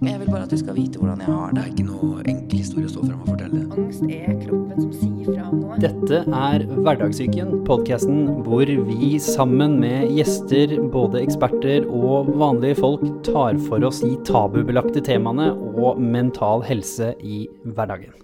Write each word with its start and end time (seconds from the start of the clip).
Jeg 0.00 0.16
vil 0.16 0.30
bare 0.32 0.46
at 0.46 0.52
du 0.52 0.56
skal 0.56 0.72
vite 0.78 0.96
hvordan 0.96 1.18
jeg 1.20 1.28
har 1.28 1.50
Det 1.50 1.56
det. 1.58 1.62
er 1.62 1.72
ikke 1.74 1.84
noe 1.90 2.22
enkel 2.30 2.60
historie 2.62 2.88
å 2.88 2.92
stå 2.92 3.02
frem 3.04 3.18
og 3.20 3.26
fortelle. 3.28 3.58
Angst 3.76 4.04
er 4.06 4.36
kroppen 4.40 4.78
som 4.78 4.92
sier 4.96 5.26
fra 5.26 5.48
om 5.50 5.58
noe. 5.60 5.80
Dette 5.82 6.20
er 6.24 6.62
Hverdagssyken, 6.70 7.50
podkasten 7.66 8.22
hvor 8.46 8.70
vi 8.86 9.10
sammen 9.20 9.74
med 9.82 10.14
gjester, 10.16 10.72
både 10.94 11.20
eksperter 11.20 11.84
og 11.84 12.30
vanlige 12.40 12.78
folk, 12.80 13.04
tar 13.28 13.60
for 13.66 13.84
oss 13.84 14.00
de 14.00 14.14
tabubelagte 14.24 15.02
temaene 15.04 15.50
og 15.52 16.00
mental 16.00 16.64
helse 16.64 17.10
i 17.20 17.42
hverdagen. 17.68 18.16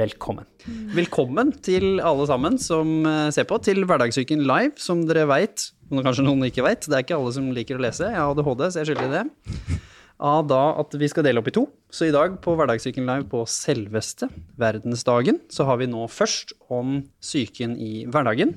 Velkommen. 0.00 0.48
Velkommen 0.96 1.52
til 1.62 2.02
alle 2.02 2.26
sammen 2.26 2.58
som 2.62 3.06
eh, 3.06 3.28
ser 3.34 3.46
på, 3.46 3.60
til 3.62 3.86
Hverdagssyken 3.86 4.42
live, 4.50 4.74
som 4.82 5.06
dere 5.06 5.28
veit, 5.30 5.68
men 5.94 6.02
kanskje 6.06 6.26
noen 6.26 6.42
ikke 6.50 6.66
veit. 6.66 6.90
Det 6.90 6.98
er 6.98 7.06
ikke 7.06 7.20
alle 7.22 7.36
som 7.38 7.52
liker 7.54 7.78
å 7.78 7.86
lese. 7.86 8.10
Jeg 8.10 8.18
har 8.18 8.34
ADHD, 8.34 8.66
så 8.66 8.82
jeg 8.82 8.88
er 8.88 8.90
skyldig 8.90 9.08
i 9.12 9.14
det. 9.14 9.80
Av 10.20 10.44
da 10.44 10.74
at 10.76 10.92
vi 11.00 11.08
skal 11.08 11.24
dele 11.24 11.40
opp 11.40 11.48
i 11.48 11.54
to. 11.56 11.64
Så 11.88 12.10
i 12.10 12.12
dag 12.12 12.34
på 12.44 12.52
Hverdagssyken 12.58 13.06
live 13.08 13.24
på 13.30 13.40
selveste 13.48 14.28
verdensdagen, 14.60 15.40
så 15.48 15.64
har 15.64 15.80
vi 15.80 15.88
nå 15.88 16.04
først 16.12 16.52
om 16.68 16.98
psyken 17.24 17.78
i 17.80 18.04
hverdagen. 18.04 18.52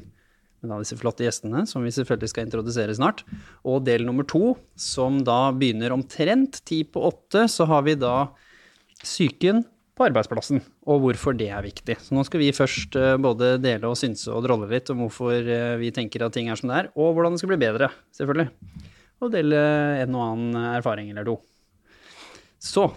Med 0.60 0.72
da 0.72 0.80
disse 0.80 0.98
flotte 1.00 1.24
gjestene, 1.24 1.64
som 1.68 1.84
vi 1.84 1.92
selvfølgelig 1.96 2.32
skal 2.32 2.48
introdusere 2.48 2.96
snart. 2.96 3.24
Og 3.64 3.84
del 3.88 4.04
nummer 4.08 4.28
to, 4.28 4.58
som 4.80 5.22
da 5.24 5.54
begynner 5.56 5.96
omtrent 5.96 6.60
ti 6.68 6.82
på 6.84 7.04
åtte, 7.08 7.48
så 7.52 7.68
har 7.72 7.88
vi 7.88 7.96
da 8.00 8.34
psyken 9.04 9.64
på 9.94 10.08
arbeidsplassen, 10.08 10.64
og 10.90 11.04
hvorfor 11.04 11.36
det 11.38 11.52
er 11.54 11.64
viktig. 11.64 11.96
Så 12.02 12.16
nå 12.18 12.24
skal 12.26 12.42
vi 12.42 12.54
først 12.56 12.96
eh, 12.98 13.16
både 13.22 13.56
dele 13.62 13.92
og 13.92 14.00
synse 14.00 14.32
og 14.34 14.42
drolle 14.48 14.72
litt 14.72 14.90
om 14.90 15.04
hvorfor 15.06 15.36
eh, 15.38 15.76
vi 15.80 15.94
tenker 15.94 16.26
at 16.26 16.34
ting 16.34 16.50
er 16.50 16.60
som 16.60 16.72
det 16.72 16.80
er, 16.80 16.92
og 16.98 17.14
hvordan 17.14 17.36
det 17.36 17.44
skal 17.44 17.54
bli 17.54 17.62
bedre, 17.62 17.92
selvfølgelig. 18.18 18.48
Og 19.24 19.32
dele 19.36 19.60
en 20.02 20.18
og 20.18 20.26
annen 20.32 20.62
erfaring 20.74 21.12
eller 21.14 21.28
to. 21.30 21.38
Så, 22.64 22.88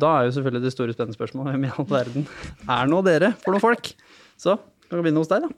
da 0.00 0.14
er 0.18 0.28
jo 0.28 0.34
selvfølgelig 0.38 0.64
det 0.64 0.72
store 0.74 0.94
spennende 0.96 1.16
spørsmålet 1.18 1.54
hvem 1.54 1.66
i 1.68 1.72
all 1.74 1.88
verden 1.90 2.24
er 2.72 2.88
nå 2.90 3.02
dere 3.06 3.34
for 3.44 3.52
noen 3.54 3.62
folk? 3.62 3.90
Så, 4.40 4.56
kan 4.88 4.98
vi 4.98 5.04
begynne 5.06 5.20
hos 5.22 5.30
deg, 5.30 5.44
da. 5.44 5.50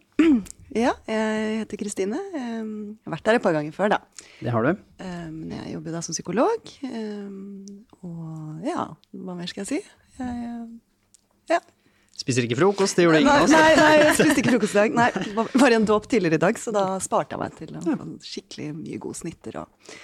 Ja, 0.77 0.93
jeg 1.09 1.61
heter 1.63 1.79
Kristine. 1.81 2.19
Um, 2.35 2.73
Jeg 2.99 3.07
har 3.07 3.15
vært 3.15 3.29
der 3.29 3.39
et 3.39 3.45
par 3.47 3.55
ganger 3.55 3.73
før, 3.77 3.93
da. 3.95 4.01
Det 4.43 4.51
har 4.53 4.67
du. 4.67 4.73
Um, 5.01 5.37
Men 5.47 5.55
jeg 5.61 5.77
jobber 5.77 5.95
da 5.95 6.03
som 6.05 6.17
psykolog. 6.17 6.73
um, 6.91 7.65
Og 8.03 8.67
ja, 8.67 8.89
hva 9.15 9.37
mer 9.39 9.49
skal 9.51 9.63
jeg 9.65 9.71
si? 9.71 9.79
Jeg, 10.19 10.67
ja. 11.55 11.61
Spiser 12.17 12.47
ikke 12.49 12.59
frokost, 12.59 12.97
det 12.99 13.05
gjorde 13.07 13.23
ingen 13.23 13.33
av 13.33 13.45
oss. 13.47 13.53
nei, 13.55 13.73
nei, 13.79 13.95
jeg 14.03 14.15
spiste 14.19 14.43
ikke 14.43 14.55
frokost 14.57 14.75
i 14.77 14.81
dag. 14.83 14.95
Nei, 14.97 15.09
var- 15.37 15.71
i 15.73 15.79
en 15.79 15.89
dåp 15.89 16.07
tidligere 16.11 16.39
i 16.41 16.45
dag, 16.47 16.59
så 16.61 16.73
da 16.75 16.85
sparte 17.05 17.37
jeg 17.37 17.43
meg 17.45 17.57
til 17.59 17.75
å 17.77 17.83
få 17.87 18.07
skikkelig 18.25 18.69
mye 18.77 19.01
gode 19.07 19.19
snitter. 19.21 19.59
Og, 19.63 19.97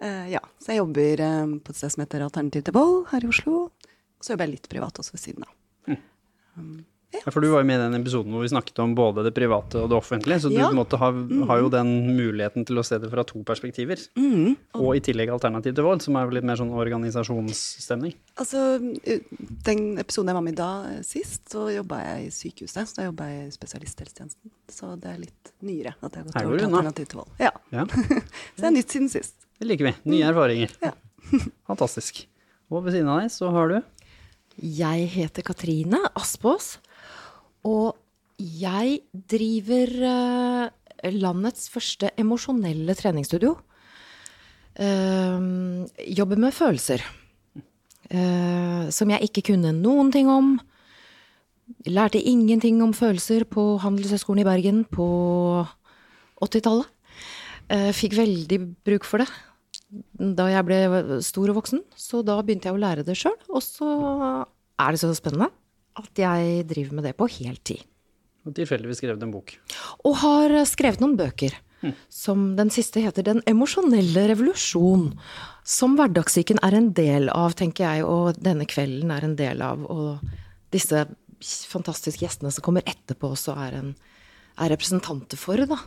ja, 0.00 0.40
så 0.62 0.72
jeg 0.72 0.80
jobber 0.80 1.20
um, 1.44 1.58
på 1.60 1.72
et 1.74 1.76
sted 1.80 1.92
som 1.92 2.04
heter 2.04 2.22
Alternativ 2.24 2.64
til 2.64 2.76
vold 2.76 3.02
her 3.12 3.24
i 3.26 3.28
Oslo. 3.28 3.66
Og 3.70 4.24
så 4.24 4.32
jobber 4.34 4.48
jeg 4.48 4.56
litt 4.58 4.70
privat 4.72 5.00
også 5.02 5.16
ved 5.16 5.24
siden 5.26 5.44
av. 5.48 5.52
Ja, 7.10 7.26
for 7.34 7.42
du 7.42 7.48
var 7.50 7.64
jo 7.64 7.66
med 7.66 7.80
i 7.80 7.82
den 7.82 7.96
episoden 7.98 8.30
hvor 8.30 8.44
vi 8.44 8.50
snakket 8.52 8.78
om 8.84 8.92
både 8.94 9.24
det 9.26 9.32
private 9.34 9.80
og 9.82 9.88
det 9.90 9.96
offentlige, 9.98 10.36
så 10.44 10.48
du 10.48 10.54
Ja. 10.54 10.68
måte 10.70 10.94
har, 11.00 11.10
har 11.48 11.58
jo 11.58 11.68
den 11.72 11.88
muligheten 12.14 12.62
til 12.64 12.78
å 12.78 12.84
se 12.86 13.00
det 13.02 13.10
fra 13.10 13.24
to 13.26 13.42
perspektiver. 13.42 13.98
Og 14.78 14.94
i 14.94 15.00
tillegg 15.02 15.32
alternativ 15.34 15.74
til 15.74 15.82
vold, 15.88 16.04
som 16.06 16.14
er 16.20 16.30
litt 16.30 16.46
mer 16.46 16.54
sånn 16.60 16.70
organisasjonsstemning. 16.70 18.14
Altså, 18.38 18.78
uh, 18.78 19.18
Den 19.66 19.98
episoden 19.98 20.30
jeg 20.30 20.38
var 20.38 20.46
med 20.46 20.54
i 20.54 20.60
da 20.62 20.70
eh, 20.86 21.02
sist, 21.02 21.48
så 21.50 21.66
jobba 21.74 21.98
jeg 21.98 22.28
i 22.28 22.30
sykehuset. 22.30 22.86
Så 22.86 23.00
da 23.00 23.08
jobba 23.10 23.26
jeg 23.26 23.48
i 23.48 23.50
spesialisthelsetjenesten. 23.58 24.50
Så 24.70 24.94
det 25.02 25.10
er 25.10 25.18
litt 25.26 25.52
nyere 25.66 25.96
at 26.00 26.14
jeg 26.14 26.22
har 26.22 26.30
gått 26.30 26.46
over 26.46 26.58
til 26.62 26.70
alternativ 26.70 27.10
til 27.10 27.18
vold. 27.24 27.34
Ja, 27.42 27.50
Ja, 27.74 27.84
Så 28.54 28.62
det 28.62 28.70
er 28.70 28.76
nytt 28.78 28.94
siden 28.94 29.10
sist. 29.10 29.34
Det 29.60 29.68
liker 29.68 29.90
vi. 29.90 29.94
Nye 30.10 30.28
erfaringer. 30.30 30.72
Ja. 30.82 30.92
Fantastisk. 31.70 32.22
Og 32.70 32.84
ved 32.86 32.94
siden 32.96 33.10
av 33.12 33.20
deg 33.22 33.32
så 33.34 33.50
har 33.54 33.70
du 33.72 33.78
Jeg 34.60 35.08
heter 35.14 35.44
Katrine 35.46 36.00
Aspås, 36.18 36.78
og 37.66 37.96
jeg 38.40 39.00
driver 39.12 39.90
eh, 40.10 41.10
landets 41.12 41.68
første 41.72 42.08
emosjonelle 42.20 42.94
treningsstudio. 42.96 43.54
Eh, 44.80 45.40
jobber 46.16 46.40
med 46.40 46.56
følelser. 46.56 47.04
eh, 48.10 48.88
som 48.90 49.10
jeg 49.12 49.28
ikke 49.28 49.44
kunne 49.52 49.74
noen 49.76 50.10
ting 50.12 50.28
om. 50.28 50.54
Lærte 51.86 52.18
ingenting 52.18 52.80
om 52.82 52.92
følelser 52.96 53.44
på 53.46 53.78
Handelshøyskolen 53.78 54.40
i 54.42 54.48
Bergen 54.48 54.80
på 54.90 55.66
80-tallet. 56.42 56.88
Eh, 57.70 57.92
fikk 57.94 58.16
veldig 58.18 58.58
bruk 58.82 59.04
for 59.06 59.22
det 59.22 59.28
da 59.90 60.46
jeg 60.50 60.66
ble 60.68 61.20
stor 61.26 61.50
og 61.50 61.60
voksen, 61.60 61.82
så 61.98 62.20
da 62.26 62.36
begynte 62.42 62.70
jeg 62.70 62.76
å 62.76 62.82
lære 62.82 63.06
det 63.06 63.16
sjøl. 63.18 63.36
Og 63.50 63.62
så 63.64 63.88
er 64.80 64.92
det 64.94 65.00
så 65.02 65.10
spennende 65.16 65.50
at 66.00 66.20
jeg 66.22 66.66
driver 66.70 66.98
med 66.98 67.08
det 67.08 67.16
på 67.18 67.26
heltid. 67.40 67.82
og 68.46 68.54
tilfeldigvis 68.56 69.02
skrevet 69.02 69.22
en 69.22 69.34
bok. 69.34 69.56
Og 70.06 70.14
har 70.22 70.54
skrevet 70.68 71.02
noen 71.02 71.18
bøker. 71.18 71.56
Som 72.12 72.56
den 72.58 72.68
siste 72.68 73.00
heter 73.00 73.24
Den 73.24 73.40
emosjonelle 73.48 74.26
revolusjon. 74.28 75.14
Som 75.64 75.96
hverdagssyken 75.96 76.60
er 76.64 76.76
en 76.76 76.90
del 76.96 77.30
av, 77.32 77.54
tenker 77.56 77.86
jeg, 77.86 78.04
og 78.04 78.36
denne 78.40 78.66
kvelden 78.68 79.12
er 79.14 79.24
en 79.24 79.36
del 79.38 79.62
av. 79.64 79.86
Og 79.88 80.20
disse 80.74 81.06
fantastiske 81.70 82.24
gjestene 82.24 82.52
som 82.52 82.64
kommer 82.64 82.84
etterpå, 82.84 83.32
også 83.32 83.56
er, 83.64 83.78
en, 83.80 83.94
er 84.60 84.72
representanter 84.74 85.40
for, 85.40 85.64
da. 85.64 85.80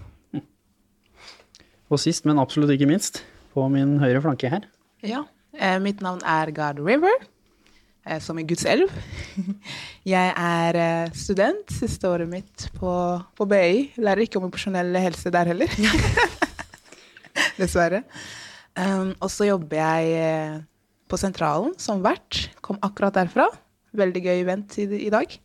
Og 1.93 2.01
sist, 2.01 2.25
men 2.25 2.41
absolutt 2.41 2.73
ikke 2.73 2.89
minst, 2.89 3.21
på 3.53 3.67
min 3.71 3.97
høyre 4.01 4.21
flanke 4.23 4.49
her. 4.51 4.65
Ja, 5.05 5.23
eh, 5.53 5.77
mitt 5.83 6.01
navn 6.03 6.21
er 6.25 6.51
God 6.55 6.81
River, 6.83 7.25
eh, 8.05 8.19
som 8.23 8.39
i 8.39 8.45
Guds 8.47 8.65
elv. 8.69 8.91
Jeg 10.15 10.33
er 10.33 10.79
eh, 10.79 11.13
student, 11.17 11.71
siste 11.71 12.09
året 12.09 12.29
mitt 12.29 12.67
på, 12.79 12.93
på 13.37 13.49
BI. 13.49 13.93
Lærer 14.01 14.25
ikke 14.25 14.41
om 14.41 14.49
emosjonell 14.49 14.95
helse 15.03 15.31
der 15.33 15.53
heller. 15.53 15.79
Dessverre. 17.61 18.03
Um, 18.73 19.11
og 19.21 19.29
så 19.29 19.45
jobber 19.45 19.77
jeg 19.77 20.63
på 21.05 21.17
Sentralen 21.21 21.75
som 21.77 22.01
vert. 22.01 22.47
Kom 22.65 22.79
akkurat 22.81 23.13
derfra. 23.13 23.45
Veldig 23.93 24.23
gøy 24.25 24.39
event 24.39 24.77
i, 24.81 24.87
i 25.05 25.11
dag. 25.13 25.35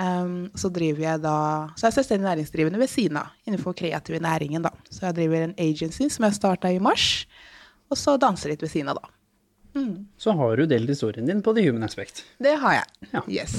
Um, 0.00 0.48
så 0.56 0.70
driver 0.72 1.02
jeg 1.04 1.20
da 1.20 1.34
Så 1.76 1.84
er 1.84 1.90
jeg 1.90 1.98
selvstendig 1.98 2.24
næringsdrivende 2.24 2.78
ved 2.80 2.88
siden 2.88 3.18
av, 3.20 3.34
innenfor 3.46 3.76
kreative 3.76 4.22
næringen, 4.24 4.64
da. 4.64 4.72
Så 4.88 5.04
jeg 5.06 5.18
driver 5.20 5.44
en 5.44 5.56
agency 5.60 6.08
som 6.10 6.26
jeg 6.26 6.38
starta 6.38 6.72
i 6.72 6.80
mars, 6.82 7.26
og 7.92 8.00
så 8.00 8.16
danser 8.20 8.54
litt 8.54 8.64
ved 8.64 8.72
siden 8.72 8.88
av, 8.94 9.02
da. 9.02 9.12
Så 10.20 10.32
har 10.36 10.56
du 10.56 10.66
delt 10.68 10.90
historien 10.90 11.26
din 11.26 11.40
på 11.44 11.54
The 11.56 11.64
Human 11.64 11.84
Aspect. 11.86 12.24
Det 12.42 12.52
har 12.60 12.80
jeg. 12.80 13.08
Ja. 13.12 13.22
Yes. 13.28 13.54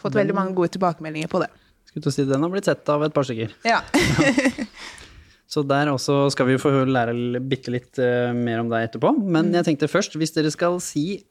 Fått 0.00 0.16
veldig 0.16 0.36
mange 0.36 0.52
gode 0.56 0.74
tilbakemeldinger 0.74 1.30
på 1.32 1.40
det. 1.40 1.48
Skulle 1.88 2.04
til 2.04 2.12
å 2.12 2.16
si 2.16 2.26
Den 2.28 2.44
har 2.44 2.52
blitt 2.52 2.68
sett 2.68 2.90
av 2.92 3.04
et 3.06 3.14
par 3.16 3.24
stykker. 3.24 3.54
Ja. 3.64 3.80
Så 5.54 5.62
der 5.62 5.88
også 5.92 6.24
skal 6.34 6.48
vi 6.48 6.58
få 6.58 6.70
lære 6.88 7.40
bitte 7.46 7.72
litt 7.72 8.00
eh, 8.02 8.32
mer 8.34 8.62
om 8.62 8.70
deg 8.72 8.88
etterpå. 8.88 9.12
Men 9.22 9.52
jeg 9.54 9.68
tenkte 9.68 9.88
først, 9.92 10.16
hvis 10.18 10.34
dere 10.34 10.50
skal 10.52 10.80
si 10.82 11.22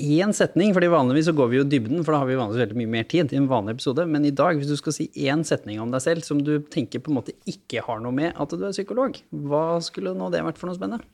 én 0.00 0.32
setning, 0.36 0.72
fordi 0.76 0.88
vanligvis 0.92 1.28
så 1.28 1.34
går 1.36 1.50
vi 1.52 1.58
jo 1.60 1.66
dybden, 1.68 2.00
for 2.04 2.14
da 2.14 2.22
har 2.22 2.28
vi 2.30 2.38
vanligvis 2.38 2.62
veldig 2.64 2.78
mye 2.80 2.92
mer 2.94 3.08
tid 3.10 3.34
i 3.34 3.38
en 3.40 3.48
vanlig 3.50 3.76
episode, 3.76 4.06
men 4.10 4.26
i 4.28 4.32
dag, 4.34 4.58
hvis 4.58 4.70
du 4.70 4.76
skal 4.78 4.96
si 4.96 5.08
én 5.28 5.44
setning 5.46 5.82
om 5.82 5.92
deg 5.92 6.04
selv 6.04 6.26
som 6.26 6.40
du 6.44 6.56
tenker 6.72 7.02
på 7.04 7.12
en 7.12 7.18
måte 7.20 7.36
ikke 7.50 7.84
har 7.86 8.02
noe 8.04 8.14
med 8.16 8.32
at 8.32 8.56
du 8.56 8.64
er 8.66 8.74
psykolog, 8.74 9.20
hva 9.30 9.64
skulle 9.84 10.16
nå 10.16 10.30
det 10.34 10.42
vært 10.46 10.60
for 10.60 10.70
noe 10.70 10.78
spennende? 10.78 11.04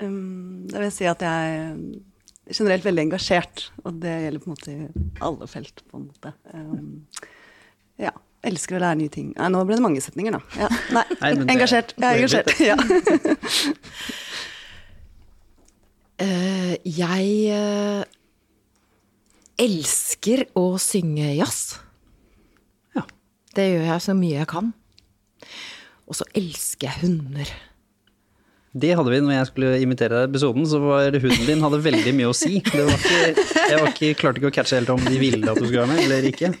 Um, 0.00 0.64
det 0.70 0.80
vil 0.86 0.94
si 0.94 1.10
at 1.10 1.22
jeg 1.26 1.58
er 1.58 2.54
generelt 2.56 2.86
veldig 2.86 3.06
engasjert, 3.08 3.68
og 3.84 4.00
det 4.02 4.16
gjelder 4.24 4.42
på 4.42 4.50
en 4.50 4.56
måte 4.56 4.72
i 4.72 5.12
alle 5.26 5.50
felt, 5.50 5.84
på 5.90 6.00
en 6.00 6.08
måte. 6.08 6.34
Um, 6.54 7.30
ja. 8.00 8.14
Elsker 8.40 8.78
å 8.78 8.80
lære 8.80 8.96
nye 8.96 9.12
ting. 9.12 9.34
Nei, 9.36 9.50
nå 9.52 9.60
ble 9.68 9.76
det 9.76 9.84
mange 9.84 10.00
setninger, 10.00 10.32
da. 10.32 10.38
Ja, 10.56 10.68
nei, 10.96 11.02
Nei, 11.20 11.32
engasjert. 11.58 11.92
Jeg 12.00 12.06
er 12.08 12.22
engasjert. 12.22 12.54
Ja. 12.64 12.76
Eh, 16.20 16.74
jeg 16.84 17.28
eh, 17.54 18.02
elsker 19.60 20.44
å 20.58 20.74
synge 20.80 21.32
jazz. 21.32 21.78
Ja. 22.96 23.06
Det 23.56 23.66
gjør 23.70 23.88
jeg 23.94 24.04
så 24.04 24.16
mye 24.18 24.42
jeg 24.42 24.50
kan. 24.50 24.70
Og 26.10 26.18
så 26.18 26.26
elsker 26.36 26.90
jeg 26.90 27.04
hunder. 27.06 27.52
Det 28.70 28.92
hadde 28.94 29.10
vi 29.10 29.18
når 29.24 29.34
jeg 29.34 29.48
skulle 29.48 29.70
imitere 29.82 30.14
deg 30.14 30.28
i 30.28 30.30
episoden, 30.30 30.66
så 30.68 30.78
var 30.82 31.16
hunden 31.16 31.48
din 31.48 31.64
hadde 31.64 31.80
veldig 31.82 32.12
mye 32.14 32.28
å 32.30 32.36
si. 32.36 32.60
Det 32.62 32.84
var 32.86 32.92
ikke, 32.94 33.46
jeg 33.56 33.80
var 33.80 33.88
ikke, 33.88 34.10
klarte 34.20 34.38
ikke 34.38 34.52
å 34.52 34.54
catche 34.60 34.78
helt 34.78 34.92
om 34.94 35.02
de 35.08 35.18
ville 35.18 35.42
at 35.50 35.58
du 35.58 35.64
skulle 35.64 35.88
være 35.88 35.90
med, 35.96 36.04
eller 36.04 36.28
ikke. 36.30 36.52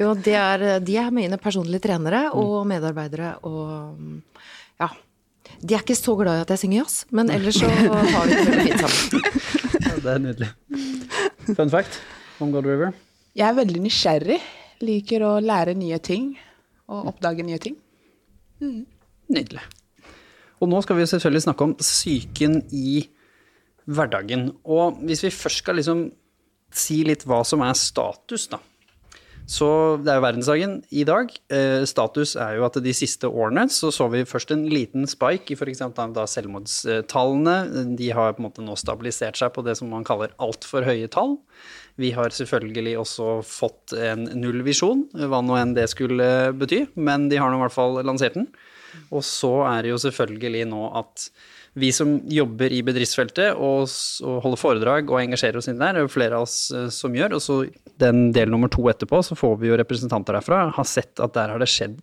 Jo, 0.00 0.10
de 0.18 0.34
er, 0.40 0.66
de 0.82 0.98
er 1.04 1.14
mine 1.14 1.38
personlige 1.42 1.84
trenere 1.84 2.24
og 2.34 2.64
medarbeidere 2.66 3.36
og 3.46 4.00
ja. 4.80 4.90
De 5.62 5.74
er 5.76 5.82
ikke 5.84 5.96
så 5.98 6.14
glad 6.18 6.40
i 6.40 6.44
at 6.44 6.52
jeg 6.54 6.62
synger 6.64 6.82
jazz, 6.82 7.02
men 7.14 7.30
ellers 7.30 7.58
så 7.60 7.68
har 7.72 8.26
vi 8.26 8.34
det 8.34 8.46
veldig 8.48 8.64
fint 8.66 8.82
sammen. 8.84 9.26
Ja, 9.82 9.94
det 9.96 10.14
er 10.14 10.22
nydelig. 10.22 10.50
Fun 11.56 11.72
fact 11.72 12.00
om 12.42 12.54
God 12.54 12.66
River. 12.66 12.96
Jeg 13.38 13.48
er 13.48 13.58
veldig 13.58 13.82
nysgjerrig. 13.84 14.40
Liker 14.82 15.22
å 15.26 15.36
lære 15.42 15.76
nye 15.78 15.98
ting 16.02 16.32
og 16.90 17.12
oppdage 17.12 17.44
nye 17.46 17.60
ting. 17.62 17.76
Nydelig. 18.62 19.62
Og 20.62 20.70
nå 20.70 20.80
skal 20.84 20.98
vi 20.98 21.06
selvfølgelig 21.10 21.44
snakke 21.46 21.66
om 21.66 21.76
psyken 21.78 22.58
i 22.74 23.04
hverdagen. 23.90 24.50
Og 24.62 25.00
hvis 25.06 25.24
vi 25.26 25.32
først 25.34 25.62
skal 25.62 25.78
liksom 25.80 26.04
si 26.72 27.02
litt 27.06 27.24
hva 27.28 27.42
som 27.46 27.62
er 27.66 27.74
status, 27.78 28.48
da. 28.52 28.60
Så 29.48 29.68
det 30.02 30.12
er 30.12 30.18
jo 30.18 30.24
verdensdagen 30.24 30.74
i 30.94 31.02
dag. 31.06 31.32
Eh, 31.52 31.82
status 31.88 32.34
er 32.40 32.56
jo 32.56 32.66
at 32.66 32.78
de 32.82 32.94
siste 32.94 33.28
årene 33.28 33.66
så 33.72 33.90
så 33.94 34.06
vi 34.12 34.22
først 34.28 34.54
en 34.54 34.64
liten 34.70 35.06
spike 35.10 35.52
i 35.52 35.56
f.eks. 35.58 35.82
selvmordstallene. 36.34 37.56
De 37.98 38.10
har 38.14 38.36
på 38.36 38.42
en 38.42 38.48
måte 38.48 38.64
nå 38.64 38.76
stabilisert 38.78 39.40
seg 39.40 39.52
på 39.54 39.64
det 39.66 39.76
som 39.80 39.90
man 39.92 40.06
kaller 40.06 40.34
altfor 40.42 40.86
høye 40.86 41.10
tall. 41.12 41.38
Vi 42.00 42.12
har 42.16 42.32
selvfølgelig 42.32 42.94
også 43.02 43.40
fått 43.44 43.96
en 43.98 44.24
nullvisjon, 44.38 45.08
hva 45.28 45.42
nå 45.44 45.58
enn 45.58 45.74
det 45.76 45.90
skulle 45.92 46.52
bety, 46.56 46.86
men 46.94 47.28
de 47.28 47.40
har 47.42 47.52
nå 47.52 47.58
i 47.58 47.64
hvert 47.66 47.76
fall 47.76 48.00
lansert 48.06 48.38
den. 48.38 48.48
Og 49.12 49.24
så 49.24 49.52
er 49.68 49.84
det 49.84 49.92
jo 49.92 50.00
selvfølgelig 50.00 50.66
nå 50.70 50.86
at 51.02 51.28
vi 51.72 51.88
som 51.94 52.18
jobber 52.28 52.72
i 52.74 52.82
bedriftsfeltet 52.84 53.56
og, 53.56 53.88
og 54.26 54.40
holder 54.44 54.60
foredrag 54.60 55.10
og 55.12 55.22
engasjerer 55.22 55.56
oss 55.60 55.70
inn 55.72 55.80
der, 55.80 55.94
det 55.94 56.02
er 56.02 56.06
jo 56.06 56.12
flere 56.12 56.38
av 56.38 56.44
oss 56.44 56.56
eh, 56.76 56.88
som 56.92 57.14
gjør. 57.16 57.38
Og 57.38 57.44
så 57.44 57.58
den 58.02 58.26
del 58.36 58.52
nummer 58.52 58.72
to 58.72 58.84
etterpå, 58.92 59.22
så 59.24 59.38
får 59.38 59.56
vi 59.62 59.70
jo 59.70 59.78
representanter 59.80 60.36
derfra, 60.36 60.66
har 60.76 60.88
sett 60.88 61.22
at 61.22 61.36
der 61.36 61.54
har 61.54 61.62
det 61.62 61.70
skjedd 61.72 61.96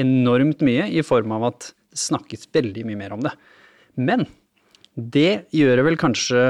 enormt 0.00 0.60
mye 0.66 0.90
i 0.92 1.04
form 1.06 1.32
av 1.38 1.48
at 1.52 1.70
det 1.70 2.02
snakkes 2.02 2.50
veldig 2.52 2.84
mye 2.84 3.00
mer 3.00 3.14
om 3.16 3.22
det. 3.24 3.32
Men 3.96 4.26
det 4.96 5.46
gjør 5.56 5.80
det 5.80 5.86
vel 5.86 5.96
kanskje 6.00 6.42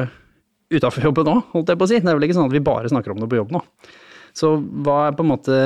utafor 0.75 1.07
jobben 1.07 1.31
òg, 1.31 1.45
holdt 1.53 1.71
jeg 1.71 1.79
på 1.79 1.87
å 1.87 1.91
si. 1.93 2.01
Det 2.03 2.11
er 2.11 2.19
vel 2.19 2.27
ikke 2.27 2.39
sånn 2.41 2.51
at 2.51 2.57
vi 2.57 2.67
bare 2.67 2.91
snakker 2.91 3.15
om 3.15 3.23
det 3.23 3.31
på 3.31 3.39
jobb 3.39 3.55
nå. 3.55 3.63
Så 4.37 4.57
hva 4.59 5.05
er 5.07 5.15
på 5.17 5.23
en 5.23 5.31
måte 5.31 5.61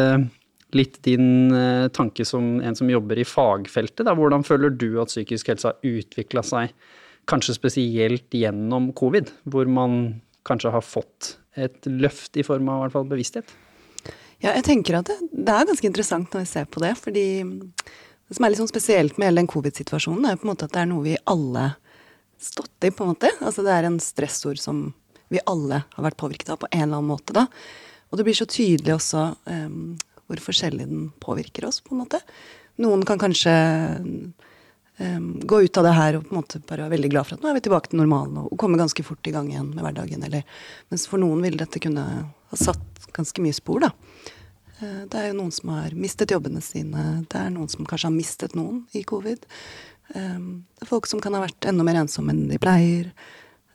litt 0.78 0.98
din 1.06 1.52
eh, 1.54 1.88
tanke 1.94 2.24
som 2.28 2.58
en 2.64 2.76
som 2.76 2.90
jobber 2.90 3.20
i 3.20 3.26
fagfeltet. 3.26 4.04
Da. 4.06 4.14
Hvordan 4.16 4.44
føler 4.46 4.74
du 4.74 5.00
at 5.02 5.12
psykisk 5.12 5.52
helse 5.52 5.70
har 5.70 5.86
utvikla 5.86 6.44
seg, 6.46 6.74
kanskje 7.30 7.56
spesielt 7.56 8.34
gjennom 8.34 8.90
covid, 8.96 9.30
hvor 9.50 9.68
man 9.70 10.20
kanskje 10.48 10.72
har 10.74 10.84
fått 10.84 11.34
et 11.58 11.86
løft 11.86 12.38
i 12.40 12.44
form 12.46 12.70
av 12.72 12.84
hvert 12.84 12.96
fall 12.96 13.10
bevissthet? 13.10 13.50
Ja, 14.40 14.54
jeg 14.54 14.64
tenker 14.70 15.00
at 15.02 15.10
det, 15.10 15.18
det 15.32 15.52
er 15.52 15.68
ganske 15.68 15.90
interessant 15.90 16.32
når 16.32 16.46
vi 16.46 16.52
ser 16.54 16.70
på 16.70 16.80
det, 16.80 16.94
fordi 16.96 17.26
det 17.44 18.36
som 18.36 18.46
er 18.46 18.52
litt 18.52 18.62
sånn 18.62 18.70
spesielt 18.70 19.18
med 19.18 19.28
hele 19.28 19.42
den 19.42 19.50
covid-situasjonen, 19.50 20.24
er 20.30 20.40
på 20.40 20.46
en 20.46 20.52
måte 20.52 20.68
at 20.68 20.74
det 20.76 20.84
er 20.84 20.88
noe 20.88 21.04
vi 21.04 21.18
alle 21.28 21.72
stått 22.40 22.86
i, 22.86 22.92
på 22.94 23.04
en 23.04 23.12
måte. 23.12 23.28
Altså 23.44 23.64
det 23.66 23.74
er 23.74 23.88
en 23.88 24.00
stressord 24.00 24.60
som 24.62 24.84
vi 25.30 25.42
alle 25.50 25.82
har 25.92 26.06
vært 26.06 26.18
påvirket 26.20 26.52
av 26.54 26.60
på 26.62 26.70
en 26.70 26.86
eller 26.86 27.00
annen 27.00 27.10
måte, 27.10 27.34
da. 27.36 27.46
Og 28.10 28.18
det 28.18 28.26
blir 28.26 28.34
så 28.34 28.46
tydelig 28.50 28.96
også 28.96 29.26
um, 29.46 29.98
hvor 30.30 30.42
forskjellig 30.44 30.86
den 30.86 31.10
påvirker 31.22 31.66
oss, 31.66 31.80
på 31.82 31.94
en 31.94 32.04
måte. 32.04 32.20
Noen 32.80 33.02
kan 33.06 33.18
kanskje 33.18 33.52
um, 35.00 35.40
gå 35.42 35.62
ut 35.62 35.80
av 35.80 35.88
det 35.88 35.94
her 35.96 36.18
og 36.18 36.26
på 36.28 36.34
en 36.34 36.40
måte 36.40 36.60
bare 36.62 36.86
være 36.86 36.94
veldig 36.94 37.10
glad 37.12 37.26
for 37.26 37.36
at 37.36 37.42
nå 37.42 37.50
er 37.50 37.56
vi 37.58 37.64
tilbake 37.66 37.90
til 37.90 38.00
normalen 38.00 38.44
og, 38.44 38.54
komme 38.60 38.78
ganske 38.80 39.04
fort 39.06 39.26
i 39.26 39.34
gang 39.34 39.50
igjen 39.50 39.72
med 39.74 39.82
hverdagen. 39.84 40.22
Eller, 40.26 40.46
mens 40.92 41.08
for 41.10 41.22
noen 41.22 41.42
vil 41.44 41.58
dette 41.58 41.82
kunne 41.82 42.06
ha 42.30 42.58
satt 42.58 43.10
ganske 43.16 43.42
mye 43.42 43.56
spor, 43.56 43.88
da. 43.88 43.92
Uh, 44.80 45.02
det 45.10 45.18
er 45.18 45.30
jo 45.30 45.38
noen 45.42 45.54
som 45.54 45.74
har 45.74 45.96
mistet 45.98 46.34
jobbene 46.36 46.62
sine. 46.64 47.06
Det 47.26 47.42
er 47.42 47.54
noen 47.54 47.70
som 47.72 47.88
kanskje 47.88 48.12
har 48.12 48.16
mistet 48.16 48.58
noen 48.58 48.84
i 48.96 49.02
covid. 49.02 49.48
Um, 50.14 50.62
det 50.78 50.86
er 50.86 50.92
folk 50.94 51.10
som 51.10 51.22
kan 51.22 51.34
ha 51.34 51.42
vært 51.42 51.66
enda 51.70 51.86
mer 51.86 52.04
ensomme 52.04 52.36
enn 52.36 52.46
de 52.50 52.60
pleier. 52.62 53.10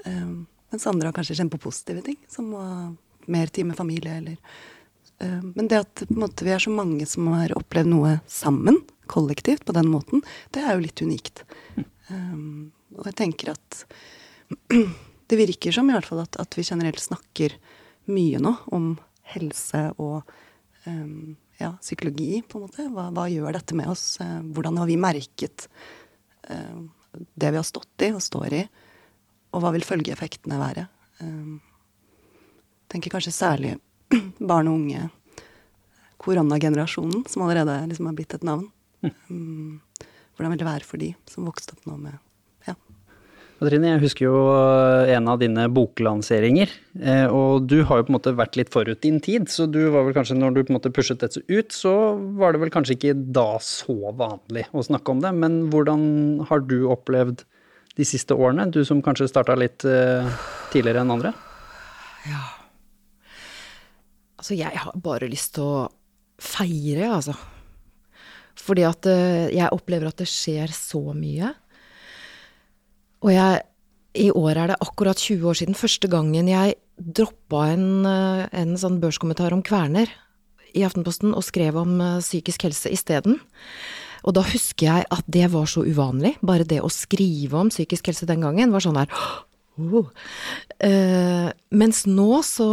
Um, 0.08 0.46
mens 0.72 0.88
andre 0.88 1.12
har 1.12 1.18
kanskje 1.18 1.38
kjempepositive 1.42 2.02
ting, 2.08 2.18
som 2.32 2.50
mer 3.32 3.52
tid 3.54 3.68
med 3.68 3.78
familie 3.78 4.18
eller 4.22 4.40
Eh, 4.40 4.75
men 5.20 5.70
det 5.72 5.78
at 5.80 6.04
måte, 6.12 6.44
vi 6.44 6.52
er 6.52 6.60
så 6.60 6.72
mange 6.74 7.06
som 7.08 7.30
har 7.32 7.54
opplevd 7.56 7.88
noe 7.88 8.18
sammen, 8.28 8.82
kollektivt, 9.08 9.66
på 9.66 9.76
den 9.76 9.88
måten, 9.88 10.24
det 10.52 10.64
er 10.64 10.76
jo 10.76 10.84
litt 10.84 11.02
unikt. 11.06 11.44
Um, 12.10 12.72
og 12.98 13.08
jeg 13.10 13.18
tenker 13.22 13.54
at 13.54 13.82
det 15.30 15.40
virker 15.40 15.76
som 15.76 15.90
i 15.90 15.96
hvert 15.96 16.08
fall 16.08 16.24
at, 16.24 16.38
at 16.42 16.58
vi 16.58 16.66
generelt 16.66 17.02
snakker 17.02 17.58
mye 18.12 18.42
nå 18.42 18.54
om 18.76 18.92
helse 19.34 19.88
og 19.98 20.22
um, 20.86 21.36
ja, 21.58 21.72
psykologi, 21.82 22.44
på 22.46 22.60
en 22.60 22.66
måte. 22.68 22.88
Hva, 22.92 23.08
hva, 23.16 23.30
gjør 23.32 23.56
dette 23.56 23.78
med 23.78 23.90
oss? 23.90 24.18
Hvordan 24.20 24.82
har 24.82 24.90
vi 24.90 25.00
merket 25.00 25.70
uh, 26.52 26.84
det 27.14 27.54
vi 27.54 27.62
har 27.62 27.68
stått 27.68 28.06
i 28.06 28.12
og 28.14 28.24
står 28.24 28.60
i? 28.60 28.66
Og 29.56 29.64
hva 29.64 29.72
vil 29.74 29.88
følgeeffektene 29.88 30.60
være? 30.60 30.90
Um, 31.24 31.62
tenker 32.92 33.14
kanskje 33.16 33.34
særlig 33.34 33.78
barn 34.52 34.70
og 34.72 34.80
unge, 34.80 35.10
koronagenerasjonen, 36.26 37.26
som 37.30 37.46
allerede 37.46 37.82
liksom 37.90 38.10
har 38.10 38.18
blitt 38.18 38.38
et 38.38 38.46
navn. 38.46 38.70
Mm. 39.30 39.82
Hvordan 40.36 40.54
vil 40.54 40.62
det 40.62 40.68
være 40.68 40.88
for 40.88 41.02
de 41.02 41.14
som 41.30 41.48
vokste 41.48 41.76
opp 41.76 41.86
nå 41.88 41.98
med 42.00 42.16
ja. 42.68 42.74
Katrine, 43.60 43.94
jeg 43.94 44.02
husker 44.04 44.26
jo 44.26 44.40
eh, 44.52 45.14
en 45.16 45.30
av 45.32 45.40
dine 45.40 45.68
boklanseringer. 45.72 46.72
Eh, 47.00 47.28
og 47.32 47.70
du 47.70 47.78
har 47.88 48.02
jo 48.02 48.08
på 48.08 48.12
en 48.12 48.18
måte 48.18 48.36
vært 48.36 48.58
litt 48.60 48.72
forut 48.74 49.00
din 49.06 49.22
tid, 49.24 49.48
så 49.52 49.68
du 49.70 49.80
var 49.94 50.08
vel 50.08 50.16
kanskje, 50.18 50.38
når 50.40 50.58
du 50.58 50.62
på 50.64 50.74
en 50.74 50.80
måte 50.80 50.92
pushet 50.96 51.22
dette 51.24 51.44
ut, 51.48 51.72
så 51.72 51.94
var 52.40 52.56
det 52.56 52.64
vel 52.66 52.74
kanskje 52.74 52.98
ikke 52.98 53.16
da 53.38 53.54
så 53.64 53.96
vanlig 54.18 54.66
å 54.76 54.84
snakke 54.84 55.14
om 55.14 55.24
det. 55.24 55.32
Men 55.40 55.62
hvordan 55.72 56.04
har 56.50 56.66
du 56.68 56.82
opplevd 56.92 57.46
de 57.96 58.08
siste 58.08 58.36
årene, 58.36 58.68
du 58.76 58.82
som 58.84 59.00
kanskje 59.04 59.30
starta 59.32 59.56
litt 59.56 59.88
eh, 59.88 60.28
tidligere 60.74 61.06
enn 61.06 61.16
andre? 61.16 61.32
Ja, 62.28 62.44
Altså, 64.46 64.60
jeg 64.62 64.78
har 64.78 64.98
bare 65.02 65.26
lyst 65.26 65.56
til 65.56 65.64
å 65.66 65.78
feire, 66.38 67.08
altså. 67.10 67.34
Fordi 68.62 68.84
at 68.86 69.08
uh, 69.10 69.48
jeg 69.50 69.74
opplever 69.74 70.06
at 70.06 70.20
det 70.22 70.28
skjer 70.30 70.70
så 70.70 71.00
mye. 71.18 71.50
Og 73.26 73.32
jeg 73.34 73.64
I 74.22 74.28
år 74.30 74.60
er 74.62 74.70
det 74.70 74.78
akkurat 74.86 75.18
20 75.18 75.50
år 75.50 75.58
siden 75.58 75.80
første 75.80 76.12
gangen 76.14 76.46
jeg 76.46 76.76
droppa 76.94 77.64
en, 77.72 78.06
uh, 78.06 78.46
en 78.54 78.78
sånn 78.78 79.02
børskommentar 79.02 79.58
om 79.58 79.66
kverner 79.66 80.14
i 80.78 80.86
Aftenposten 80.86 81.34
og 81.34 81.48
skrev 81.50 81.82
om 81.82 81.98
uh, 81.98 82.22
psykisk 82.22 82.68
helse 82.70 82.94
isteden. 82.94 83.42
Og 84.30 84.38
da 84.38 84.46
husker 84.46 84.92
jeg 84.92 85.10
at 85.10 85.26
det 85.26 85.50
var 85.58 85.66
så 85.74 85.88
uvanlig. 85.90 86.36
Bare 86.46 86.70
det 86.70 86.84
å 86.86 86.94
skrive 86.94 87.66
om 87.66 87.74
psykisk 87.74 88.14
helse 88.14 88.30
den 88.30 88.46
gangen 88.46 88.78
var 88.78 88.86
sånn 88.86 89.02
der 89.02 89.10
oh. 89.82 90.14
Mens 91.82 92.06
nå 92.06 92.32
så 92.46 92.72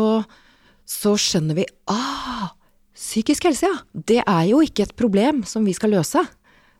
så 0.88 1.14
skjønner 1.20 1.58
vi 1.58 1.66
ah, 1.90 2.52
psykisk 2.96 3.48
helse, 3.48 3.68
ja. 3.68 3.82
Det 3.92 4.20
er 4.22 4.48
jo 4.50 4.62
ikke 4.64 4.86
et 4.86 4.96
problem 4.98 5.42
som 5.48 5.66
vi 5.66 5.74
skal 5.76 5.94
løse. 5.96 6.22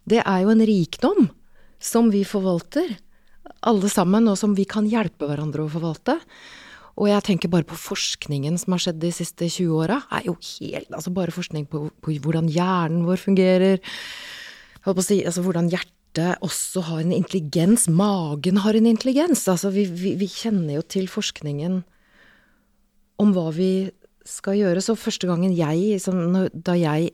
Det 0.09 0.21
er 0.23 0.43
jo 0.43 0.53
en 0.53 0.67
rikdom 0.67 1.31
som 1.83 2.11
vi 2.13 2.23
forvalter, 2.27 2.97
alle 3.67 3.89
sammen, 3.91 4.27
og 4.31 4.39
som 4.39 4.57
vi 4.59 4.67
kan 4.69 4.87
hjelpe 4.91 5.27
hverandre 5.29 5.65
å 5.65 5.71
forvalte. 5.71 6.19
Og 7.01 7.09
jeg 7.09 7.25
tenker 7.25 7.51
bare 7.53 7.67
på 7.67 7.79
forskningen 7.79 8.59
som 8.61 8.75
har 8.75 8.83
skjedd 8.85 9.01
de 9.03 9.13
siste 9.15 9.49
20 9.49 9.79
åra. 9.81 10.03
altså 10.13 11.13
Bare 11.15 11.35
forskning 11.35 11.67
på, 11.71 11.89
på 12.03 12.17
hvordan 12.21 12.51
hjernen 12.53 13.07
vår 13.09 13.23
fungerer. 13.23 13.81
Si, 14.83 15.23
altså 15.25 15.45
hvordan 15.47 15.71
hjertet 15.73 16.43
også 16.45 16.83
har 16.91 17.01
en 17.01 17.15
intelligens. 17.17 17.89
Magen 17.89 18.61
har 18.61 18.77
en 18.77 18.91
intelligens. 18.91 19.47
Altså 19.49 19.73
vi, 19.73 19.87
vi, 19.87 20.15
vi 20.21 20.29
kjenner 20.29 20.77
jo 20.81 20.85
til 20.85 21.09
forskningen 21.09 21.81
om 23.23 23.33
hva 23.35 23.49
vi 23.55 23.91
skal 24.29 24.59
gjøre. 24.59 24.83
Så 24.85 24.99
første 24.99 25.29
gangen 25.31 25.55
jeg, 25.57 25.99
da 26.53 26.77
jeg 26.79 27.13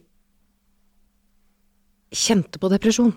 kjente 2.09 2.61
på 2.61 2.71
depresjon 2.73 3.13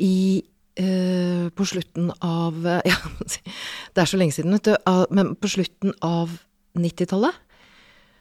i 0.00 0.40
eh, 0.80 1.46
På 1.54 1.66
slutten 1.68 2.08
av 2.24 2.56
Ja, 2.90 2.96
det 3.94 4.02
er 4.02 4.08
så 4.08 4.18
lenge 4.18 4.34
siden, 4.34 4.56
vet 4.56 4.70
du. 4.70 4.74
Men 5.14 5.34
på 5.38 5.50
slutten 5.52 5.94
av 6.02 6.32
90-tallet 6.78 7.46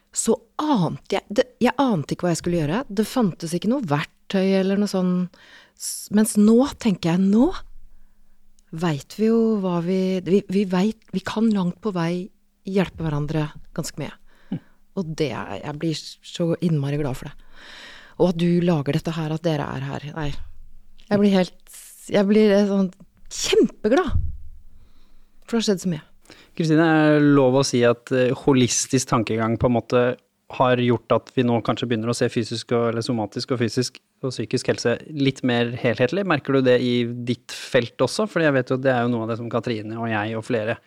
så 0.10 0.34
ante 0.58 1.20
jeg 1.20 1.38
det, 1.38 1.44
Jeg 1.62 1.78
ante 1.78 2.16
ikke 2.16 2.26
hva 2.26 2.34
jeg 2.34 2.42
skulle 2.42 2.62
gjøre. 2.64 2.84
Det 2.90 3.06
fantes 3.06 3.54
ikke 3.54 3.70
noe 3.70 3.86
verktøy 3.86 4.56
eller 4.58 4.80
noe 4.82 4.90
sånn 4.90 5.14
Mens 6.18 6.36
nå 6.40 6.58
tenker 6.82 7.14
jeg 7.14 7.28
Nå 7.30 7.52
veit 8.82 9.16
vi 9.18 9.30
jo 9.30 9.60
hva 9.62 9.80
vi 9.86 10.20
Vi, 10.26 10.44
vi 10.50 10.66
veit 10.70 11.14
Vi 11.14 11.24
kan 11.26 11.50
langt 11.54 11.80
på 11.84 11.94
vei 11.96 12.28
hjelpe 12.76 13.06
hverandre 13.06 13.50
ganske 13.78 14.02
mye. 14.02 14.14
Og 14.98 15.14
det 15.16 15.30
Jeg 15.32 15.76
blir 15.80 15.96
så 15.96 16.56
innmari 16.66 16.98
glad 17.00 17.18
for 17.18 17.30
det. 17.30 17.36
Og 18.20 18.34
at 18.34 18.40
du 18.42 18.60
lager 18.66 18.98
dette 18.98 19.14
her, 19.16 19.32
at 19.32 19.46
dere 19.46 19.68
er 19.78 19.86
her. 19.88 20.08
Nei. 20.16 20.32
Jeg 21.10 21.22
blir 21.22 21.36
helt 21.38 21.80
Jeg 22.10 22.26
blir 22.28 22.56
sånn 22.68 22.92
kjempeglad. 23.30 24.16
For 25.46 25.58
det 25.58 25.62
har 25.62 25.68
skjedd 25.70 25.84
så 25.84 25.92
mye. 25.92 26.06
Kristine, 26.58 26.86
er 26.86 27.24
lov 27.24 27.60
å 27.60 27.66
si 27.66 27.80
at 27.86 28.12
eh, 28.12 28.34
holistisk 28.46 29.10
tankegang 29.10 29.56
på 29.62 29.70
en 29.70 29.76
måte 29.78 30.02
har 30.58 30.82
gjort 30.82 31.14
at 31.14 31.30
vi 31.36 31.46
nå 31.46 31.60
kanskje 31.66 31.86
begynner 31.90 32.10
å 32.10 32.18
se 32.18 32.28
fysisk 32.34 32.74
og, 32.74 32.88
eller 32.92 33.06
somatisk 33.06 33.54
og 33.54 33.62
fysisk 33.62 34.00
og 34.26 34.34
psykisk 34.34 34.72
helse 34.72 34.96
litt 35.14 35.44
mer 35.46 35.72
helhetlig? 35.78 36.26
Merker 36.28 36.58
du 36.58 36.66
det 36.66 36.80
i 36.82 36.94
ditt 37.06 37.54
felt 37.54 38.02
også? 38.02 38.26
For 38.30 38.44
jeg 38.44 38.56
vet 38.58 38.74
jo 38.74 38.80
at 38.80 38.86
det 38.86 38.94
er 38.96 39.06
jo 39.06 39.14
noe 39.14 39.28
av 39.28 39.32
det 39.32 39.38
som 39.40 39.52
Katrine 39.52 40.00
og 40.02 40.10
jeg 40.10 40.38
og 40.40 40.46
flere 40.48 40.80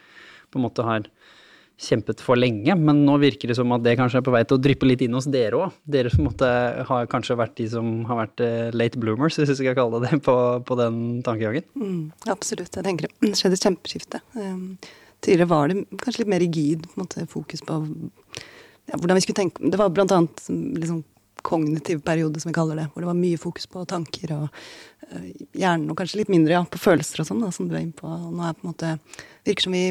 på 0.53 0.61
en 0.61 0.67
måte 0.67 0.85
har 0.85 1.07
kjempet 1.83 2.23
for 2.23 2.39
lenge, 2.39 2.75
men 2.79 3.03
nå 3.07 3.17
virker 3.23 3.51
det 3.51 3.57
som 3.59 3.73
at 3.75 3.83
det 3.85 3.97
kanskje 3.99 4.21
er 4.21 4.27
på 4.27 4.35
vei 4.35 4.43
til 4.47 4.59
å 4.59 4.63
dryppe 4.63 4.87
litt 4.89 5.03
inn 5.05 5.17
hos 5.17 5.29
dere 5.31 5.59
òg. 5.59 5.77
Dere 5.91 6.13
som 6.13 6.27
måtte, 6.29 6.49
har 6.89 7.11
kanskje 7.11 7.39
vært 7.39 7.57
de 7.59 7.69
som 7.73 7.91
har 8.09 8.23
vært 8.23 8.43
eh, 8.45 8.71
late 8.77 9.01
bloomers, 9.03 9.39
hvis 9.41 9.51
vi 9.53 9.59
skal 9.61 9.77
kalle 9.79 10.03
det 10.03 10.13
det, 10.13 10.23
på, 10.27 10.37
på 10.69 10.79
den 10.79 10.97
tankegangen. 11.27 11.67
Mm, 11.79 12.03
absolutt. 12.33 12.75
Jeg 12.75 12.87
tenker 12.87 13.09
det 13.09 13.33
skjedde 13.39 13.59
et 13.59 13.67
kjempeskifte. 13.67 14.23
Um, 14.39 14.77
tidligere 15.25 15.51
var 15.51 15.73
det 15.73 15.83
kanskje 16.03 16.23
litt 16.23 16.33
mer 16.35 16.43
rigid 16.45 16.87
på 16.93 17.03
måte, 17.03 17.27
fokus 17.31 17.65
på 17.67 17.81
ja, 18.91 18.97
hvordan 18.99 19.15
vi 19.15 19.23
skulle 19.23 19.39
tenke 19.39 19.71
Det 19.71 19.79
var 19.79 19.93
blant 19.95 20.11
annet 20.15 20.41
liksom, 20.51 21.05
kognitiv 21.47 22.01
periode, 22.07 22.41
som 22.43 22.51
vi 22.51 22.57
kaller 22.57 22.79
det, 22.79 22.89
hvor 22.93 23.03
det 23.05 23.11
var 23.11 23.19
mye 23.19 23.41
fokus 23.41 23.69
på 23.71 23.85
tanker 23.91 24.35
og 24.39 24.49
uh, 24.49 25.29
hjernen, 25.59 25.91
og 25.91 25.99
kanskje 25.99 26.23
litt 26.23 26.33
mindre 26.33 26.61
ja, 26.61 26.65
på 26.67 26.83
følelser 26.83 27.25
og 27.25 27.31
sånn, 27.31 27.47
som 27.55 27.71
du 27.71 27.77
er 27.77 27.85
inne 27.85 27.99
på. 27.99 28.07
Og 28.07 28.35
nå 28.35 28.47
er 28.47 28.59
på 28.59 28.67
en 28.67 28.75
måte 28.75 28.97
virker 29.47 29.67
som 29.67 29.75
vi 29.75 29.87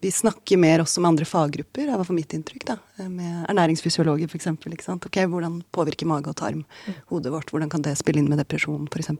vi 0.00 0.10
snakker 0.14 0.60
mer 0.60 0.84
også 0.84 1.02
med 1.02 1.08
andre 1.08 1.26
faggrupper, 1.26 1.88
det 1.88 1.96
var 1.98 2.06
for 2.06 2.14
mitt 2.14 2.34
inntrykk. 2.36 2.66
da, 2.68 2.76
uh, 3.00 3.08
Med 3.08 3.46
ernæringsfysiologer, 3.50 4.30
f.eks. 4.30 4.88
Ok, 4.94 5.18
hvordan 5.30 5.62
påvirker 5.74 6.06
mage 6.06 6.30
og 6.30 6.36
tarm 6.38 6.64
hodet 7.10 7.32
vårt? 7.34 7.50
Hvordan 7.50 7.72
kan 7.72 7.82
det 7.82 7.96
spille 7.98 8.22
inn 8.22 8.30
med 8.30 8.38
depresjon, 8.38 8.86
f.eks.? 8.90 9.10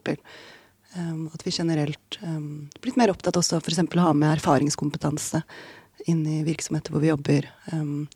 Um, 0.95 1.29
at 1.35 1.43
vi 1.43 1.51
generelt 1.51 2.19
um, 2.23 2.69
blitt 2.81 2.97
mer 2.97 3.11
opptatt 3.11 3.35
også 3.35 3.59
f.eks. 3.59 3.81
å 3.83 4.05
ha 4.05 4.13
med 4.15 4.37
erfaringskompetanse 4.37 5.41
inn 6.07 6.23
i 6.27 6.43
virksomheter 6.47 6.95
hvor 6.95 7.03
vi 7.03 7.11
jobber. 7.11 7.49
Um, 7.73 8.07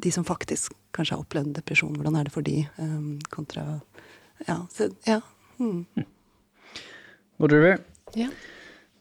de 0.00 0.10
som 0.12 0.24
faktisk 0.24 0.72
kanskje 0.96 1.18
har 1.18 1.24
opplevd 1.24 1.52
depresjon, 1.58 1.92
hvordan 1.98 2.16
er 2.16 2.26
det 2.26 2.34
for 2.34 2.46
de 2.46 2.64
um, 2.78 3.18
kontra 3.34 3.80
Ja. 4.48 4.62
Så, 4.72 4.88
ja. 5.06 5.20
Mm. 5.58 5.84
Ja. 8.16 8.28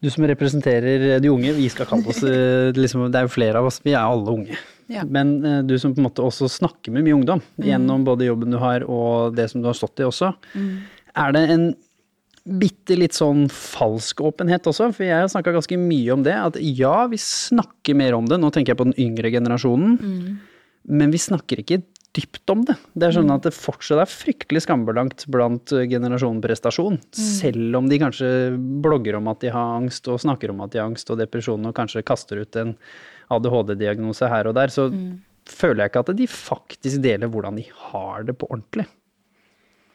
Du 0.03 0.10
som 0.12 0.25
representerer 0.27 1.05
de 1.24 1.31
unge, 1.31 1.53
vi 1.55 1.69
skal 1.72 1.88
kalle 1.88 2.12
oss 2.12 2.19
eh, 2.27 2.75
liksom, 2.75 3.07
Det 3.12 3.22
er 3.22 3.29
jo 3.29 3.33
flere 3.33 3.62
av 3.62 3.69
oss, 3.69 3.79
vi 3.86 3.95
er 3.95 4.03
alle 4.03 4.36
unge. 4.36 4.60
Ja. 4.91 5.05
Men 5.07 5.38
eh, 5.48 5.62
du 5.63 5.77
som 5.79 5.95
på 5.95 6.03
en 6.03 6.10
måte 6.10 6.25
også 6.25 6.50
snakker 6.51 6.91
med 6.91 7.07
mye 7.07 7.15
ungdom, 7.22 7.43
gjennom 7.63 8.03
både 8.07 8.27
jobben 8.27 8.51
du 8.51 8.60
har 8.62 8.83
og 8.83 9.38
det 9.38 9.48
som 9.51 9.63
du 9.63 9.72
har 9.72 9.79
stått 9.79 10.03
i 10.03 10.07
også, 10.10 10.33
er 11.13 11.36
det 11.36 11.43
en 11.53 11.67
bitte 12.43 12.98
litt 13.00 13.15
sånn 13.15 13.45
falsk 13.48 14.19
åpenhet 14.27 14.67
også? 14.67 14.89
For 14.91 15.07
jeg 15.07 15.24
har 15.24 15.31
snakka 15.31 15.53
ganske 15.55 15.77
mye 15.79 16.17
om 16.17 16.25
det, 16.25 16.36
at 16.36 16.60
ja, 16.60 17.05
vi 17.07 17.19
snakker 17.22 17.95
mer 17.95 18.17
om 18.17 18.27
det, 18.27 18.41
nå 18.41 18.51
tenker 18.51 18.74
jeg 18.74 18.81
på 18.81 18.89
den 18.89 19.00
yngre 19.00 19.31
generasjonen, 19.31 19.95
men 20.83 21.13
vi 21.15 21.22
snakker 21.22 21.63
ikke 21.63 21.79
dypt 22.13 22.50
om 22.53 22.62
det. 22.67 22.75
Det 22.93 23.08
er 23.08 23.15
sånn 23.15 23.32
at 23.34 23.46
det 23.48 23.53
fortsatt 23.55 24.03
er 24.03 24.10
fryktelig 24.10 24.63
skambelagt 24.67 25.25
blant 25.34 25.74
eh, 25.74 25.88
generasjonen 25.89 26.41
prestasjon. 26.43 27.00
Selv 27.17 27.79
om 27.79 27.89
de 27.89 28.00
kanskje 28.01 28.29
blogger 28.86 29.17
om 29.17 29.29
at 29.32 29.41
de 29.43 29.51
har 29.53 29.77
angst, 29.79 30.08
og 30.12 30.22
snakker 30.22 30.53
om 30.53 30.62
at 30.65 30.74
de 30.74 30.82
har 30.82 30.91
angst 30.91 31.10
og 31.10 31.22
depresjon, 31.22 31.70
og 31.70 31.75
kanskje 31.77 32.05
kaster 32.05 32.43
ut 32.43 32.60
en 32.62 32.75
ADHD-diagnose 33.34 34.29
her 34.29 34.50
og 34.50 34.58
der, 34.60 34.74
så 34.74 34.89
føler 35.50 35.84
jeg 35.84 35.93
ikke 35.93 36.03
at 36.05 36.13
de 36.20 36.27
faktisk 36.29 37.01
deler 37.03 37.32
hvordan 37.32 37.58
de 37.60 37.65
har 37.89 38.27
det 38.27 38.38
på 38.38 38.50
ordentlig. 38.51 38.86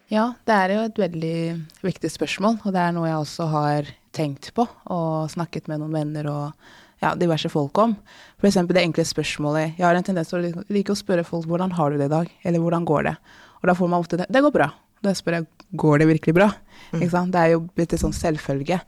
Ja, 0.08 0.32
det 0.48 0.56
er 0.56 0.72
jo 0.72 0.82
et 0.88 0.98
veldig 0.98 1.38
viktig 1.84 2.10
spørsmål, 2.10 2.62
og 2.64 2.72
det 2.74 2.80
er 2.80 2.94
noe 2.96 3.10
jeg 3.10 3.22
også 3.22 3.48
har 3.52 3.90
tenkt 4.16 4.50
på 4.56 4.64
og 4.64 5.28
snakket 5.30 5.68
med 5.68 5.82
noen 5.82 5.98
venner 5.98 6.30
og 6.32 6.68
ja, 7.02 7.12
diverse 7.18 7.50
folk 7.52 7.78
om. 7.82 7.94
Eksempel 8.42 8.78
det 8.78 8.84
enkle 8.86 9.04
spørsmålet. 9.06 9.78
Jeg 9.78 9.86
har 9.86 9.98
en 9.98 10.06
tendens 10.06 10.30
til 10.30 10.40
å 10.40 10.64
like 10.72 10.94
å 10.94 10.98
spørre 10.98 11.26
folk 11.26 11.46
hvordan 11.50 11.74
har 11.78 11.92
du 11.92 12.00
det 12.00 12.08
i 12.10 12.14
dag, 12.14 12.32
eller 12.42 12.62
hvordan 12.64 12.88
går 12.88 13.08
det? 13.10 13.14
Og 13.60 13.70
da 13.70 13.76
får 13.78 13.90
man 13.90 14.04
ofte 14.04 14.20
det. 14.20 14.28
Det 14.32 14.42
går 14.44 14.54
bra. 14.54 14.70
Da 15.04 15.14
spør 15.14 15.38
jeg 15.38 15.48
går 15.78 16.02
det 16.02 16.08
virkelig 16.10 16.34
bra. 16.34 16.50
Ikke 16.92 17.12
sant? 17.12 17.32
Det 17.34 17.40
er 17.42 17.54
jo 17.54 17.64
blitt 17.76 17.94
en 17.94 18.02
sånn 18.06 18.16
selvfølge. 18.16 18.80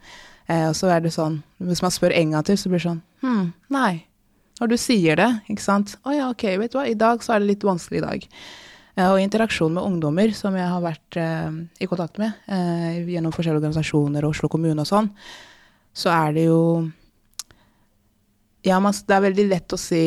Eh, 0.50 0.66
og 0.68 0.74
så 0.78 0.90
er 0.90 1.04
det 1.04 1.12
sånn, 1.14 1.40
hvis 1.62 1.82
man 1.84 1.94
spør 1.94 2.14
en 2.16 2.34
gang 2.34 2.46
til, 2.46 2.58
så 2.58 2.70
blir 2.70 2.82
det 2.82 2.88
sånn 2.88 3.02
hm, 3.22 3.52
nei. 3.70 3.92
Når 4.60 4.72
du 4.72 4.76
sier 4.80 5.16
det, 5.16 5.28
ikke 5.48 5.64
sant. 5.64 5.94
Å 6.04 6.14
ja, 6.16 6.26
ok, 6.32 6.44
vet 6.60 6.74
du 6.74 6.80
hva, 6.80 6.88
i 6.90 6.98
dag 6.98 7.22
så 7.24 7.36
er 7.36 7.42
det 7.42 7.52
litt 7.54 7.66
vanskelig 7.66 8.02
i 8.02 8.04
dag. 8.04 8.26
Eh, 8.96 9.06
og 9.06 9.20
interaksjon 9.22 9.72
med 9.76 9.86
ungdommer, 9.86 10.32
som 10.36 10.56
jeg 10.58 10.68
har 10.68 10.82
vært 10.84 11.20
eh, 11.20 11.60
i 11.80 11.88
kontakt 11.90 12.20
med 12.20 12.34
eh, 12.50 13.06
gjennom 13.08 13.34
forskjellige 13.34 13.62
organisasjoner 13.62 14.26
og 14.26 14.34
Oslo 14.34 14.50
kommune 14.52 14.82
og 14.82 14.88
sånn, 14.88 15.10
så 15.96 16.12
er 16.14 16.34
det 16.36 16.48
jo 16.48 16.60
Ja, 18.66 18.80
man, 18.80 18.92
det 18.92 19.16
er 19.16 19.24
veldig 19.24 19.46
lett 19.48 19.72
å 19.72 19.78
si 19.80 20.02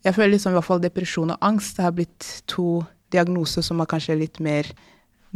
Jeg 0.00 0.16
føler 0.16 0.32
liksom 0.32 0.54
i 0.54 0.56
hvert 0.56 0.68
fall 0.68 0.80
depresjon 0.80 1.34
og 1.34 1.42
angst 1.44 1.76
det 1.76 1.84
har 1.84 1.92
blitt 1.96 2.28
to 2.48 2.80
diagnoser 3.12 3.64
som 3.66 3.82
er 3.82 3.90
kanskje 3.90 4.16
litt 4.16 4.38
mer 4.40 4.68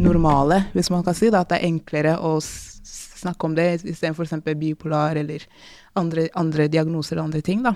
normale, 0.01 0.61
hvis 0.73 0.91
man 0.91 1.03
kan 1.05 1.15
si 1.17 1.29
det. 1.29 1.41
At 1.41 1.51
det 1.51 1.59
er 1.59 1.69
enklere 1.69 2.15
å 2.23 2.39
snakke 2.41 3.49
om 3.49 3.57
det 3.57 3.67
istedenfor 3.83 4.29
f.eks. 4.29 4.55
bipolar 4.57 5.19
eller 5.21 5.45
andre, 5.99 6.29
andre 6.39 6.69
diagnoser 6.71 7.19
og 7.19 7.29
andre 7.29 7.43
ting. 7.45 7.63
da. 7.67 7.75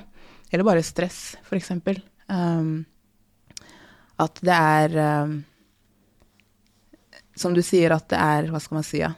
Eller 0.50 0.64
bare 0.64 0.86
stress, 0.86 1.36
f.eks. 1.44 1.74
Um, 2.30 2.86
at 4.18 4.40
det 4.44 4.56
er 4.56 4.96
um, 5.24 5.38
Som 7.38 7.54
du 7.54 7.62
sier, 7.62 7.94
at 7.94 8.04
det 8.10 8.18
er 8.20 8.50
Hva 8.52 8.60
skal 8.60 8.76
man 8.76 8.84
si? 8.84 8.98
Ja? 9.00 9.14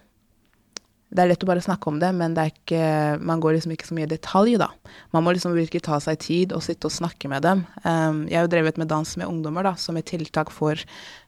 Det 1.10 1.22
er 1.22 1.30
lett 1.32 1.42
å 1.42 1.48
bare 1.48 1.62
snakke 1.64 1.90
om 1.90 1.96
det, 1.98 2.12
men 2.14 2.36
det 2.36 2.46
ikke, 2.52 2.82
man 3.26 3.40
går 3.42 3.56
liksom 3.56 3.72
ikke 3.74 3.88
så 3.88 3.96
mye 3.96 4.06
i 4.06 4.12
detalj, 4.12 4.54
da. 4.62 4.68
Man 5.14 5.24
må 5.26 5.34
liksom 5.34 5.56
virkelig 5.56 5.82
ta 5.88 5.98
seg 6.02 6.20
tid 6.22 6.54
og 6.54 6.62
sitte 6.62 6.86
og 6.86 6.94
snakke 6.94 7.30
med 7.32 7.42
dem. 7.46 7.64
Um, 7.82 8.20
jeg 8.30 8.38
har 8.38 8.46
jo 8.46 8.52
drevet 8.52 8.78
med 8.78 8.90
dans 8.92 9.16
med 9.18 9.26
ungdommer, 9.26 9.66
da, 9.66 9.74
som 9.74 9.98
et 9.98 10.06
tiltak 10.06 10.52
for, 10.54 10.78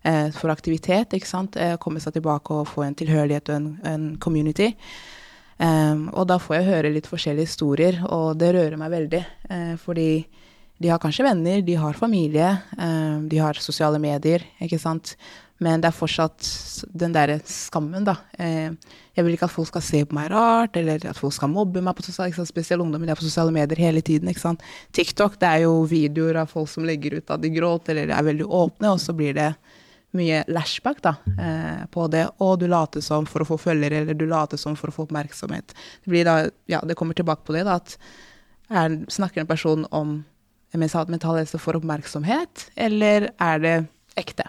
eh, 0.07 0.29
for 0.37 0.55
aktivitet, 0.55 1.17
ikke 1.19 1.29
sant. 1.29 1.59
Eh, 1.59 1.75
komme 1.83 2.03
seg 2.03 2.15
tilbake 2.15 2.55
og 2.55 2.71
få 2.71 2.87
en 2.87 2.95
tilhørighet 2.99 3.51
og 3.51 3.59
en, 3.59 3.69
en 3.91 4.07
community. 4.23 4.71
Um, 5.63 6.09
og 6.17 6.27
da 6.31 6.39
får 6.43 6.57
jeg 6.57 6.71
høre 6.71 6.95
litt 6.95 7.07
forskjellige 7.11 7.51
historier, 7.51 8.01
og 8.11 8.39
det 8.41 8.55
rører 8.57 8.79
meg 8.81 8.95
veldig. 8.95 9.21
Eh, 9.51 9.75
fordi 9.79 10.25
de 10.83 10.91
har 10.91 10.99
kanskje 11.03 11.27
venner, 11.27 11.63
de 11.63 11.77
har 11.79 11.95
familie, 11.95 12.49
eh, 12.79 13.19
de 13.31 13.39
har 13.39 13.61
sosiale 13.63 14.01
medier, 14.03 14.43
ikke 14.63 14.81
sant. 14.83 15.15
Men 15.63 15.83
det 15.83 15.91
er 15.91 15.95
fortsatt 15.95 16.49
den 16.99 17.15
derre 17.15 17.39
skammen, 17.47 18.07
da. 18.07 18.17
Eh, 18.41 18.73
jeg 19.15 19.27
vil 19.27 19.37
ikke 19.37 19.47
at 19.47 19.55
folk 19.55 19.69
skal 19.69 19.85
se 19.85 20.01
på 20.09 20.17
meg 20.17 20.31
rart, 20.33 20.77
eller 20.81 21.05
at 21.11 21.19
folk 21.19 21.35
skal 21.37 21.53
mobbe 21.53 21.83
meg 21.85 21.95
på 21.99 22.07
sosiale, 22.07 22.35
sant? 22.35 22.51
spesielt 22.51 22.83
ungdommen 22.83 23.11
er 23.13 23.19
på 23.19 23.27
sosiale 23.27 23.55
medier 23.55 23.79
hele 23.79 24.03
tiden. 24.03 24.31
ikke 24.33 24.43
sant? 24.43 24.65
TikTok 24.97 25.39
det 25.43 25.51
er 25.51 25.65
jo 25.67 25.85
videoer 25.89 26.41
av 26.43 26.51
folk 26.51 26.71
som 26.73 26.87
legger 26.89 27.21
ut 27.21 27.31
at 27.31 27.45
de 27.45 27.53
gråter 27.53 27.95
eller 27.95 28.17
er 28.17 28.27
veldig 28.31 28.49
åpne, 28.49 28.95
og 28.95 29.03
så 29.03 29.15
blir 29.17 29.37
det 29.39 29.53
mye 30.17 30.43
lashback 30.53 31.01
da, 31.05 31.15
eh, 31.41 31.85
på 31.93 32.09
det. 32.13 32.27
Og 32.45 32.59
du 32.61 32.67
later 32.69 33.05
som 33.05 33.29
for 33.29 33.45
å 33.45 33.49
få 33.49 33.61
følgere, 33.61 34.03
eller 34.03 34.19
du 34.19 34.27
later 34.29 34.61
som 34.61 34.77
for 34.77 34.91
å 34.91 34.97
få 34.97 35.07
oppmerksomhet. 35.07 35.77
Det 36.05 36.25
da, 36.29 36.37
ja, 36.69 36.83
det 36.85 36.97
kommer 36.99 37.17
tilbake 37.17 37.47
på 37.47 37.57
det, 37.57 37.65
da, 37.69 37.79
at 37.81 37.97
er, 38.73 38.99
snakker 39.13 39.45
en 39.45 39.51
person 39.51 39.87
om 39.91 40.19
mental 40.73 41.37
helse 41.37 41.61
for 41.61 41.77
oppmerksomhet, 41.77 42.71
eller 42.77 43.31
er 43.41 43.63
det 43.63 43.77
ekte? 44.17 44.49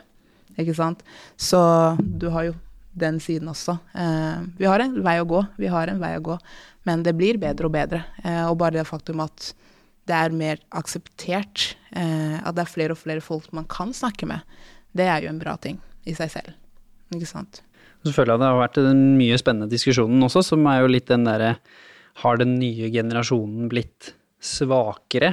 Ikke 0.59 0.75
sant? 0.77 1.01
Så 1.39 1.59
du 1.99 2.29
har 2.33 2.51
jo 2.51 2.55
den 2.93 3.19
siden 3.23 3.49
også. 3.49 3.77
Eh, 3.97 4.45
vi 4.59 4.69
har 4.69 4.83
en 4.83 4.99
vei 5.05 5.17
å 5.21 5.27
gå, 5.27 5.41
vi 5.57 5.69
har 5.71 5.89
en 5.89 6.01
vei 6.01 6.13
å 6.17 6.23
gå, 6.23 6.37
men 6.87 7.03
det 7.05 7.15
blir 7.17 7.39
bedre 7.41 7.69
og 7.69 7.73
bedre. 7.73 8.03
Eh, 8.23 8.43
og 8.45 8.59
bare 8.61 8.77
det 8.79 8.87
faktum 8.89 9.23
at 9.25 9.51
det 10.09 10.15
er 10.17 10.35
mer 10.35 10.59
akseptert, 10.75 11.73
eh, 11.95 12.37
at 12.43 12.55
det 12.55 12.65
er 12.65 12.73
flere 12.73 12.95
og 12.95 13.01
flere 13.01 13.23
folk 13.23 13.49
man 13.55 13.67
kan 13.71 13.93
snakke 13.95 14.27
med, 14.29 14.43
det 14.93 15.07
er 15.09 15.25
jo 15.25 15.31
en 15.31 15.41
bra 15.41 15.55
ting 15.57 15.79
i 16.05 16.15
seg 16.17 16.31
selv. 16.33 16.57
Ikke 17.13 17.29
sant? 17.29 17.63
Så 18.03 18.11
føler 18.11 18.35
jeg 18.35 18.43
det 18.43 18.51
har 18.51 18.59
vært 18.59 18.81
den 18.83 19.03
mye 19.17 19.37
spennende 19.39 19.71
diskusjonen 19.71 20.27
også, 20.27 20.43
som 20.45 20.65
er 20.67 20.83
jo 20.83 20.91
litt 20.91 21.07
den 21.11 21.25
derre 21.27 21.55
Har 22.21 22.37
den 22.37 22.59
nye 22.59 22.91
generasjonen 22.93 23.65
blitt 23.71 24.11
svakere? 24.37 25.31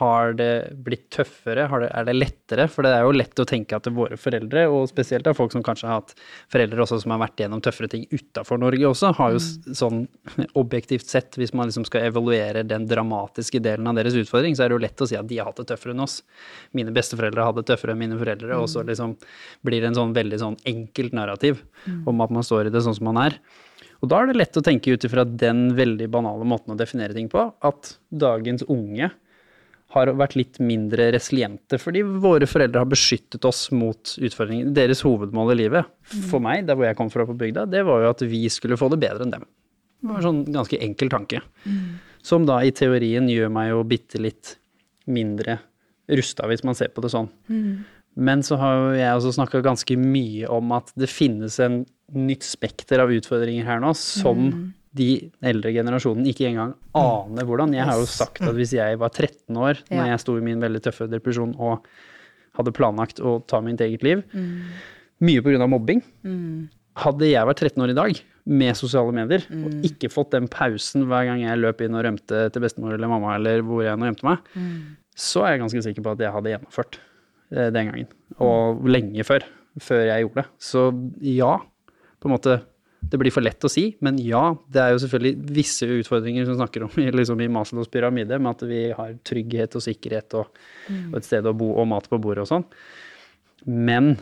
Har 0.00 0.34
det 0.36 0.74
blitt 0.84 1.06
tøffere? 1.14 1.64
Har 1.70 1.80
det, 1.80 1.88
er 1.96 2.04
det 2.04 2.14
lettere? 2.18 2.66
For 2.68 2.84
det 2.84 2.90
er 2.92 3.04
jo 3.06 3.14
lett 3.16 3.40
å 3.40 3.46
tenke 3.48 3.78
at 3.78 3.86
våre 3.96 4.18
foreldre, 4.20 4.66
og 4.68 4.88
spesielt 4.90 5.26
av 5.30 5.38
folk 5.38 5.54
som 5.54 5.62
kanskje 5.64 5.88
har 5.88 6.02
hatt 6.02 6.12
foreldre 6.52 6.82
også 6.84 6.98
som 7.00 7.14
har 7.14 7.22
vært 7.22 7.40
gjennom 7.40 7.62
tøffere 7.64 7.88
ting 7.92 8.04
utafor 8.12 8.60
Norge 8.60 8.84
også, 8.90 9.12
har 9.16 9.32
jo 9.36 9.40
s- 9.40 9.56
sånn 9.78 10.02
objektivt 10.60 11.06
sett, 11.08 11.38
hvis 11.40 11.54
man 11.56 11.70
liksom 11.70 11.86
skal 11.88 12.04
evaluere 12.10 12.62
den 12.68 12.84
dramatiske 12.90 13.62
delen 13.64 13.88
av 13.88 13.96
deres 13.96 14.18
utfordring, 14.20 14.52
så 14.58 14.66
er 14.66 14.68
det 14.72 14.76
jo 14.76 14.82
lett 14.84 15.00
å 15.00 15.08
si 15.08 15.16
at 15.16 15.30
de 15.30 15.40
har 15.40 15.48
hatt 15.48 15.62
det 15.62 15.68
tøffere 15.72 15.96
enn 15.96 16.04
oss. 16.04 16.18
Mine 16.76 16.92
besteforeldre 16.96 17.48
hadde 17.48 17.64
det 17.64 17.70
tøffere 17.72 17.96
enn 17.96 18.02
mine 18.04 18.20
foreldre, 18.20 18.60
og 18.60 18.68
så 18.68 18.84
liksom 18.84 19.16
blir 19.64 19.80
det 19.80 19.92
en 19.94 19.98
sånn 20.02 20.12
veldig 20.16 20.42
sånn 20.44 20.60
enkelt 20.68 21.16
narrativ 21.16 21.64
om 22.10 22.20
at 22.20 22.30
man 22.36 22.44
står 22.46 22.68
i 22.68 22.74
det 22.76 22.84
sånn 22.84 22.98
som 23.00 23.08
man 23.08 23.22
er. 23.24 23.40
Og 24.04 24.08
da 24.12 24.20
er 24.22 24.30
det 24.30 24.38
lett 24.40 24.56
å 24.56 24.62
tenke 24.64 24.92
ut 24.92 25.04
ifra 25.04 25.24
den 25.28 25.70
veldig 25.76 26.06
banale 26.12 26.44
måten 26.48 26.72
å 26.72 26.78
definere 26.80 27.12
ting 27.16 27.28
på, 27.32 27.48
at 27.64 27.94
dagens 28.12 28.64
unge 28.68 29.10
har 29.90 30.12
vært 30.14 30.36
litt 30.38 30.60
mindre 30.62 31.08
resiliente, 31.14 31.78
fordi 31.82 32.04
våre 32.22 32.46
foreldre 32.46 32.84
har 32.84 32.90
beskyttet 32.90 33.44
oss 33.48 33.64
mot 33.74 34.12
utfordringer. 34.22 34.70
Deres 34.76 35.02
hovedmål 35.02 35.54
i 35.54 35.58
livet, 35.64 35.90
for 36.30 36.42
meg, 36.42 36.66
der 36.68 36.78
hvor 36.78 36.86
jeg 36.86 36.98
kom 36.98 37.10
fra 37.10 37.26
på 37.26 37.34
bygda, 37.38 37.66
det 37.70 37.82
var 37.88 38.04
jo 38.04 38.12
at 38.12 38.22
vi 38.30 38.44
skulle 38.52 38.78
få 38.78 38.90
det 38.92 39.00
bedre 39.02 39.26
enn 39.26 39.34
dem. 39.34 39.48
Det 40.00 40.08
var 40.08 40.20
en 40.20 40.28
sånn 40.28 40.44
ganske 40.54 40.78
enkel 40.80 41.10
tanke. 41.12 41.42
Som 42.22 42.46
da 42.46 42.60
i 42.64 42.70
teorien 42.76 43.28
gjør 43.28 43.50
meg 43.52 43.72
jo 43.72 43.82
bitte 43.88 44.20
litt 44.22 44.54
mindre 45.10 45.58
rusta, 46.10 46.46
hvis 46.50 46.64
man 46.66 46.76
ser 46.78 46.92
på 46.94 47.02
det 47.04 47.10
sånn. 47.12 47.28
Men 48.14 48.42
så 48.42 48.56
har 48.60 48.76
jo 48.76 48.88
jeg 48.98 49.16
også 49.16 49.32
snakka 49.38 49.60
ganske 49.64 49.96
mye 49.96 50.48
om 50.50 50.72
at 50.76 50.90
det 50.98 51.10
finnes 51.10 51.58
en 51.62 51.84
nytt 52.10 52.42
spekter 52.42 52.98
av 53.02 53.12
utfordringer 53.14 53.64
her 53.66 53.80
nå 53.82 53.92
som 53.94 54.50
de 54.98 55.30
eldre 55.46 55.70
generasjonen 55.74 56.26
ikke 56.26 56.48
engang 56.48 56.72
aner 56.98 57.46
hvordan. 57.46 57.74
Jeg 57.76 57.86
har 57.86 58.00
jo 58.00 58.06
sagt 58.10 58.40
at 58.42 58.56
hvis 58.56 58.72
jeg 58.74 58.98
var 58.98 59.12
13 59.14 59.54
år 59.56 59.78
når 59.90 60.08
jeg 60.10 60.22
sto 60.24 60.34
i 60.38 60.42
min 60.42 60.62
veldig 60.62 60.80
tøffe 60.82 61.06
depresjon 61.10 61.52
og 61.62 61.86
hadde 62.58 62.72
planlagt 62.74 63.20
å 63.22 63.36
ta 63.46 63.60
mitt 63.62 63.80
eget 63.80 64.02
liv, 64.02 64.24
mye 65.22 65.42
pga. 65.44 65.66
mobbing 65.70 66.02
Hadde 67.00 67.28
jeg 67.30 67.46
vært 67.46 67.60
13 67.62 67.84
år 67.84 67.92
i 67.92 67.94
dag 67.96 68.18
med 68.50 68.74
sosiale 68.74 69.12
medier 69.14 69.44
og 69.52 69.84
ikke 69.86 70.10
fått 70.10 70.32
den 70.34 70.48
pausen 70.50 71.04
hver 71.06 71.28
gang 71.28 71.44
jeg 71.44 71.60
løp 71.60 71.80
inn 71.86 71.94
og 71.94 72.02
rømte 72.04 72.40
til 72.50 72.64
bestemor 72.64 72.96
eller 72.96 73.06
mamma 73.08 73.36
eller 73.36 73.62
hvor 73.62 73.84
jeg 73.84 73.96
nå 74.00 74.08
gjemte 74.08 74.26
meg, 74.26 74.38
så 75.14 75.44
er 75.46 75.52
jeg 75.54 75.60
ganske 75.62 75.82
sikker 75.86 76.02
på 76.02 76.14
at 76.16 76.24
jeg 76.24 76.32
hadde 76.34 76.50
gjennomført 76.50 76.98
eh, 77.54 77.70
den 77.70 77.90
gangen. 77.92 78.10
Og 78.42 78.82
lenge 78.88 79.22
før. 79.28 79.46
Før 79.80 80.02
jeg 80.08 80.24
gjorde 80.24 80.42
det. 80.42 80.46
Så 80.58 80.82
ja, 81.22 81.52
på 82.18 82.26
en 82.28 82.34
måte 82.34 82.56
det 83.00 83.18
blir 83.20 83.32
for 83.32 83.44
lett 83.44 83.64
å 83.64 83.70
si, 83.72 83.86
men 84.04 84.18
ja, 84.20 84.42
det 84.72 84.80
er 84.82 84.92
jo 84.92 85.02
selvfølgelig 85.02 85.54
visse 85.56 85.86
utfordringer 86.00 86.44
som 86.48 86.58
snakker 86.58 86.84
om 86.84 86.96
liksom, 87.20 87.40
i 87.40 87.50
Maslows 87.52 87.90
pyramide, 87.92 88.38
med 88.38 88.58
at 88.58 88.66
vi 88.68 88.82
har 88.96 89.14
trygghet 89.26 89.76
og 89.78 89.84
sikkerhet 89.86 90.36
og, 90.40 90.50
og 91.10 91.16
et 91.20 91.28
sted 91.28 91.48
å 91.48 91.56
bo 91.56 91.72
og 91.80 91.88
mat 91.90 92.10
på 92.10 92.20
bordet 92.22 92.44
og 92.44 92.50
sånn. 92.52 92.66
Men 93.64 94.14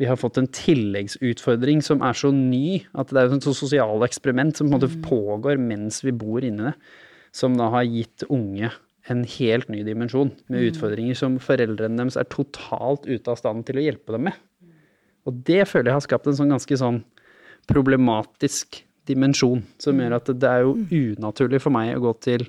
vi 0.00 0.08
har 0.08 0.16
fått 0.20 0.38
en 0.40 0.48
tilleggsutfordring 0.48 1.82
som 1.84 2.04
er 2.04 2.16
så 2.16 2.30
ny 2.32 2.80
at 2.96 3.10
det 3.12 3.20
er 3.20 3.34
et 3.36 3.48
sosialt 3.48 4.04
eksperiment 4.06 4.56
som 4.56 4.68
på 4.68 4.72
en 4.72 4.78
måte 4.78 5.02
pågår 5.04 5.60
mens 5.60 6.00
vi 6.04 6.14
bor 6.16 6.44
inni 6.44 6.70
det, 6.70 6.76
som 7.36 7.56
da 7.58 7.68
har 7.74 7.88
gitt 7.88 8.24
unge 8.32 8.70
en 9.10 9.24
helt 9.36 9.68
ny 9.72 9.82
dimensjon 9.84 10.30
med 10.52 10.70
utfordringer 10.70 11.16
som 11.18 11.38
foreldrene 11.42 11.98
deres 11.98 12.18
er 12.20 12.28
totalt 12.32 13.08
ute 13.08 13.32
av 13.32 13.40
stand 13.40 13.66
til 13.68 13.80
å 13.80 13.84
hjelpe 13.84 14.14
dem 14.14 14.28
med. 14.28 14.36
Og 15.28 15.42
det 15.46 15.66
føler 15.68 15.90
jeg 15.90 15.98
har 15.98 16.06
skapt 16.06 16.28
en 16.30 16.38
sånn 16.38 16.54
ganske 16.54 16.78
sånn 16.80 17.02
problematisk 17.70 18.82
dimensjon, 19.08 19.62
som 19.80 19.98
gjør 19.98 20.18
at 20.18 20.30
det 20.38 20.50
er 20.50 20.66
jo 20.66 20.74
unaturlig 21.16 21.62
for 21.62 21.74
meg 21.74 21.94
å 21.96 22.02
gå 22.04 22.14
til 22.26 22.46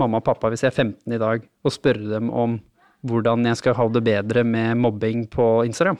mamma 0.00 0.22
og 0.22 0.26
pappa 0.26 0.50
hvis 0.50 0.64
jeg 0.64 0.72
er 0.72 0.78
15 0.78 1.14
i 1.14 1.20
dag, 1.20 1.44
og 1.62 1.74
spørre 1.74 2.08
dem 2.14 2.30
om 2.30 2.58
hvordan 3.06 3.46
jeg 3.50 3.58
skal 3.58 3.76
ha 3.78 3.88
det 3.90 4.02
bedre 4.06 4.44
med 4.46 4.78
mobbing 4.78 5.26
på 5.30 5.46
Instagram. 5.66 5.98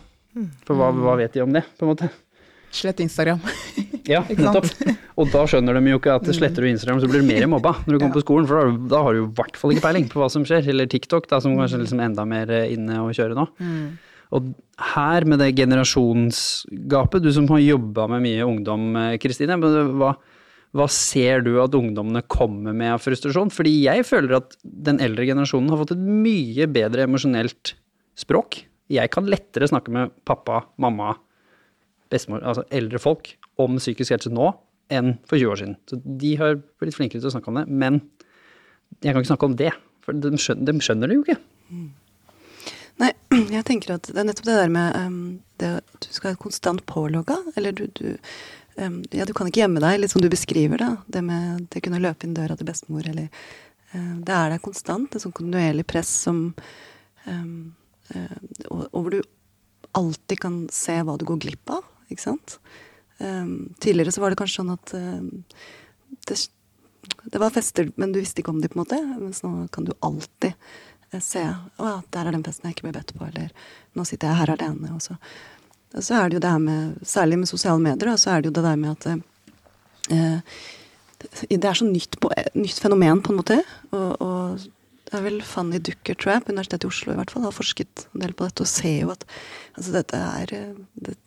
For 0.66 0.78
hva, 0.78 0.92
hva 0.97 1.16
vet 1.21 1.35
de 1.35 1.42
om 1.45 1.52
det, 1.52 1.64
på 1.76 1.85
en 1.85 1.92
måte? 1.92 2.09
Slett 2.73 3.00
Instagram. 3.04 3.42
Ja, 4.02 4.25
nettopp. 4.26 4.66
Og 5.14 5.28
da 5.31 5.45
skjønner 5.47 5.76
de 5.78 5.92
jo 5.92 5.99
ikke 6.00 6.16
at 6.19 6.26
sletter 6.35 6.64
du 6.64 6.66
Instagram, 6.73 6.99
så 6.99 7.07
blir 7.07 7.23
du 7.23 7.28
mer 7.28 7.45
mobba 7.47 7.76
når 7.85 7.95
du 7.95 7.99
kommer 8.00 8.16
på 8.16 8.23
skolen, 8.25 8.49
for 8.50 8.73
da, 8.90 9.02
har 9.07 9.14
du 9.14 9.21
i 9.21 9.28
hvert 9.38 9.59
fall 9.61 9.75
ikke 9.76 9.85
peiling 9.85 10.09
på 10.11 10.19
hva 10.19 10.26
som 10.33 10.42
skjer. 10.49 10.66
Eller 10.73 10.88
TikTok, 10.90 11.28
da, 11.31 11.38
som 11.45 11.54
kanskje 11.54 11.78
er 11.78 11.85
liksom 11.85 12.02
enda 12.02 12.25
mer 12.26 12.50
eh, 12.50 12.73
inne 12.75 12.97
å 13.04 13.12
kjøre 13.14 13.37
nå. 13.38 13.45
Og 14.33 14.53
her 14.95 15.27
med 15.29 15.43
det 15.43 15.53
generasjonsgapet, 15.59 17.23
du 17.23 17.31
som 17.35 17.49
har 17.53 17.61
jobba 17.61 18.09
med 18.15 18.25
mye 18.25 18.47
ungdom, 18.47 18.87
eh, 18.97 19.19
Kristine, 19.21 19.59
hva, 19.61 20.15
hva 20.73 20.87
ser 20.89 21.45
du 21.45 21.59
at 21.61 21.77
ungdommene 21.77 22.25
kommer 22.33 22.73
med 22.73 22.95
av 22.95 23.03
frustrasjon? 23.05 23.53
Fordi 23.53 23.75
jeg 23.85 24.07
føler 24.09 24.39
at 24.41 24.57
den 24.65 25.03
eldre 25.05 25.29
generasjonen 25.29 25.69
har 25.73 25.83
fått 25.83 25.95
et 25.97 26.07
mye 26.25 26.69
bedre 26.73 27.05
emosjonelt 27.05 27.75
språk. 28.19 28.62
Jeg 28.93 29.12
kan 29.12 29.29
lettere 29.29 29.69
snakke 29.69 29.93
med 29.93 30.12
pappa, 30.29 30.62
mamma, 30.81 31.15
bestemor, 32.12 32.43
altså 32.45 32.65
eldre 32.73 33.01
folk, 33.01 33.35
om 33.61 33.77
psykisk 33.81 34.17
helse 34.17 34.33
nå 34.33 34.51
enn 34.93 35.15
for 35.29 35.41
20 35.41 35.53
år 35.53 35.61
siden. 35.61 35.77
Så 35.89 35.99
de 36.01 36.35
har 36.41 36.59
blitt 36.81 36.97
flinkere 36.97 37.21
til 37.21 37.31
å 37.31 37.35
snakke 37.37 37.53
om 37.53 37.61
det, 37.61 37.67
men 37.69 38.01
jeg 39.01 39.12
kan 39.12 39.23
ikke 39.23 39.33
snakke 39.33 39.49
om 39.49 39.57
det. 39.61 39.73
For 40.03 40.17
de 40.17 40.33
skjønner, 40.41 40.67
de 40.69 40.85
skjønner 40.85 41.09
det 41.09 41.17
jo 41.17 41.25
ikke. 41.25 41.39
Nei, 43.01 43.13
jeg 43.57 43.65
tenker 43.69 43.97
at 43.97 44.09
det 44.11 44.21
er 44.21 44.29
nettopp 44.29 44.49
det 44.49 44.59
der 44.59 44.73
med 44.73 44.97
um, 44.99 45.21
det 45.63 45.71
at 45.81 46.07
du 46.07 46.11
skal 46.11 46.33
være 46.33 46.43
konstant 46.43 46.85
pålogga. 46.89 47.39
Eller 47.57 47.77
du, 47.77 47.87
du 47.97 48.07
um, 48.77 49.03
Ja, 49.15 49.27
du 49.29 49.35
kan 49.37 49.49
ikke 49.49 49.63
gjemme 49.65 49.83
deg, 49.85 50.01
litt 50.01 50.15
som 50.15 50.25
du 50.25 50.31
beskriver 50.33 50.83
det. 50.83 50.91
Det 51.17 51.25
med 51.27 51.69
det 51.73 51.85
kunne 51.85 52.03
løpe 52.03 52.29
inn 52.29 52.37
døra 52.37 52.57
til 52.59 52.69
bestemor, 52.69 53.07
eller 53.09 53.29
uh, 53.95 54.17
Det 54.21 54.39
er 54.39 54.55
der 54.55 54.65
konstant. 54.65 55.15
Et 55.15 55.25
sånn 55.25 55.35
kontinuerlig 55.37 55.87
press 55.89 56.13
som 56.27 56.49
um, 57.27 57.53
uh, 58.15 58.39
og, 58.69 58.89
og 58.91 58.99
hvor 59.01 59.13
du 59.17 59.23
alltid 59.99 60.41
kan 60.41 60.65
se 60.73 60.95
hva 61.05 61.19
du 61.21 61.27
går 61.29 61.41
glipp 61.43 61.73
av, 61.75 61.85
ikke 62.13 62.25
sant. 62.25 62.57
Tidligere 63.23 64.11
så 64.11 64.23
var 64.23 64.33
det 64.33 64.39
kanskje 64.41 64.63
sånn 64.63 64.71
at 64.73 64.93
um, 64.97 65.27
det, 66.27 66.39
det 67.25 67.39
var 67.39 67.51
fester, 67.51 67.91
men 67.97 68.13
du 68.13 68.21
visste 68.21 68.43
ikke 68.43 68.53
om 68.55 68.61
de, 68.63 68.71
på 68.71 68.79
en 68.79 68.83
måte. 68.83 68.99
Mens 69.19 69.43
nå 69.45 69.53
kan 69.75 69.87
du 69.87 69.93
alltid 70.01 70.53
eh, 70.53 70.81
se 71.21 71.42
at 71.45 72.06
der 72.15 72.28
er 72.28 72.32
den 72.32 72.45
festen 72.47 72.69
jeg 72.69 72.76
ikke 72.76 72.87
ble 72.89 72.95
bedt 72.97 73.13
på, 73.17 73.26
eller 73.26 73.50
nå 73.99 74.04
sitter 74.08 74.30
jeg 74.30 74.41
her 74.41 74.54
alene. 74.54 74.95
Og 74.97 75.02
så, 75.04 75.17
og 75.93 76.06
så 76.06 76.17
er 76.19 76.30
det 76.30 76.39
jo 76.39 76.45
det 76.45 76.52
her 76.54 76.63
med 76.63 77.02
Særlig 77.04 77.39
med 77.43 77.50
sosiale 77.50 77.82
medier, 77.82 78.08
da, 78.08 78.17
så 78.17 78.30
er 78.32 78.41
det 78.41 78.52
jo 78.52 78.56
det 78.58 78.65
der 78.65 78.78
med 78.80 78.91
at 78.97 79.06
eh, 80.10 80.47
det 81.50 81.65
er 81.69 81.78
så 81.78 81.87
nytt, 81.87 82.19
på, 82.21 82.30
eh, 82.37 82.49
nytt 82.58 82.80
fenomen, 82.80 83.23
på 83.23 83.32
en 83.32 83.41
måte. 83.43 83.58
Og, 83.93 84.23
og 84.23 84.65
det 85.06 85.19
er 85.19 85.26
vel 85.26 85.43
Fanny 85.45 85.78
Ducker, 85.78 86.17
tror 86.17 86.32
jeg, 86.32 86.45
på 86.47 86.54
Universitetet 86.54 86.87
i 86.87 86.91
Oslo 86.91 87.13
i 87.13 87.19
hvert 87.21 87.30
fall, 87.30 87.45
har 87.45 87.54
forsket 87.54 88.06
en 88.15 88.25
del 88.25 88.32
på 88.32 88.49
dette 88.49 88.65
og 88.65 88.71
ser 88.71 89.02
jo 89.02 89.13
at 89.13 89.26
altså 89.76 89.99
dette 89.99 90.23
er 90.43 90.54
eh, 90.56 90.78
det, 90.95 91.19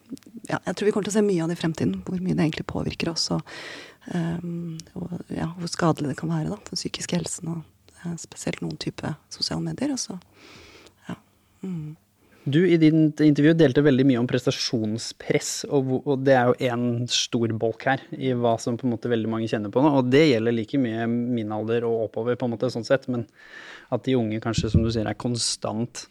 ja, 0.49 0.57
Jeg 0.57 0.75
tror 0.75 0.87
vi 0.87 0.95
kommer 0.95 1.07
til 1.07 1.13
å 1.13 1.19
se 1.19 1.25
mye 1.25 1.43
av 1.43 1.51
det 1.51 1.59
i 1.59 1.61
fremtiden, 1.61 1.99
hvor 2.07 2.17
mye 2.17 2.33
det 2.33 2.47
egentlig 2.47 2.71
påvirker 2.73 3.13
oss. 3.13 3.29
og 3.35 3.45
Um, 4.13 4.77
og 4.93 5.13
ja, 5.33 5.47
hvor 5.57 5.69
skadelig 5.71 6.11
det 6.11 6.19
kan 6.19 6.29
være, 6.29 6.51
da, 6.51 6.59
den 6.67 6.77
psykiske 6.77 7.17
helsen, 7.17 7.55
og 7.55 7.63
spesielt 8.21 8.63
noen 8.63 8.79
type 8.81 9.15
sosiale 9.33 9.63
medier. 9.65 9.93
Også. 9.95 10.17
ja. 11.09 11.19
Mm. 11.65 11.95
Du 12.45 12.59
i 12.61 12.77
ditt 12.77 13.21
intervju 13.25 13.55
delte 13.57 13.81
veldig 13.81 14.03
mye 14.05 14.19
om 14.21 14.27
prestasjonspress, 14.29 15.63
og, 15.73 15.95
det 16.21 16.35
er 16.37 16.51
jo 16.51 16.67
én 16.69 17.07
stor 17.09 17.53
bolk 17.57 17.87
her 17.89 18.03
i 18.13 18.35
hva 18.37 18.53
som 18.61 18.77
på 18.77 18.85
en 18.85 18.93
måte 18.93 19.09
veldig 19.09 19.31
mange 19.31 19.49
kjenner 19.49 19.73
på 19.73 19.81
nå. 19.81 19.89
Og 19.97 20.11
det 20.13 20.27
gjelder 20.27 20.53
like 20.53 20.77
mye 20.77 21.07
min 21.09 21.53
alder 21.55 21.87
og 21.89 22.03
oppover, 22.03 22.37
på 22.37 22.45
en 22.45 22.53
måte 22.53 22.69
sånn 22.69 22.85
sett, 22.85 23.07
men 23.09 23.25
at 23.89 24.05
de 24.05 24.13
unge 24.19 24.37
kanskje, 24.43 24.69
som 24.75 24.85
du 24.85 24.91
sier, 24.93 25.09
er 25.09 25.17
konstant 25.17 26.05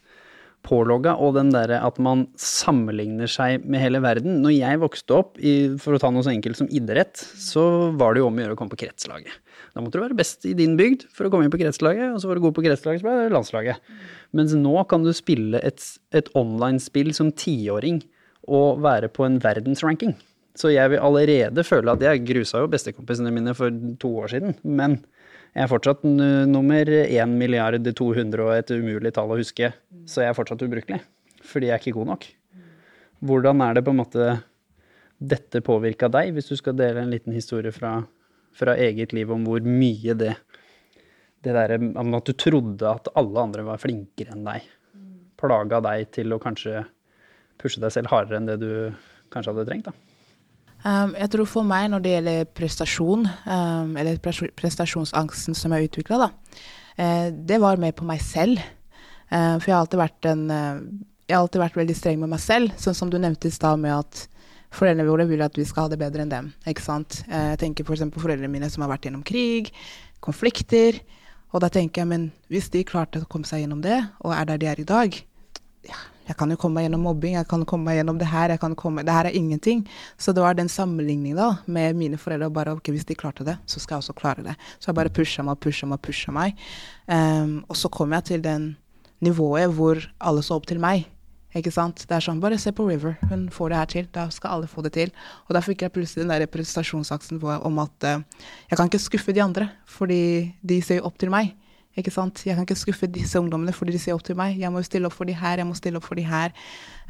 pålogga, 0.66 1.14
og 1.22 1.36
den 1.38 1.52
derre 1.54 1.78
at 1.86 2.00
man 2.02 2.26
sammenligner 2.40 3.30
seg 3.30 3.62
med 3.68 3.84
hele 3.84 4.02
verden. 4.02 4.40
Når 4.42 4.56
jeg 4.56 4.82
vokste 4.82 5.18
opp, 5.20 5.38
for 5.84 5.94
å 5.94 6.02
ta 6.02 6.10
noe 6.10 6.26
så 6.26 6.34
enkelt 6.34 6.58
som 6.58 6.70
idrett, 6.72 7.14
så 7.20 7.92
var 7.94 8.14
det 8.14 8.24
jo 8.24 8.30
om 8.32 8.40
å 8.40 8.42
gjøre 8.42 8.56
å 8.56 8.58
komme 8.58 8.74
på 8.74 8.82
kretslaget. 8.82 9.38
Da 9.74 9.82
måtte 9.82 9.98
du 9.98 10.04
være 10.04 10.16
best 10.18 10.44
i 10.46 10.54
din 10.54 10.76
bygd 10.78 11.08
for 11.10 11.26
å 11.26 11.30
komme 11.32 11.46
inn 11.46 11.52
på 11.52 11.58
kretslaget, 11.58 12.12
og 12.14 12.20
så 12.22 12.30
var 12.30 12.38
du 12.38 12.44
god 12.44 12.54
på 12.54 12.62
kretslaget, 12.62 13.02
så 13.02 13.08
ble 13.08 13.14
det 13.18 13.32
landslaget. 13.34 13.94
Mens 14.38 14.54
nå 14.54 14.74
kan 14.90 15.02
du 15.02 15.10
spille 15.16 15.58
et, 15.66 15.82
et 16.14 16.30
online-spill 16.38 17.10
som 17.16 17.32
tiåring 17.34 17.98
og 18.46 18.84
være 18.84 19.10
på 19.10 19.26
en 19.26 19.40
verdensranking. 19.42 20.14
Så 20.54 20.70
jeg 20.70 20.92
vil 20.92 21.02
allerede 21.02 21.64
føle 21.66 21.96
at 21.96 22.04
jeg 22.06 22.22
grusa 22.28 22.62
jo 22.62 22.70
bestekompisene 22.70 23.32
mine 23.34 23.56
for 23.58 23.74
to 23.98 24.12
år 24.22 24.30
siden, 24.36 24.54
men 24.62 25.00
jeg 25.54 25.66
er 25.66 25.70
fortsatt 25.70 26.06
nummer 26.06 26.88
1 26.94 27.34
milliard 27.34 27.78
200 27.82 28.42
og 28.42 28.54
et 28.54 28.70
umulig 28.74 29.14
tall 29.14 29.34
å 29.34 29.38
huske, 29.38 29.72
så 30.06 30.22
jeg 30.22 30.30
er 30.30 30.38
fortsatt 30.38 30.62
ubrukelig. 30.66 31.02
Fordi 31.44 31.68
jeg 31.68 31.74
er 31.74 31.82
ikke 31.82 31.98
god 31.98 32.12
nok. 32.14 32.26
Hvordan 33.24 33.62
er 33.66 33.74
det 33.74 33.84
på 33.86 33.94
en 33.94 34.00
måte 34.00 34.28
dette 35.18 35.62
påvirka 35.64 36.10
deg, 36.12 36.32
hvis 36.34 36.50
du 36.50 36.56
skal 36.58 36.76
dele 36.78 37.02
en 37.02 37.12
liten 37.12 37.34
historie 37.34 37.74
fra, 37.74 38.00
fra 38.54 38.76
eget 38.78 39.14
liv 39.16 39.30
om 39.34 39.46
hvor 39.46 39.64
mye 39.66 40.14
det 40.18 40.34
det 41.44 41.52
derre 41.52 41.76
at 41.76 42.28
du 42.28 42.32
trodde 42.40 42.88
at 42.88 43.10
alle 43.20 43.42
andre 43.42 43.66
var 43.66 43.80
flinkere 43.82 44.32
enn 44.32 44.46
deg, 44.46 44.64
plaga 45.40 45.82
deg 45.84 46.08
til 46.14 46.32
å 46.32 46.40
kanskje 46.40 46.86
pushe 47.60 47.82
deg 47.82 47.92
selv 47.92 48.10
hardere 48.12 48.40
enn 48.40 48.48
det 48.48 48.58
du 48.62 48.70
kanskje 49.32 49.52
hadde 49.52 49.66
trengt, 49.68 49.90
da. 49.90 49.94
Um, 50.84 51.14
jeg 51.16 51.30
tror 51.32 51.48
for 51.48 51.64
meg 51.64 51.86
når 51.88 52.02
det 52.04 52.10
gjelder 52.12 52.48
prestasjon, 52.52 53.24
um, 53.48 53.94
eller 53.96 54.20
prestasjonsangsten 54.20 55.56
som 55.56 55.72
jeg 55.72 55.88
utvikla, 55.88 56.26
da, 56.26 56.58
eh, 57.00 57.28
det 57.32 57.60
var 57.62 57.80
mer 57.80 57.94
på 57.96 58.04
meg 58.08 58.20
selv. 58.20 58.60
Uh, 59.30 59.56
for 59.56 59.70
jeg 59.70 59.74
har 59.74 59.84
alltid 59.84 60.02
vært 60.02 60.28
en 60.28 60.42
uh, 60.52 60.80
Jeg 61.24 61.38
har 61.38 61.40
alltid 61.40 61.62
vært 61.62 61.76
veldig 61.78 61.94
streng 61.96 62.18
med 62.20 62.34
meg 62.34 62.40
selv, 62.44 62.74
sånn 62.76 62.96
som 62.98 63.08
du 63.08 63.16
nevnte 63.16 63.48
i 63.48 63.54
stad 63.54 63.80
med 63.80 63.94
at 63.96 64.26
foreldrene 64.74 65.08
våre 65.08 65.26
vil 65.30 65.44
at 65.44 65.56
vi 65.58 65.66
skal 65.68 65.86
ha 65.86 65.92
det 65.92 66.00
bedre 66.00 66.24
enn 66.24 66.32
dem. 66.32 66.52
Ikke 66.70 66.84
sant? 66.84 67.22
Eh, 67.28 67.52
jeg 67.54 67.60
tenker 67.64 67.86
f.eks. 67.86 68.06
på 68.14 68.22
foreldrene 68.24 68.52
mine 68.52 68.70
som 68.72 68.84
har 68.84 68.92
vært 68.94 69.08
gjennom 69.08 69.24
krig, 69.26 69.70
konflikter. 70.24 71.00
Og 71.54 71.62
da 71.62 71.70
tenker 71.70 72.02
jeg, 72.02 72.10
men 72.10 72.26
hvis 72.50 72.70
de 72.74 72.82
klarte 72.86 73.22
å 73.22 73.30
komme 73.30 73.46
seg 73.46 73.62
gjennom 73.62 73.84
det, 73.84 74.00
og 74.24 74.34
er 74.34 74.50
der 74.50 74.60
de 74.60 74.70
er 74.72 74.82
i 74.82 74.88
dag, 74.88 75.20
ja, 75.86 76.00
jeg 76.24 76.38
kan 76.40 76.50
jo 76.50 76.56
komme 76.56 76.78
meg 76.78 76.86
gjennom 76.86 77.02
mobbing, 77.04 77.34
jeg 77.36 77.48
kan 77.50 77.62
komme 77.68 77.90
meg 77.90 77.98
gjennom 77.98 78.18
det 78.20 78.28
her, 78.30 78.54
jeg 78.54 78.60
kan 78.62 78.74
komme, 78.80 79.04
det 79.04 79.12
her 79.12 79.28
er 79.28 79.36
ingenting. 79.36 79.82
Så 80.16 80.32
det 80.32 80.42
var 80.42 80.56
den 80.56 80.70
sammenligningen 80.72 81.36
da, 81.36 81.50
med 81.66 81.98
mine 82.00 82.18
foreldre, 82.20 82.48
bare 82.54 82.74
ok, 82.78 82.88
hvis 82.94 83.06
de 83.06 83.16
klarte 83.18 83.44
det, 83.46 83.58
så 83.68 83.82
skal 83.82 83.98
jeg 83.98 84.06
også 84.06 84.16
klare 84.18 84.46
det. 84.46 84.56
Så 84.78 84.90
jeg 84.90 84.98
bare 84.98 85.12
pusha 85.12 85.44
meg 85.44 85.58
og 85.58 85.62
pusha 85.66 85.88
meg 85.90 86.00
pusha 86.04 86.34
meg. 86.34 86.64
Um, 87.06 87.58
og 87.68 87.76
så 87.76 87.92
kom 87.92 88.16
jeg 88.16 88.30
til 88.32 88.44
den 88.44 88.72
nivået 89.24 89.72
hvor 89.76 90.00
alle 90.20 90.44
så 90.44 90.56
opp 90.56 90.66
til 90.70 90.80
meg. 90.82 91.04
Ikke 91.54 91.70
sant? 91.70 92.00
Det 92.08 92.16
er 92.16 92.24
sånn, 92.24 92.40
bare 92.42 92.56
se 92.58 92.72
på 92.74 92.86
River, 92.88 93.14
hun 93.30 93.44
får 93.54 93.68
det 93.70 93.76
her 93.78 93.90
til, 93.92 94.06
da 94.12 94.24
skal 94.34 94.56
alle 94.56 94.66
få 94.70 94.82
det 94.82 94.90
til. 94.96 95.12
Og 95.46 95.54
da 95.54 95.60
fikk 95.62 95.84
jeg 95.86 95.92
plutselig 95.94 96.24
den 96.24 96.32
der 96.32 96.46
prestasjonsaksen 96.50 97.38
hvor- 97.38 97.62
om 97.64 97.78
at 97.78 98.06
uh, 98.10 98.22
jeg 98.70 98.76
kan 98.80 98.88
ikke 98.90 98.98
skuffe 99.04 99.32
de 99.36 99.42
andre, 99.44 99.68
fordi 99.86 100.54
de 100.66 100.80
ser 100.82 100.98
jo 100.98 101.04
opp 101.06 101.18
til 101.22 101.30
meg. 101.30 101.52
Ikke 101.96 102.10
sant? 102.10 102.42
Jeg 102.44 102.56
kan 102.58 102.66
ikke 102.66 102.74
skuffe 102.80 103.06
disse 103.06 103.38
ungdommene 103.38 103.72
fordi 103.72 103.92
de 103.94 104.00
ser 104.02 104.16
opp 104.16 104.24
til 104.26 104.34
meg. 104.34 104.58
Jeg 104.58 104.72
må 104.74 104.82
jo 104.82 104.88
stille 104.88 105.06
opp 105.06 105.14
for 105.14 105.24
de 105.30 105.36
her, 105.38 105.62
jeg 105.62 105.66
må 105.68 105.74
stille 105.78 105.96
opp 106.02 106.04
for 106.08 106.18
de 106.18 106.26
her. 106.26 106.50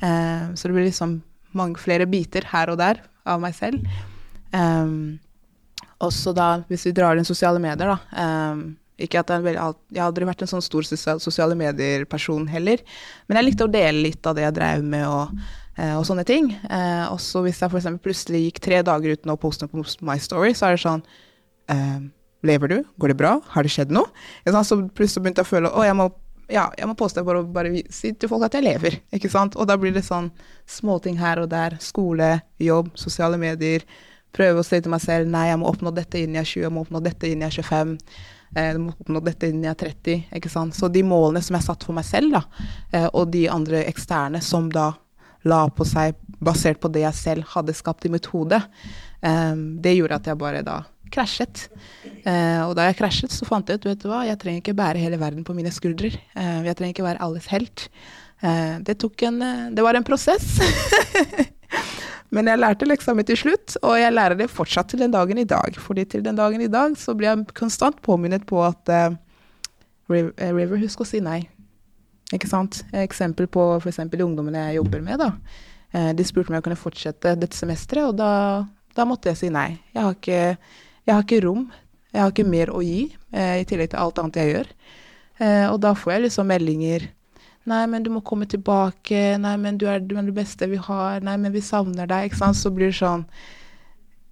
Uh, 0.03 0.53
så 0.55 0.69
det 0.69 0.75
blir 0.77 0.91
liksom 0.91 1.23
mange 1.57 1.81
flere 1.81 2.05
biter 2.07 2.45
her 2.53 2.69
og 2.69 2.77
der 2.83 3.01
av 3.25 3.41
meg 3.41 3.55
selv. 3.57 3.81
Um, 4.53 5.19
også 6.05 6.35
da, 6.37 6.59
hvis 6.69 6.85
vi 6.85 6.93
drar 6.93 7.17
inn 7.17 7.25
sosiale 7.25 7.61
medier, 7.63 7.95
da. 7.95 7.99
ehm, 8.21 8.65
ikke 9.01 9.21
at 9.25 9.33
jeg, 9.35 9.55
jeg 9.55 10.01
har 10.01 10.09
aldri 10.09 10.29
vært 10.29 10.45
en 10.45 10.53
sånn 10.55 10.65
stor 10.65 10.87
sosiale 10.87 11.57
medier-person 11.59 12.47
heller, 12.51 12.83
men 13.27 13.41
jeg 13.41 13.49
likte 13.49 13.67
å 13.67 13.73
dele 13.73 14.05
litt 14.07 14.27
av 14.27 14.37
det 14.39 14.47
jeg 14.47 14.57
drev 14.59 14.85
med 14.87 15.07
og, 15.09 15.47
eh, 15.79 15.95
og 15.99 16.05
sånne 16.07 16.27
ting. 16.29 16.53
Og 16.71 17.17
også 17.17 17.43
hvis 17.47 17.63
jeg 17.63 17.73
f.eks. 17.73 17.89
plutselig 18.05 18.45
gikk 18.49 18.61
tre 18.69 18.83
dager 18.87 19.17
uten 19.19 19.35
å 19.35 19.41
poste 19.41 19.67
noe 19.67 19.83
på 19.83 20.07
My 20.07 20.21
Story, 20.23 20.55
så 20.55 20.69
er 20.69 20.77
det 20.77 20.85
sånn 20.85 21.07
ehm, 21.73 22.13
Lever 22.45 22.69
du? 22.69 22.83
Går 23.01 23.09
det 23.09 23.17
bra? 23.17 23.39
Har 23.55 23.65
det 23.65 23.73
skjedd 23.73 23.93
noe? 23.95 24.11
Så 24.45 24.77
plutselig 24.93 25.25
begynte 25.25 25.41
jeg 25.41 25.49
å 25.49 25.49
føle 25.49 25.71
å, 25.73 25.85
jeg 25.87 25.97
må, 25.97 26.11
ja, 26.53 26.67
jeg 26.77 26.89
må 26.91 26.97
poste 26.99 27.25
bare, 27.25 27.41
bare 27.49 27.71
si 27.89 28.13
til 28.13 28.29
folk 28.29 28.45
at 28.45 28.59
jeg 28.59 28.67
lever. 28.67 28.99
Ikke 29.17 29.31
sant? 29.33 29.57
Og 29.57 29.69
da 29.71 29.79
blir 29.81 29.95
det 29.97 30.05
sånn 30.05 30.29
småting 30.69 31.17
her 31.21 31.41
og 31.41 31.49
der. 31.55 31.79
Skole, 31.81 32.35
jobb, 32.61 32.93
sosiale 33.01 33.41
medier. 33.41 33.87
Prøve 34.35 34.61
å 34.61 34.67
si 34.67 34.81
til 34.83 34.93
meg 34.93 35.01
selv 35.05 35.31
nei, 35.31 35.47
jeg 35.49 35.61
må 35.63 35.71
oppnå 35.71 35.95
dette 35.95 36.21
innen 36.21 36.41
jeg 36.41 36.45
er 36.45 36.53
20, 36.53 36.67
jeg 36.67 36.75
må 36.75 36.85
oppnå 36.85 37.01
dette 37.05 37.31
innen 37.31 37.47
jeg 37.47 37.65
er 37.65 37.69
25. 37.71 37.97
eh, 38.55 38.71
Jeg 38.73 38.81
må 38.83 38.95
oppnå 38.95 39.23
dette 39.25 39.51
innen 39.51 39.67
jeg 39.67 39.75
er 39.75 39.81
30. 39.85 40.17
Ikke 40.41 40.53
sant? 40.53 40.77
Så 40.77 40.91
de 40.93 41.05
målene 41.07 41.43
som 41.45 41.57
jeg 41.59 41.67
satte 41.67 41.89
for 41.89 41.97
meg 41.97 42.07
selv, 42.09 42.35
da, 42.37 42.43
eh, 42.93 43.09
og 43.13 43.31
de 43.35 43.47
andre 43.53 43.85
eksterne 43.89 44.43
som 44.45 44.71
da 44.73 44.93
la 45.45 45.67
på 45.69 45.85
seg 45.85 46.17
basert 46.45 46.81
på 46.81 46.89
det 46.93 47.05
jeg 47.05 47.19
selv 47.19 47.51
hadde 47.53 47.77
skapt 47.77 48.07
i 48.09 48.13
mitt 48.13 48.27
hode, 48.33 48.63
eh, 49.23 49.55
det 49.85 49.97
gjorde 49.99 50.21
at 50.21 50.31
jeg 50.31 50.41
bare 50.41 50.65
da 50.67 50.83
krasjet. 51.15 51.69
Og 52.25 52.73
da 52.75 52.89
jeg 52.89 52.97
krasjet, 52.99 53.31
så 53.31 53.47
fant 53.47 53.69
jeg 53.69 53.79
ut 53.79 53.85
vet 53.87 54.01
du 54.03 54.09
hva, 54.09 54.25
jeg 54.27 54.39
trenger 54.41 54.63
ikke 54.63 54.75
bære 54.75 54.99
hele 54.99 55.19
verden 55.21 55.45
på 55.47 55.55
mine 55.55 55.71
skuldre. 55.71 56.09
Jeg 56.11 56.75
trenger 56.75 56.91
ikke 56.91 57.05
være 57.07 57.23
alles 57.23 57.47
helt. 57.53 57.85
Det 58.41 58.97
tok 58.99 59.23
en 59.29 59.39
Det 59.77 59.85
var 59.85 59.95
en 59.95 60.07
prosess. 60.09 60.57
Men 62.35 62.51
jeg 62.51 62.59
lærte 62.59 62.87
leksa 62.89 63.15
mi 63.15 63.23
til 63.27 63.39
slutt, 63.39 63.77
og 63.87 63.95
jeg 64.01 64.15
lærer 64.15 64.39
det 64.39 64.51
fortsatt 64.51 64.91
til 64.91 65.05
den 65.05 65.13
dagen 65.15 65.39
i 65.39 65.47
dag. 65.47 65.77
Fordi 65.79 66.05
til 66.11 66.25
den 66.25 66.39
dagen 66.39 66.65
i 66.65 66.71
dag 66.71 66.97
så 66.99 67.15
blir 67.15 67.31
jeg 67.31 67.55
konstant 67.55 68.01
påminnet 68.03 68.47
på 68.49 68.59
at 68.67 68.91
uh, 68.91 69.15
River, 70.11 70.77
husk 70.83 71.05
å 71.05 71.07
si 71.09 71.23
nei. 71.23 71.45
Ikke 72.35 72.51
sant? 72.51 72.83
Eksempel 73.05 73.47
på 73.47 73.69
f.eks. 73.79 74.03
ungdommene 74.11 74.67
jeg 74.69 74.81
jobber 74.81 75.05
med. 75.05 75.23
da. 75.23 75.31
Eh, 75.95 76.11
de 76.17 76.27
spurte 76.27 76.51
om 76.51 76.57
jeg 76.57 76.65
kunne 76.67 76.81
fortsette 76.81 77.37
dette 77.39 77.57
semesteret, 77.57 78.11
og 78.11 78.17
da, 78.19 78.65
da 78.97 79.07
måtte 79.07 79.31
jeg 79.31 79.39
si 79.39 79.51
nei. 79.55 79.77
Jeg 79.95 80.03
har 80.03 80.17
ikke, 80.17 80.41
jeg 81.07 81.15
har 81.15 81.23
ikke 81.23 81.43
rom. 81.47 81.69
Jeg 82.11 82.23
har 82.23 82.33
ikke 82.33 82.47
mer 82.49 82.73
å 82.75 82.81
gi, 82.83 83.05
i 83.35 83.67
tillegg 83.67 83.93
til 83.93 84.01
alt 84.01 84.19
annet 84.23 84.37
jeg 84.39 84.51
gjør. 84.53 84.69
Og 85.73 85.79
da 85.83 85.91
får 85.99 86.13
jeg 86.13 86.23
liksom 86.29 86.47
meldinger 86.47 87.09
Nei, 87.71 87.85
men 87.89 88.05
du 88.05 88.11
må 88.13 88.21
komme 88.25 88.47
tilbake. 88.51 89.37
Nei, 89.41 89.55
men 89.61 89.79
du 89.81 89.87
er, 89.89 90.03
du 90.05 90.17
er 90.19 90.27
det 90.27 90.37
beste 90.37 90.69
vi 90.69 90.81
har. 90.81 91.25
Nei, 91.25 91.37
men 91.41 91.53
vi 91.55 91.63
savner 91.65 92.09
deg. 92.11 92.29
Ikke 92.29 92.43
sant. 92.43 92.59
Så 92.61 92.73
blir 92.75 92.93
det 92.93 92.99
sånn 92.99 93.25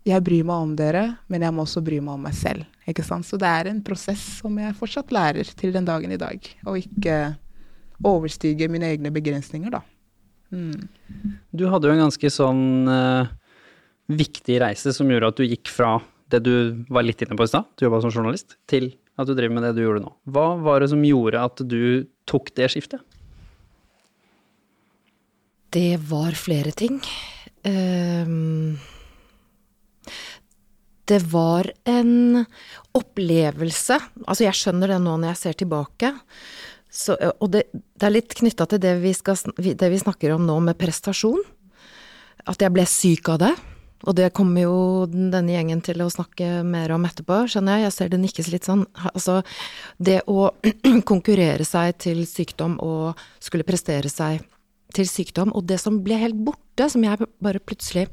Jeg 0.05 0.25
bryr 0.27 0.43
meg 0.43 0.65
om 0.67 0.73
dere, 0.77 1.05
men 1.31 1.45
jeg 1.47 1.55
må 1.55 1.63
også 1.63 1.81
bry 1.85 2.01
meg 2.03 2.17
om 2.19 2.27
meg 2.27 2.35
selv. 2.37 2.67
Ikke 2.91 3.05
sant. 3.07 3.27
Så 3.29 3.39
det 3.41 3.49
er 3.49 3.71
en 3.71 3.81
prosess 3.87 4.23
som 4.41 4.57
jeg 4.59 4.77
fortsatt 4.77 5.15
lærer 5.15 5.49
til 5.57 5.73
den 5.73 5.87
dagen 5.89 6.13
i 6.13 6.21
dag. 6.21 6.49
Og 6.67 6.81
ikke 6.83 7.37
overstige 8.05 8.69
mine 8.69 8.91
egne 8.91 9.13
begrensninger, 9.15 9.71
da. 9.73 9.83
Mm. 10.53 10.89
Du 11.55 11.69
hadde 11.71 11.89
jo 11.89 11.95
en 11.95 12.03
ganske 12.03 12.31
sånn 12.35 12.91
uh, 12.91 13.31
viktig 14.13 14.59
reise 14.61 14.93
som 14.93 15.09
gjorde 15.09 15.31
at 15.31 15.39
du 15.39 15.47
gikk 15.47 15.71
fra 15.73 15.95
det 16.33 16.43
du 16.45 16.85
var 16.93 17.07
litt 17.07 17.23
inne 17.23 17.37
på 17.39 17.47
i 17.47 17.53
stad, 17.53 17.69
du 17.77 17.87
jobba 17.87 18.03
som 18.03 18.13
journalist, 18.13 18.57
til 18.69 18.91
at 19.21 19.29
du 19.29 19.35
driver 19.37 19.55
med 19.55 19.67
det 19.69 19.75
du 19.77 19.83
gjorde 19.85 20.05
nå. 20.05 20.13
Hva 20.33 20.53
var 20.61 20.83
det 20.83 20.91
som 20.93 21.03
gjorde 21.05 21.41
at 21.41 21.63
du 21.69 22.09
tok 22.29 22.53
det 22.57 22.71
skiftet? 22.73 23.03
Det 25.73 25.97
var 25.97 26.35
flere 26.37 26.71
ting. 26.77 27.01
Ehm, 27.65 28.79
det 31.05 31.23
var 31.33 31.71
en 31.85 32.45
opplevelse 32.93 33.97
Altså, 34.27 34.45
jeg 34.45 34.59
skjønner 34.59 34.93
det 34.93 34.99
nå 35.01 35.17
når 35.17 35.33
jeg 35.33 35.41
ser 35.41 35.59
tilbake. 35.63 36.13
Så, 36.93 37.17
og 37.17 37.49
det, 37.55 37.65
det 37.73 38.05
er 38.05 38.13
litt 38.19 38.37
knytta 38.37 38.67
til 38.69 38.83
det 38.83 38.99
vi, 39.01 39.15
skal, 39.17 39.39
det 39.57 39.89
vi 39.95 40.03
snakker 40.03 40.35
om 40.35 40.45
nå 40.45 40.59
med 40.61 40.77
prestasjon. 40.77 41.41
At 42.45 42.61
jeg 42.61 42.75
ble 42.75 42.85
syk 42.85 43.33
av 43.33 43.41
det. 43.41 43.53
Og 44.03 44.17
det 44.19 44.33
kommer 44.37 44.67
jo 44.67 44.79
denne 45.09 45.55
gjengen 45.55 45.81
til 45.87 46.03
å 46.03 46.11
snakke 46.13 46.61
mer 46.67 46.93
om 46.93 47.05
etterpå, 47.07 47.45
skjønner 47.49 47.79
jeg. 47.79 47.87
Jeg 47.87 47.97
ser 47.97 48.13
det 48.13 48.21
nikkes 48.21 48.53
litt 48.53 48.69
sånn. 48.69 48.85
Altså, 49.15 49.41
det 49.97 50.21
å 50.29 50.51
konkurrere 51.11 51.65
seg 51.65 51.97
til 52.03 52.27
sykdom 52.29 52.77
og 52.83 53.23
skulle 53.41 53.65
prestere 53.65 54.13
seg 54.13 54.43
til 54.97 55.09
sykdom, 55.09 55.53
og 55.57 55.67
det 55.71 55.81
som 55.83 56.01
ble 56.05 56.19
helt 56.21 56.39
borte, 56.47 56.89
som 56.93 57.05
jeg 57.05 57.31
bare 57.43 57.63
plutselig 57.63 58.09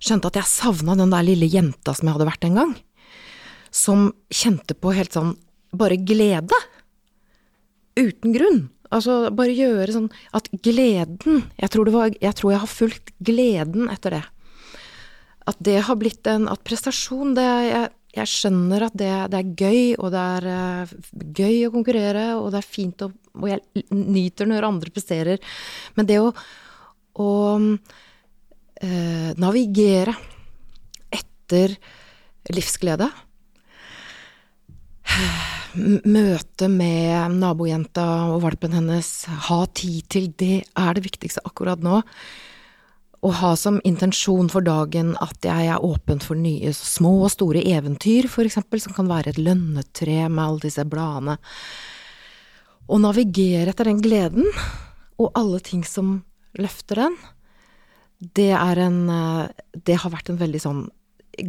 skjønte 0.00 0.30
at 0.30 0.40
jeg 0.40 0.48
savna 0.48 0.96
den 0.98 1.12
der 1.12 1.24
lille 1.26 1.48
jenta 1.50 1.94
som 1.96 2.08
jeg 2.08 2.16
hadde 2.16 2.28
vært 2.30 2.46
en 2.48 2.58
gang. 2.58 2.74
Som 3.70 4.10
kjente 4.32 4.74
på 4.74 4.94
helt 4.96 5.14
sånn 5.14 5.34
bare 5.76 6.00
glede. 6.00 6.56
Uten 8.00 8.34
grunn. 8.34 8.60
Altså 8.90 9.28
bare 9.36 9.54
gjøre 9.54 9.92
sånn 9.94 10.08
at 10.34 10.48
gleden 10.66 11.44
Jeg 11.60 11.70
tror, 11.70 11.92
var, 11.94 12.10
jeg, 12.10 12.34
tror 12.34 12.50
jeg 12.50 12.62
har 12.64 12.70
fulgt 12.70 13.12
gleden 13.22 13.90
etter 13.92 14.16
det. 14.16 14.24
At 15.46 15.60
det 15.62 15.76
har 15.86 15.98
blitt 16.00 16.26
en 16.30 16.48
At 16.50 16.64
prestasjon, 16.66 17.36
det 17.38 17.46
jeg, 17.46 17.92
jeg 18.16 18.32
skjønner 18.32 18.88
at 18.88 18.96
det, 18.98 19.12
det 19.30 19.38
er 19.38 19.52
gøy, 19.54 19.82
og 20.00 20.10
det 20.10 20.24
er 20.40 20.48
uh, 20.50 20.94
gøy 21.38 21.68
å 21.68 21.74
konkurrere, 21.76 22.26
og 22.40 22.50
det 22.50 22.64
er 22.64 22.72
fint 22.72 23.06
å 23.06 23.12
Og 23.38 23.48
jeg 23.52 23.86
nyter 23.94 24.48
når 24.50 24.68
andre 24.68 24.92
presterer. 24.94 25.38
Men 25.94 26.08
det 26.08 26.18
å, 26.22 26.32
å 27.20 27.30
eh, 28.82 29.30
navigere 29.38 30.16
etter 31.14 31.76
livsglede 32.54 33.10
Møte 35.74 36.66
med 36.70 37.36
nabojenta 37.38 38.04
og 38.34 38.40
valpen 38.44 38.74
hennes, 38.74 39.08
ha 39.46 39.60
tid 39.74 40.06
til 40.10 40.30
det, 40.38 40.64
er 40.74 40.96
det 40.96 41.04
viktigste 41.04 41.44
akkurat 41.46 41.82
nå. 41.84 42.00
Å 43.20 43.30
ha 43.36 43.52
som 43.58 43.78
intensjon 43.86 44.48
for 44.50 44.64
dagen 44.66 45.12
at 45.22 45.46
jeg 45.46 45.68
er 45.70 45.84
åpen 45.84 46.22
for 46.24 46.40
nye 46.40 46.72
små 46.74 47.20
og 47.26 47.32
store 47.34 47.62
eventyr, 47.70 48.26
for 48.32 48.48
eksempel, 48.48 48.82
som 48.82 48.96
kan 48.96 49.10
være 49.10 49.34
et 49.34 49.40
lønnetre 49.40 50.24
med 50.26 50.42
alle 50.42 50.64
disse 50.64 50.86
bladene. 50.88 51.36
Å 52.90 52.98
navigere 52.98 53.70
etter 53.70 53.86
den 53.86 54.00
gleden, 54.02 54.48
og 55.20 55.30
alle 55.38 55.60
ting 55.62 55.84
som 55.86 56.24
løfter 56.58 57.04
den, 57.04 57.18
det 58.20 58.50
er 58.52 58.80
en 58.82 59.04
eh, 59.08 59.52
Det 59.72 59.94
har 60.02 60.12
vært 60.12 60.28
en 60.28 60.40
veldig 60.40 60.60
sånn 60.60 60.80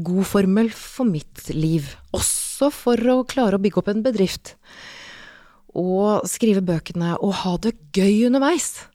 god 0.06 0.28
formel 0.30 0.70
for 0.72 1.10
mitt 1.10 1.50
liv. 1.50 1.90
Også 2.16 2.70
for 2.72 2.96
å 3.12 3.24
klare 3.28 3.58
å 3.58 3.62
bygge 3.62 3.82
opp 3.82 3.90
en 3.92 4.04
bedrift. 4.06 4.54
Og 5.76 6.24
skrive 6.30 6.62
bøkene 6.64 7.18
og 7.20 7.34
ha 7.42 7.58
det 7.60 7.74
gøy 7.98 8.28
underveis. 8.30 8.86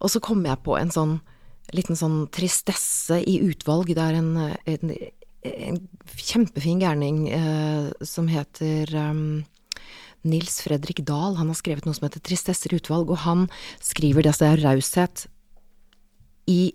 Og 0.00 0.14
så 0.14 0.22
kom 0.22 0.46
jeg 0.46 0.62
på 0.64 0.78
en 0.78 0.94
sånn 0.94 1.18
liten 1.72 1.96
sånn 1.96 2.26
tristesse 2.32 3.18
i 3.28 3.38
utvalg. 3.44 3.92
Det 3.92 4.02
er 4.02 4.18
en, 4.18 4.32
en, 4.68 4.94
en 5.42 5.78
kjempefin 6.16 6.82
gærning 6.82 7.24
eh, 7.32 7.90
som 8.06 8.28
heter 8.30 8.92
um, 8.96 9.42
Nils 10.22 10.60
Fredrik 10.64 11.02
Dahl. 11.06 11.36
Han 11.38 11.50
har 11.50 11.58
skrevet 11.58 11.86
noe 11.86 11.96
som 11.96 12.06
heter 12.06 12.22
Tristesser 12.24 12.74
utvalg, 12.76 13.10
og 13.10 13.24
han 13.24 13.48
skriver 13.82 14.26
det 14.26 14.34
som 14.38 14.50
er 14.50 14.62
raushet 14.64 15.26
i 16.50 16.74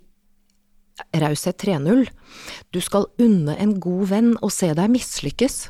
Raushet 1.13 1.59
3.0. 1.61 2.07
Du 2.73 2.79
skal 2.81 3.05
unne 3.21 3.53
en 3.61 3.75
god 3.81 4.07
venn 4.09 4.31
å 4.41 4.49
se 4.53 4.71
deg 4.73 4.89
mislykkes. 4.89 5.67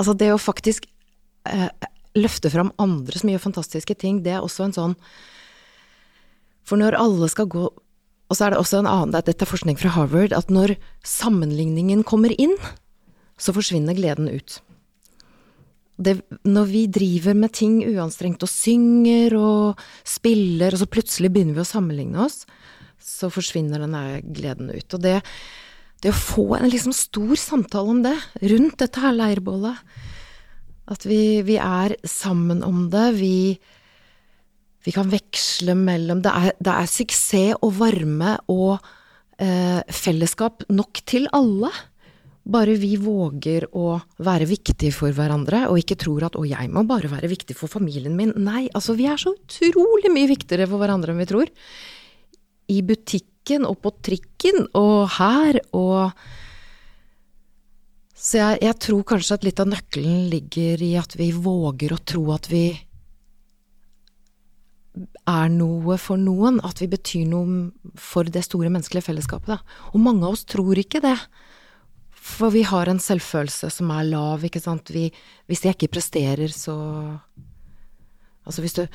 Altså, 0.00 0.14
det 0.16 0.30
å 0.32 0.40
faktisk 0.40 0.86
eh, 1.44 1.68
løfte 2.16 2.48
fram 2.52 2.72
andre 2.80 3.20
som 3.20 3.28
gjør 3.28 3.44
fantastiske 3.50 3.96
ting, 4.00 4.22
det 4.24 4.32
er 4.36 4.44
også 4.44 4.66
en 4.66 4.76
sånn 4.76 4.96
For 6.64 6.80
når 6.80 6.96
alle 6.98 7.28
skal 7.30 7.48
gå 7.52 7.66
Og 7.68 8.36
så 8.36 8.46
er 8.46 8.54
det 8.54 8.60
også 8.62 8.80
en 8.80 8.88
annen 8.88 9.12
Dette 9.12 9.44
er 9.44 9.50
forskning 9.50 9.76
fra 9.80 9.92
Harvard, 9.92 10.32
at 10.32 10.48
når 10.50 10.76
sammenligningen 11.04 12.04
kommer 12.06 12.32
inn, 12.40 12.56
så 13.40 13.54
forsvinner 13.56 13.96
gleden 13.96 14.28
ut. 14.30 14.60
Det, 16.00 16.14
når 16.48 16.68
vi 16.70 16.86
driver 16.88 17.36
med 17.36 17.52
ting 17.56 17.80
uanstrengt 17.84 18.44
og 18.44 18.48
synger 18.48 19.34
og 19.36 19.82
spiller, 20.08 20.72
og 20.72 20.80
så 20.80 20.88
plutselig 20.88 21.32
begynner 21.32 21.58
vi 21.58 21.64
å 21.64 21.68
sammenligne 21.68 22.22
oss, 22.24 22.44
så 23.00 23.28
forsvinner 23.32 23.82
denne 23.82 24.20
gleden 24.24 24.70
ut. 24.72 24.96
Og 24.96 25.02
det, 25.04 25.18
det 26.00 26.12
å 26.12 26.16
få 26.16 26.46
en 26.56 26.70
liksom 26.72 26.94
stor 26.96 27.34
samtale 27.40 27.96
om 27.96 28.00
det, 28.06 28.16
rundt 28.52 28.78
dette 28.80 29.02
her 29.02 29.16
leirbålet, 29.16 29.82
at 30.90 31.04
vi, 31.06 31.40
vi 31.46 31.58
er 31.60 31.94
sammen 32.08 32.64
om 32.66 32.88
det, 32.92 33.04
vi, 33.20 33.34
vi 34.86 34.94
kan 34.94 35.10
veksle 35.12 35.76
mellom 35.78 36.22
Det 36.24 36.32
er, 36.32 36.56
det 36.58 36.72
er 36.72 36.90
suksess 36.90 37.60
og 37.60 37.76
varme 37.78 38.34
og 38.50 38.80
eh, 39.38 39.84
fellesskap 39.86 40.64
nok 40.72 41.02
til 41.06 41.28
alle. 41.36 41.70
Bare 42.40 42.74
vi 42.80 42.94
våger 42.96 43.66
å 43.76 43.98
være 44.24 44.48
viktige 44.48 44.94
for 44.96 45.12
hverandre, 45.12 45.66
og 45.68 45.78
ikke 45.78 45.98
tror 46.00 46.24
at 46.24 46.36
'å, 46.36 46.46
jeg 46.48 46.70
må 46.72 46.86
bare 46.88 47.10
være 47.10 47.28
viktig 47.28 47.54
for 47.54 47.68
familien 47.68 48.16
min'. 48.16 48.36
Nei, 48.36 48.68
altså 48.74 48.96
vi 48.96 49.06
er 49.06 49.16
så 49.16 49.34
utrolig 49.34 50.10
mye 50.10 50.28
viktigere 50.28 50.66
for 50.66 50.78
hverandre 50.78 51.12
enn 51.12 51.20
vi 51.20 51.26
tror. 51.26 51.48
I 52.68 52.80
butikken 52.82 53.66
og 53.66 53.82
på 53.82 53.92
trikken 54.02 54.68
og 54.74 55.08
her 55.18 55.60
og 55.72 56.12
Så 58.20 58.36
jeg, 58.36 58.58
jeg 58.60 58.78
tror 58.78 59.02
kanskje 59.02 59.32
at 59.32 59.44
litt 59.44 59.60
av 59.60 59.66
nøkkelen 59.66 60.28
ligger 60.28 60.82
i 60.82 60.94
at 61.00 61.16
vi 61.16 61.32
våger 61.32 61.94
å 61.94 62.04
tro 62.04 62.32
at 62.32 62.50
vi 62.50 62.78
er 65.26 65.48
noe 65.48 65.96
for 65.96 66.20
noen, 66.20 66.60
at 66.60 66.82
vi 66.82 66.88
betyr 66.90 67.24
noe 67.30 67.70
for 67.96 68.28
det 68.28 68.42
store 68.44 68.68
menneskelige 68.68 69.06
fellesskapet. 69.08 69.54
Da. 69.54 69.58
Og 69.94 70.02
mange 70.04 70.26
av 70.26 70.36
oss 70.36 70.44
tror 70.44 70.76
ikke 70.76 71.00
det. 71.00 71.16
For 72.30 72.52
vi 72.54 72.62
har 72.66 72.88
en 72.88 73.02
selvfølelse 73.02 73.70
som 73.74 73.90
er 73.94 74.06
lav, 74.08 74.44
ikke 74.46 74.62
sant. 74.62 74.92
Vi, 74.94 75.08
hvis 75.50 75.64
jeg 75.66 75.76
ikke 75.76 75.94
presterer, 75.98 76.52
så 76.54 76.76
Altså 78.48 78.62
hvis 78.64 78.74
du, 78.74 78.86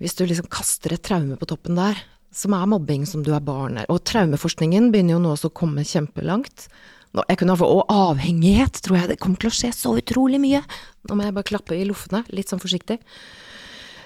hvis 0.00 0.14
du 0.16 0.22
liksom 0.24 0.46
kaster 0.48 0.94
et 0.94 1.02
traume 1.04 1.34
på 1.36 1.48
toppen 1.50 1.76
der, 1.76 1.98
som 2.32 2.54
er 2.54 2.68
mobbing, 2.70 3.02
som 3.04 3.24
du 3.26 3.32
er 3.34 3.42
barn 3.42 3.80
Og 3.90 3.98
traumeforskningen 4.06 4.92
begynner 4.92 5.16
jo 5.16 5.22
nå 5.24 5.32
også 5.34 5.50
å 5.50 5.56
komme 5.58 5.82
kjempelangt. 5.84 6.68
Nå, 7.10 7.24
jeg 7.26 7.40
kunne 7.40 7.56
få, 7.58 7.66
og 7.66 7.90
avhengighet, 7.90 8.78
tror 8.86 9.00
jeg 9.00 9.10
det 9.10 9.18
kommer 9.20 9.42
til 9.42 9.50
å 9.50 9.56
skje 9.56 9.72
så 9.74 9.96
utrolig 9.98 10.38
mye. 10.40 10.62
Nå 11.08 11.18
må 11.18 11.26
jeg 11.26 11.34
bare 11.34 11.50
klappe 11.50 11.74
i 11.74 11.86
loffene, 11.88 12.22
litt 12.30 12.52
sånn 12.52 12.62
forsiktig. 12.62 13.00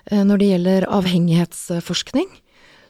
Eh, 0.09 0.25
Når 0.25 0.40
det 0.40 0.49
gjelder 0.55 0.88
avhengighetsforskning, 0.88 2.33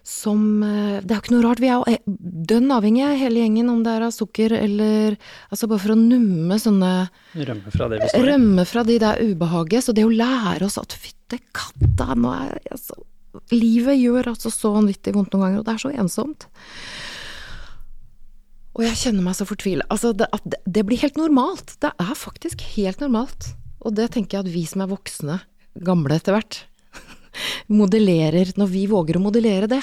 som 0.05 0.63
eh, 0.63 1.01
Det 1.01 1.11
er 1.11 1.17
jo 1.17 1.23
ikke 1.23 1.33
noe 1.33 1.45
rart, 1.47 1.63
vi 1.63 1.71
er 1.71 1.79
jo 1.79 1.85
eh, 1.89 2.03
dønn 2.51 2.69
avhengige, 2.77 3.15
hele 3.23 3.41
gjengen, 3.41 3.71
om 3.73 3.81
det 3.87 3.95
er 3.95 4.05
av 4.05 4.13
sukker 4.13 4.53
eller 4.59 5.17
Altså 5.49 5.69
bare 5.71 5.81
for 5.81 5.95
å 5.95 5.99
numme 5.99 6.59
sånne 6.61 6.93
Rømme 7.41 7.73
fra 7.73 7.89
det 7.89 8.03
vi 8.03 8.11
står 8.13 8.21
i. 8.21 8.29
Rømme 8.29 8.67
fra 8.69 8.85
de 8.85 8.99
der 9.01 9.25
ubehaget. 9.25 9.87
Så 9.87 9.97
det 9.97 10.05
å 10.05 10.13
lære 10.13 10.69
oss 10.69 10.77
at 10.81 10.93
fytte 10.93 11.41
katta, 11.57 12.13
nå 12.21 12.37
er 12.37 12.61
altså 12.69 13.01
Livet 13.51 13.99
gjør 13.99 14.29
altså 14.31 14.53
så 14.53 14.71
vanvittig 14.77 15.11
vondt 15.17 15.33
noen 15.35 15.49
ganger, 15.49 15.63
og 15.63 15.67
det 15.67 15.73
er 15.73 15.81
så 15.83 15.91
ensomt. 15.91 16.45
Og 18.79 18.85
jeg 18.87 19.01
kjenner 19.01 19.25
meg 19.27 19.35
så 19.35 19.47
fortvila. 19.49 19.87
Altså, 19.91 20.13
det, 20.15 20.29
at 20.31 20.47
det, 20.47 20.61
det 20.71 20.85
blir 20.87 21.03
helt 21.03 21.19
normalt. 21.19 21.75
Det 21.83 21.91
er 21.91 22.13
faktisk 22.19 22.63
helt 22.77 23.03
normalt. 23.03 23.49
Og 23.83 23.97
det 23.99 24.13
tenker 24.15 24.39
jeg 24.39 24.47
at 24.47 24.55
vi 24.55 24.63
som 24.71 24.85
er 24.85 24.93
voksne, 24.93 25.41
gamle 25.83 26.15
etter 26.15 26.37
hvert, 26.37 26.61
modellerer 27.73 28.55
Når 28.61 28.73
vi 28.73 28.87
våger 28.91 29.19
å 29.19 29.25
modellere 29.25 29.69
det, 29.71 29.83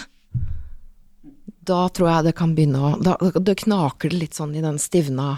da 1.67 1.85
tror 1.93 2.09
jeg 2.09 2.27
det 2.29 2.35
kan 2.37 2.55
begynne 2.57 2.81
å 2.81 2.91
Da 3.03 3.17
da 3.19 3.55
knaker 3.57 4.11
det 4.11 4.21
litt 4.23 4.37
sånn 4.37 4.55
i 4.57 4.63
den 4.63 4.79
stivna 4.81 5.37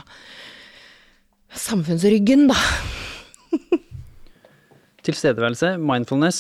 samfunnsryggen, 1.53 2.47
da. 2.49 2.57
Tilstedeværelse, 5.05 5.75
mindfulness, 5.77 6.39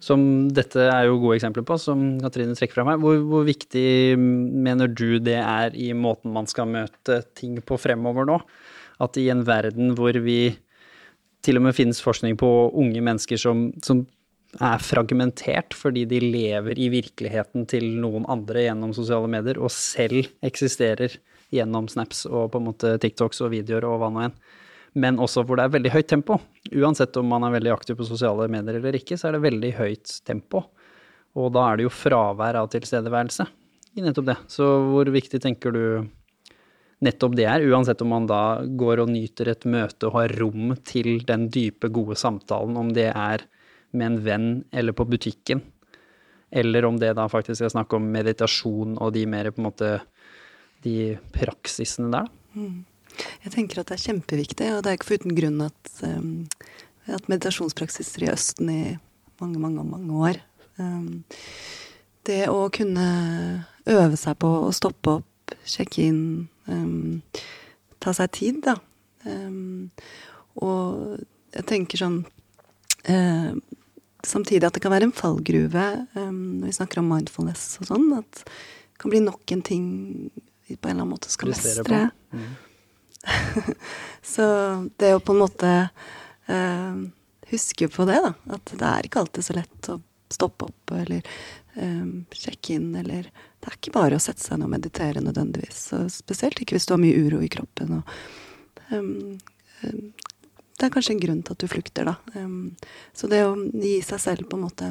som 0.00 0.22
dette 0.56 0.86
er 0.88 1.10
jo 1.10 1.18
gode 1.20 1.36
eksempler 1.36 1.66
på, 1.68 1.76
som 1.76 2.14
Katrine 2.22 2.56
trekker 2.56 2.78
fram 2.78 2.88
her. 2.88 3.00
Hvor, 3.02 3.18
hvor 3.28 3.44
viktig 3.44 4.16
mener 4.16 4.88
du 4.88 5.18
det 5.20 5.36
er 5.42 5.76
i 5.76 5.90
måten 5.92 6.32
man 6.32 6.48
skal 6.48 6.70
møte 6.72 7.20
ting 7.36 7.58
på 7.60 7.76
fremover 7.80 8.28
nå? 8.30 8.38
At 9.04 9.20
i 9.20 9.28
en 9.32 9.44
verden 9.44 9.92
hvor 9.98 10.16
vi 10.24 10.54
til 11.44 11.60
og 11.60 11.66
med 11.66 11.76
finnes 11.76 12.00
forskning 12.04 12.36
på 12.40 12.48
unge 12.80 13.04
mennesker 13.04 13.40
som, 13.40 13.68
som 13.84 14.06
er 14.58 14.82
fragmentert 14.82 15.76
fordi 15.78 16.06
de 16.10 16.18
lever 16.24 16.78
i 16.78 16.88
virkeligheten 16.90 17.68
til 17.70 17.86
noen 18.02 18.26
andre 18.30 18.66
gjennom 18.66 18.94
sosiale 18.96 19.30
medier, 19.30 19.60
og 19.62 19.70
selv 19.74 20.26
eksisterer 20.46 21.14
gjennom 21.54 21.86
snaps 21.90 22.24
og 22.26 22.50
på 22.52 22.60
en 22.60 22.68
måte 22.70 22.96
TikToks 23.02 23.44
og 23.46 23.54
videoer 23.54 23.86
og 23.86 24.00
hva 24.02 24.10
nå 24.10 24.26
enn. 24.26 24.36
Men 24.98 25.20
også 25.22 25.44
hvor 25.46 25.58
det 25.58 25.68
er 25.68 25.74
veldig 25.76 25.92
høyt 25.94 26.08
tempo. 26.10 26.40
Uansett 26.74 27.14
om 27.20 27.28
man 27.30 27.46
er 27.46 27.54
veldig 27.54 27.72
aktiv 27.76 27.98
på 27.98 28.08
sosiale 28.08 28.48
medier 28.50 28.80
eller 28.80 28.98
ikke, 28.98 29.18
så 29.18 29.28
er 29.28 29.36
det 29.36 29.44
veldig 29.46 29.70
høyt 29.78 30.14
tempo. 30.26 30.64
Og 31.38 31.52
da 31.54 31.68
er 31.68 31.78
det 31.78 31.86
jo 31.86 31.94
fravær 31.94 32.58
av 32.58 32.72
tilstedeværelse 32.72 33.46
i 33.94 34.02
nettopp 34.02 34.32
det. 34.32 34.38
Så 34.50 34.66
hvor 34.90 35.10
viktig 35.14 35.38
tenker 35.42 35.74
du 35.74 35.84
nettopp 37.06 37.36
det 37.38 37.46
er, 37.48 37.64
uansett 37.70 38.02
om 38.04 38.10
man 38.12 38.26
da 38.28 38.60
går 38.64 39.04
og 39.04 39.12
nyter 39.14 39.54
et 39.54 39.64
møte 39.70 40.10
og 40.10 40.18
har 40.18 40.34
rom 40.42 40.74
til 40.84 41.22
den 41.26 41.46
dype, 41.52 41.88
gode 41.88 42.18
samtalen, 42.18 42.76
om 42.76 42.90
det 42.96 43.08
er 43.14 43.46
med 43.90 44.06
en 44.06 44.18
venn 44.24 44.48
eller 44.70 44.96
på 44.96 45.06
butikken, 45.08 45.62
eller 46.50 46.84
om 46.84 46.98
det 46.98 47.12
da 47.18 47.26
faktisk 47.30 47.64
er 47.64 47.72
snakk 47.72 47.92
om 47.94 48.10
meditasjon 48.12 48.96
og 48.98 49.14
de 49.14 49.24
mer 49.30 49.50
på 49.50 49.62
en 49.62 49.68
måte 49.68 49.90
de 50.84 51.16
praksisene 51.34 52.10
der, 52.12 52.28
da. 52.28 52.36
Jeg 53.44 53.52
tenker 53.52 53.80
at 53.80 53.90
det 53.90 53.96
er 53.98 54.04
kjempeviktig, 54.06 54.68
og 54.72 54.84
det 54.84 54.90
er 54.90 54.96
ikke 54.96 55.08
for 55.08 55.20
uten 55.20 55.34
grunn 55.36 55.64
at, 55.64 55.90
um, 56.06 56.46
at 57.10 57.26
meditasjonspraksiser 57.28 58.24
i 58.24 58.30
Østen 58.32 58.70
i 58.70 58.82
mange, 59.42 59.58
mange, 59.60 59.84
mange 59.84 60.20
år 60.30 60.38
um, 60.78 61.24
Det 62.24 62.44
å 62.52 62.68
kunne 62.72 63.08
øve 63.90 64.16
seg 64.20 64.38
på 64.40 64.50
å 64.68 64.70
stoppe 64.76 65.18
opp, 65.18 65.54
sjekke 65.66 66.06
inn, 66.06 66.22
um, 66.70 67.20
ta 68.00 68.14
seg 68.16 68.30
tid, 68.36 68.62
da. 68.64 68.76
Og 70.60 71.18
jeg 71.54 71.66
tenker 71.68 72.00
sånn 72.00 72.20
eh, 73.08 73.52
Samtidig 74.26 74.66
at 74.68 74.76
det 74.76 74.82
kan 74.84 74.92
være 74.92 75.08
en 75.08 75.16
fallgruve 75.16 75.86
um, 76.14 76.40
når 76.60 76.70
vi 76.70 76.76
snakker 76.76 77.00
om 77.00 77.08
mindfulness 77.12 77.78
og 77.80 77.88
sånn, 77.88 78.08
at 78.18 78.42
det 78.44 79.00
kan 79.00 79.12
bli 79.12 79.22
nok 79.24 79.54
en 79.54 79.62
ting 79.64 79.86
vi 80.68 80.76
på 80.76 80.88
en 80.88 80.92
eller 80.92 81.06
annen 81.06 81.14
måte 81.14 81.32
skal 81.32 81.50
mestre. 81.50 82.02
Mm. 82.30 82.50
Så 84.34 84.44
det 85.00 85.14
å 85.16 85.22
på 85.24 85.34
en 85.34 85.40
måte 85.40 85.72
eh, 86.46 87.00
huske 87.50 87.88
på 87.88 88.06
det, 88.08 88.20
da. 88.22 88.32
At 88.54 88.72
det 88.72 88.86
er 88.86 89.08
ikke 89.08 89.24
alltid 89.24 89.46
så 89.46 89.56
lett 89.56 89.90
å 89.90 89.98
stoppe 90.30 90.68
opp 90.68 90.92
eller 90.94 91.26
um, 91.74 92.26
sjekke 92.30 92.76
inn, 92.76 92.92
eller 92.96 93.26
Det 93.60 93.68
er 93.68 93.76
ikke 93.76 93.92
bare 93.92 94.16
å 94.16 94.22
sette 94.22 94.44
seg 94.44 94.60
ned 94.60 94.68
og 94.68 94.74
meditere 94.76 95.24
nødvendigvis. 95.24 95.80
Og 95.98 96.12
spesielt 96.14 96.62
ikke 96.62 96.78
hvis 96.78 96.86
du 96.88 96.94
har 96.94 97.02
mye 97.02 97.18
uro 97.26 97.42
i 97.44 97.50
kroppen. 97.52 97.98
Og, 97.98 98.14
ehm, 98.88 99.40
det 100.80 100.88
er 100.88 100.92
kanskje 100.94 101.12
en 101.12 101.22
grunn 101.22 101.42
til 101.44 101.52
at 101.52 101.60
du 101.60 101.68
flykter, 101.68 102.08
da. 102.08 102.46
Så 103.12 103.28
det 103.28 103.42
å 103.44 103.52
gi 103.54 103.98
seg 104.04 104.22
selv 104.22 104.48
på 104.48 104.56
en 104.56 104.64
måte 104.64 104.88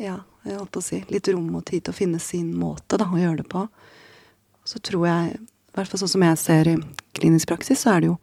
ja, 0.00 0.18
jeg 0.44 0.58
holdt 0.58 0.72
på 0.74 0.82
å 0.82 0.84
si, 0.84 1.00
litt 1.12 1.28
rom 1.32 1.48
og 1.56 1.64
tid 1.68 1.86
til 1.86 1.94
å 1.94 1.96
finne 1.96 2.20
sin 2.22 2.52
måte 2.58 2.98
da, 3.00 3.06
å 3.08 3.20
gjøre 3.20 3.42
det 3.42 3.48
på. 3.52 3.66
Så 4.68 4.80
tror 4.84 5.06
jeg, 5.08 5.36
i 5.38 5.76
hvert 5.76 5.90
fall 5.90 6.02
sånn 6.02 6.14
som 6.14 6.24
jeg 6.26 6.40
ser 6.40 6.70
i 6.70 6.78
klinisk 7.16 7.50
praksis, 7.52 7.84
så 7.84 7.94
er 7.94 8.02
det 8.02 8.10
jo 8.12 8.18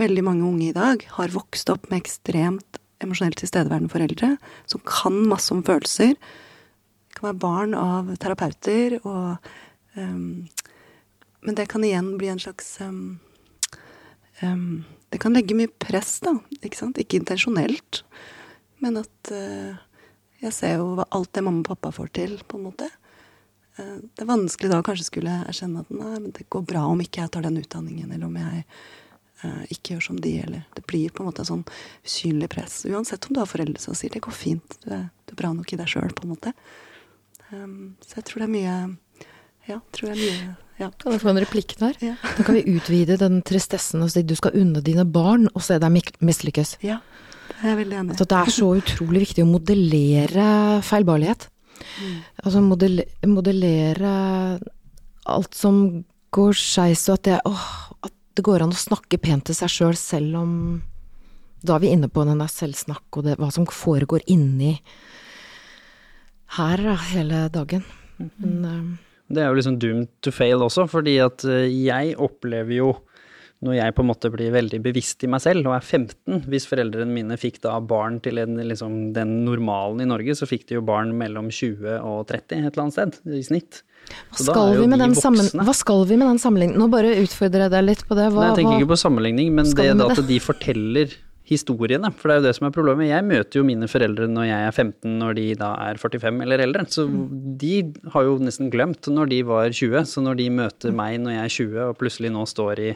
veldig 0.00 0.24
mange 0.24 0.46
unge 0.48 0.70
i 0.70 0.76
dag 0.76 1.04
har 1.18 1.34
vokst 1.34 1.70
opp 1.72 1.90
med 1.90 2.02
ekstremt 2.02 2.80
emosjonelt 3.02 3.40
tilstedeværende 3.40 3.92
foreldre 3.92 4.36
som 4.70 4.82
kan 4.86 5.18
masse 5.28 5.52
om 5.54 5.62
følelser. 5.66 6.14
Det 6.14 7.18
kan 7.18 7.32
være 7.32 7.42
barn 7.42 7.76
av 7.76 8.12
terapeuter 8.22 9.00
og 9.02 9.52
um, 9.98 10.48
Men 11.42 11.56
det 11.58 11.64
kan 11.72 11.82
igjen 11.82 12.12
bli 12.20 12.28
en 12.30 12.38
slags 12.38 12.76
um, 12.78 13.18
ehm, 14.38 14.84
Det 15.12 15.20
kan 15.20 15.34
legge 15.36 15.56
mye 15.56 15.68
press, 15.82 16.16
da. 16.24 16.32
Ikke 16.62 16.78
sant? 16.78 16.98
Ikke 17.00 17.18
intensjonelt, 17.20 18.00
men 18.82 18.96
at 19.02 19.32
uh, 19.34 19.76
jeg 20.42 20.56
ser 20.56 20.78
jo 20.80 20.94
hva 20.96 21.06
alt 21.12 21.30
det 21.36 21.44
mamma 21.44 21.60
og 21.62 21.68
pappa 21.68 21.92
får 21.94 22.08
til, 22.16 22.38
på 22.48 22.58
en 22.58 22.66
måte. 22.70 22.88
Uh, 23.76 24.00
Det 24.08 24.24
er 24.24 24.30
vanskelig 24.30 24.72
da 24.72 24.80
kanskje 24.86 25.10
skulle 25.10 25.36
erkjenne 25.44 25.84
at 25.84 25.92
nei, 25.92 26.16
men 26.16 26.32
det 26.32 26.48
går 26.52 26.64
bra 26.72 26.86
om 26.88 27.04
ikke 27.04 27.22
jeg 27.22 27.34
tar 27.34 27.44
den 27.44 27.60
utdanningen, 27.60 28.08
eller 28.08 28.26
om 28.30 28.40
jeg 28.40 28.64
uh, 29.44 29.62
ikke 29.68 29.94
gjør 29.94 30.06
som 30.08 30.22
de, 30.24 30.34
eller 30.46 30.64
Det 30.78 30.86
blir 30.88 31.12
på 31.12 31.22
en 31.22 31.28
måte 31.28 31.44
sånn 31.44 31.66
usynlig 32.06 32.48
press. 32.56 32.82
Uansett 32.88 33.28
om 33.28 33.36
du 33.36 33.44
har 33.44 33.52
foreldre 33.52 33.84
som 33.84 33.98
sier 33.98 34.16
det 34.16 34.24
går 34.24 34.36
fint, 34.36 34.80
du 34.86 34.90
er, 34.96 35.06
du 35.28 35.36
er 35.36 35.42
bra 35.44 35.52
nok 35.52 35.76
i 35.76 35.80
deg 35.82 35.92
sjøl, 35.92 36.16
på 36.16 36.24
en 36.24 36.32
måte. 36.32 36.56
Um, 37.52 37.96
så 38.00 38.22
jeg 38.22 38.30
tror 38.30 38.46
det 38.46 38.48
er 38.48 38.56
mye 38.56 38.76
Ja, 39.68 39.82
tror 39.92 40.08
det 40.08 40.16
er 40.16 40.22
mye 40.24 40.54
Ja. 40.82 40.90
Kan 40.98 41.14
jeg 41.14 41.22
få 41.22 41.30
en 41.32 41.40
replikk 41.44 41.76
der? 41.80 41.96
Ja. 42.02 42.16
Da 42.36 42.44
kan 42.46 42.58
vi 42.58 42.76
utvide 42.76 43.18
den 43.20 43.40
tristessen 43.46 44.02
og 44.04 44.12
si 44.12 44.24
du 44.26 44.34
skal 44.38 44.56
unne 44.58 44.82
dine 44.84 45.06
barn 45.06 45.48
å 45.54 45.62
se 45.62 45.78
deg 45.82 46.14
mislykkes. 46.20 46.78
ja. 46.86 47.00
Det 47.52 47.68
er 47.68 47.72
jeg 47.72 47.78
veldig 47.82 47.96
enig. 47.98 48.14
Så 48.18 48.24
det 48.26 48.38
er 48.38 48.50
så 48.54 48.68
utrolig 48.78 49.20
viktig 49.22 49.42
å 49.44 49.50
modellere 49.50 50.44
feilbarlighet. 50.86 51.44
Altså 52.42 52.62
modell, 52.64 53.02
modellere 53.28 54.12
alt 55.30 55.54
som 55.54 55.76
går 56.34 56.56
skeis, 56.58 57.04
og 57.10 57.20
at 57.20 57.28
det, 57.28 57.38
åh, 57.46 57.68
at 58.08 58.14
det 58.38 58.44
går 58.46 58.64
an 58.64 58.74
å 58.74 58.78
snakke 58.78 59.20
pent 59.22 59.46
til 59.46 59.58
seg 59.58 59.70
sjøl, 59.70 59.98
selv, 59.98 60.32
selv 60.32 60.40
om 60.42 60.54
Da 61.62 61.76
er 61.76 61.84
vi 61.84 61.92
inne 61.94 62.08
på 62.10 62.24
den 62.26 62.40
der 62.42 62.50
selvsnakk 62.50 63.20
og 63.20 63.26
det, 63.28 63.36
hva 63.38 63.52
som 63.54 63.68
foregår 63.70 64.24
inni 64.26 64.72
her 66.56 66.82
da, 66.82 66.96
hele 67.12 67.44
dagen. 67.54 67.84
Men 68.18 68.64
eh, 68.66 69.11
Det 69.32 69.42
er 69.42 69.48
jo 69.50 69.58
liksom 69.58 69.78
doomed 69.80 70.10
to 70.24 70.32
fail 70.34 70.64
også, 70.64 70.86
fordi 70.90 71.16
at 71.24 71.46
eh, 71.48 71.70
jeg 71.72 72.16
opplever 72.20 72.76
jo 72.76 72.92
når 73.62 73.76
jeg 73.76 73.94
på 73.94 74.02
en 74.02 74.08
måte 74.10 74.30
blir 74.32 74.50
veldig 74.54 74.80
bevisst 74.82 75.22
i 75.22 75.30
meg 75.30 75.42
selv 75.44 75.68
og 75.68 75.76
er 75.76 75.84
15 75.84 76.48
Hvis 76.50 76.66
foreldrene 76.66 77.14
mine 77.14 77.36
fikk 77.38 77.60
da 77.62 77.76
barn 77.78 78.18
til 78.24 78.40
en, 78.42 78.58
liksom, 78.58 79.12
den 79.14 79.36
normalen 79.46 80.02
i 80.02 80.08
Norge, 80.10 80.34
så 80.34 80.48
fikk 80.50 80.66
de 80.68 80.80
jo 80.80 80.84
barn 80.86 81.14
mellom 81.18 81.50
20 81.52 82.00
og 82.00 82.24
30 82.30 82.58
et 82.58 82.72
eller 82.72 82.82
annet 82.88 82.96
sted 82.96 83.38
i 83.38 83.44
snitt. 83.46 83.82
hva 84.34 84.46
skal, 84.48 84.72
vi 84.80 84.88
med 84.90 84.98
de 84.98 85.06
den 85.06 85.14
sammen, 85.14 85.46
hva 85.62 85.74
skal 85.78 86.02
vi 86.10 86.18
med 86.18 86.32
den 86.32 86.42
sammenligningen? 86.42 86.82
Nå 86.82 86.90
bare 86.90 87.14
utfordrer 87.22 87.68
jeg 87.68 87.74
deg 87.76 87.86
litt 87.86 88.02
på 88.08 88.18
det. 88.18 88.32
Hva, 88.34 88.40
Nei, 88.40 88.48
jeg 88.50 88.58
tenker 88.62 88.74
hva, 88.74 88.80
ikke 88.82 88.94
på 88.96 89.02
sammenligning, 89.04 89.54
men 89.54 89.70
det? 89.78 89.92
at 90.10 90.24
de 90.26 90.40
forteller 90.42 91.14
historiene. 91.48 92.10
For 92.14 92.30
det 92.30 92.34
er 92.34 92.40
jo 92.40 92.46
det 92.46 92.54
som 92.58 92.68
er 92.68 92.74
problemet. 92.74 93.10
Jeg 93.10 93.26
møter 93.26 93.60
jo 93.60 93.66
mine 93.66 93.88
foreldre 93.90 94.28
når 94.30 94.48
jeg 94.48 94.66
er 94.66 94.76
15, 94.76 95.14
når 95.20 95.38
de 95.38 95.46
da 95.58 95.70
er 95.88 96.00
45 96.00 96.42
eller 96.46 96.64
eldre. 96.64 96.84
Så 96.92 97.06
de 97.62 97.74
har 98.14 98.26
jo 98.28 98.36
nesten 98.42 98.70
glemt 98.72 99.08
når 99.10 99.32
de 99.32 99.40
var 99.48 99.70
20. 99.70 100.04
Så 100.08 100.24
når 100.24 100.38
de 100.40 100.50
møter 100.54 100.94
meg 100.94 101.18
når 101.22 101.36
jeg 101.36 101.44
er 101.44 101.56
20 101.56 101.80
og 101.88 101.96
plutselig 102.00 102.32
nå 102.34 102.44
står 102.48 102.82
i 102.82 102.92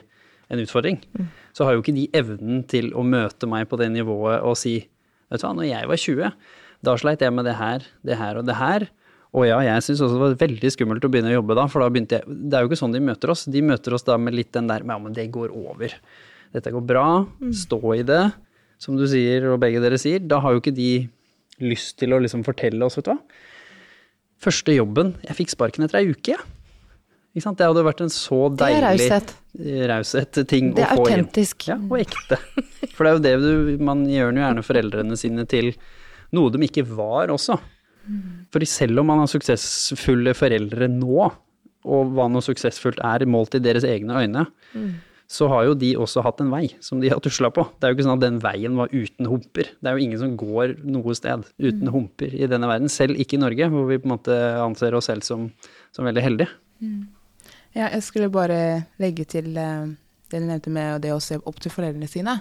en 0.53 0.63
utfordring, 0.63 1.01
så 1.57 1.67
har 1.67 1.75
jo 1.75 1.83
ikke 1.83 1.97
de 1.97 2.07
evnen 2.15 2.63
til 2.71 2.93
å 2.95 3.03
møte 3.03 3.49
meg 3.51 3.67
på 3.71 3.79
det 3.81 3.91
nivået 3.95 4.45
og 4.47 4.59
si 4.59 4.79
Vet 5.27 5.43
du 5.43 5.47
hva, 5.49 5.57
når 5.59 5.65
jeg 5.67 5.89
var 5.91 5.99
20, 5.99 6.29
da 6.87 6.93
sleit 7.03 7.23
jeg 7.25 7.35
med 7.35 7.49
det 7.49 7.57
her, 7.59 7.83
det 8.07 8.15
her 8.15 8.37
og 8.39 8.45
det 8.47 8.55
her. 8.55 8.85
Og 9.35 9.43
ja, 9.49 9.57
jeg 9.67 9.83
syns 9.83 10.05
også 10.05 10.15
det 10.15 10.23
var 10.23 10.37
veldig 10.45 10.71
skummelt 10.71 11.03
å 11.03 11.11
begynne 11.11 11.33
å 11.33 11.41
jobbe 11.41 11.57
da, 11.59 11.65
for 11.73 11.83
da 11.83 11.89
begynte 11.91 12.21
jeg 12.21 12.37
Det 12.47 12.55
er 12.55 12.63
jo 12.63 12.71
ikke 12.71 12.79
sånn 12.79 12.95
de 12.95 13.03
møter 13.03 13.33
oss. 13.35 13.43
De 13.51 13.63
møter 13.65 13.97
oss 13.97 14.07
da 14.07 14.15
med 14.23 14.37
litt 14.39 14.53
den 14.55 14.71
der 14.71 14.87
Ja, 14.87 14.99
men 15.03 15.17
det 15.17 15.27
går 15.35 15.51
over. 15.51 15.97
Dette 16.55 16.73
går 16.75 16.85
bra. 16.87 17.07
Stå 17.55 17.81
i 17.97 18.03
det. 18.07 18.23
Som 18.83 18.99
du 18.99 19.07
sier, 19.09 19.47
og 19.51 19.61
begge 19.63 19.81
dere 19.81 19.99
sier. 20.01 20.21
Da 20.21 20.41
har 20.45 20.55
jo 20.55 20.63
ikke 20.63 20.75
de 20.77 21.09
lyst 21.65 21.97
til 22.01 22.13
å 22.13 22.21
liksom 22.21 22.45
fortelle 22.47 22.85
oss, 22.85 22.99
vet 22.99 23.09
du 23.09 23.15
hva. 23.15 23.21
Første 24.37 24.75
jobben 24.75 25.15
Jeg 25.25 25.39
fikk 25.39 25.55
sparken 25.55 25.87
etter 25.87 26.03
ei 26.03 26.11
uke, 26.13 26.35
jeg. 26.35 26.43
Sant? 27.43 27.59
Det 27.61 27.67
hadde 27.69 27.85
vært 27.85 28.01
en 28.01 28.13
så 28.13 28.47
deilig 28.57 28.81
raushet. 29.11 29.33
raushet 29.91 30.39
ting 30.49 30.71
å 30.73 30.77
få 30.77 30.77
inn. 30.77 30.77
Det 30.77 30.85
er 30.87 31.01
autentisk. 31.03 31.67
Ja, 31.69 31.77
og 31.77 31.99
ekte. 32.01 32.39
For 32.97 33.05
det 33.05 33.11
er 33.11 33.17
jo 33.17 33.25
det 33.27 33.35
du 33.77 33.83
Man 33.85 34.07
gjør 34.09 34.31
jo 34.31 34.41
gjerne 34.41 34.65
foreldrene 34.65 35.19
sine 35.21 35.45
til 35.49 35.75
noe 36.37 36.53
de 36.53 36.63
ikke 36.65 36.87
var 36.89 37.33
også. 37.35 37.59
Fordi 38.55 38.69
selv 38.71 39.03
om 39.03 39.11
man 39.11 39.21
har 39.21 39.29
suksessfulle 39.29 40.33
foreldre 40.39 40.89
nå, 40.93 41.27
og 41.87 42.15
hva 42.17 42.27
noe 42.33 42.45
suksessfullt 42.45 43.03
er 43.05 43.27
målt 43.29 43.59
i 43.59 43.63
deres 43.63 43.85
egne 43.87 44.23
øyne, 44.25 44.47
så 45.27 45.49
har 45.51 45.67
jo 45.67 45.75
de 45.79 45.91
også 45.99 46.23
hatt 46.23 46.41
en 46.43 46.53
vei 46.53 46.69
som 46.85 47.01
de 47.03 47.11
har 47.11 47.21
tusla 47.23 47.51
på. 47.55 47.65
Det 47.77 47.87
er 47.87 47.93
jo 47.93 47.99
ikke 47.99 48.07
sånn 48.07 48.19
at 48.19 48.25
den 48.25 48.39
veien 48.45 48.79
var 48.79 48.93
uten 48.95 49.27
humper. 49.31 49.73
Det 49.83 49.91
er 49.91 49.99
jo 49.99 50.07
ingen 50.07 50.23
som 50.23 50.37
går 50.39 50.77
noe 50.87 51.17
sted 51.19 51.49
uten 51.59 51.91
humper 51.91 52.35
i 52.37 52.47
denne 52.51 52.71
verden. 52.71 52.93
Selv 52.93 53.19
ikke 53.19 53.39
i 53.39 53.43
Norge, 53.43 53.71
hvor 53.73 53.89
vi 53.91 53.99
på 53.99 54.07
en 54.07 54.15
måte 54.15 54.39
anser 54.62 54.95
oss 54.95 55.11
selv 55.11 55.27
som, 55.27 55.49
som 55.97 56.07
veldig 56.07 56.23
heldige. 56.23 56.51
Ja, 57.77 57.91
jeg 57.91 58.05
skulle 58.07 58.31
bare 58.33 58.87
legge 59.03 59.27
til 59.29 59.51
eh, 59.59 59.91
det 60.31 60.41
du 60.43 60.47
nevnte 60.49 60.73
med 60.75 61.05
det 61.05 61.12
å 61.15 61.21
se 61.23 61.39
opp 61.39 61.59
til 61.62 61.71
foreldrene 61.71 62.09
sine. 62.11 62.39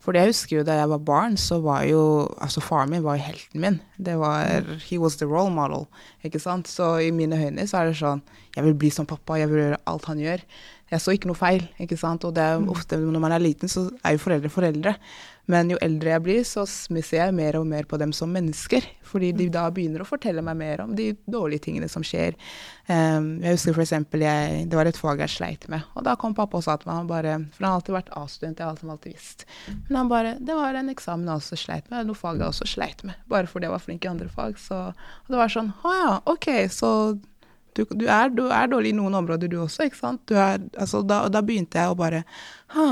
For 0.00 0.16
jeg 0.16 0.30
husker 0.30 0.60
jo 0.60 0.66
da 0.66 0.78
jeg 0.78 0.90
var 0.92 1.02
barn, 1.04 1.36
så 1.40 1.58
var 1.64 1.84
jo 1.88 2.02
Altså, 2.40 2.62
faren 2.64 2.92
min 2.92 3.04
var 3.04 3.18
jo 3.18 3.26
helten 3.26 3.60
min. 3.60 3.80
Det 3.98 4.16
var 4.20 4.64
He 4.86 4.98
was 5.02 5.18
the 5.20 5.28
role 5.28 5.50
model, 5.52 5.86
ikke 6.24 6.40
sant. 6.40 6.68
Så 6.68 6.96
i 7.04 7.10
mine 7.10 7.36
øyne 7.36 7.66
så 7.68 7.82
er 7.82 7.90
det 7.90 7.98
sånn 8.00 8.22
Jeg 8.56 8.64
vil 8.64 8.78
bli 8.78 8.90
som 8.90 9.08
pappa, 9.08 9.40
jeg 9.40 9.50
vil 9.50 9.64
gjøre 9.64 9.82
alt 9.86 10.08
han 10.08 10.22
gjør. 10.22 10.44
Jeg 10.92 11.02
så 11.02 11.14
ikke 11.16 11.30
noe 11.30 11.38
feil, 11.38 11.64
ikke 11.82 11.98
sant. 11.98 12.24
Og 12.28 12.34
det 12.36 12.44
er 12.44 12.60
jo 12.60 12.70
ofte 12.74 12.98
når 13.00 13.22
man 13.22 13.34
er 13.34 13.42
liten, 13.42 13.70
så 13.70 13.88
er 14.06 14.14
jo 14.14 14.22
foreldre 14.22 14.52
foreldre. 14.52 14.94
Men 15.50 15.70
jo 15.70 15.78
eldre 15.82 16.10
jeg 16.10 16.22
blir, 16.24 16.40
så 16.46 16.64
ser 16.66 17.20
jeg 17.20 17.34
mer 17.34 17.58
og 17.58 17.66
mer 17.70 17.86
på 17.86 17.98
dem 18.02 18.12
som 18.14 18.32
mennesker. 18.34 18.86
Fordi 19.06 19.30
de 19.36 19.46
da 19.52 19.68
begynner 19.70 20.02
å 20.02 20.08
fortelle 20.08 20.42
meg 20.46 20.58
mer 20.58 20.82
om 20.82 20.94
de 20.98 21.12
dårlige 21.30 21.68
tingene 21.68 21.88
som 21.90 22.02
skjer. 22.06 22.34
Um, 22.90 23.36
jeg 23.42 23.54
husker 23.54 23.78
eksempel, 23.82 24.24
det 24.66 24.78
var 24.78 24.90
et 24.90 24.98
fag 24.98 25.22
jeg 25.22 25.34
sleit 25.36 25.68
med. 25.70 25.86
Og 25.94 26.06
da 26.06 26.16
kom 26.18 26.34
pappa 26.38 26.58
og 26.58 26.66
sa 26.66 26.74
til 26.78 26.90
meg, 26.90 26.98
han 26.98 27.10
bare, 27.10 27.36
for 27.54 27.62
han 27.62 27.70
har 27.70 27.78
alltid 27.80 27.98
vært 27.98 28.12
A-student, 28.18 28.58
jeg 28.58 28.66
har 28.66 28.74
alltid, 28.74 28.90
alltid 28.96 29.14
visst. 29.14 29.46
Men 29.86 30.00
han 30.00 30.10
bare, 30.10 30.34
det 30.42 30.58
var 30.58 30.78
en 30.78 30.90
eksamen 30.94 31.30
jeg 31.30 31.42
også 31.42 31.62
sleit 31.62 31.94
med, 31.94 32.10
noe 32.10 32.18
fag 32.18 32.42
jeg 32.42 32.50
også 32.50 32.70
sleit 32.76 33.06
med. 33.06 33.22
Bare 33.30 33.50
fordi 33.50 33.70
jeg 33.70 33.76
var 33.76 33.86
flink 33.86 34.06
i 34.06 34.12
andre 34.12 34.30
fag. 34.34 34.58
Så 34.62 34.82
og 34.90 35.30
det 35.30 35.38
var 35.38 35.50
sånn, 35.50 35.72
å 35.86 35.94
ja, 35.94 36.12
ok, 36.34 36.50
så 36.74 36.90
du, 37.76 37.84
du, 37.92 38.06
er, 38.08 38.32
du 38.32 38.46
er 38.48 38.70
dårlig 38.72 38.94
i 38.94 38.96
noen 38.96 39.18
områder 39.18 39.50
du 39.52 39.58
også, 39.62 39.86
ikke 39.86 40.00
sant? 40.00 40.32
Er, 40.32 40.62
altså, 40.80 41.02
da, 41.06 41.26
da 41.32 41.42
begynte 41.44 41.78
jeg 41.80 41.92
å 41.92 41.98
bare, 41.98 42.22
ha, 42.74 42.88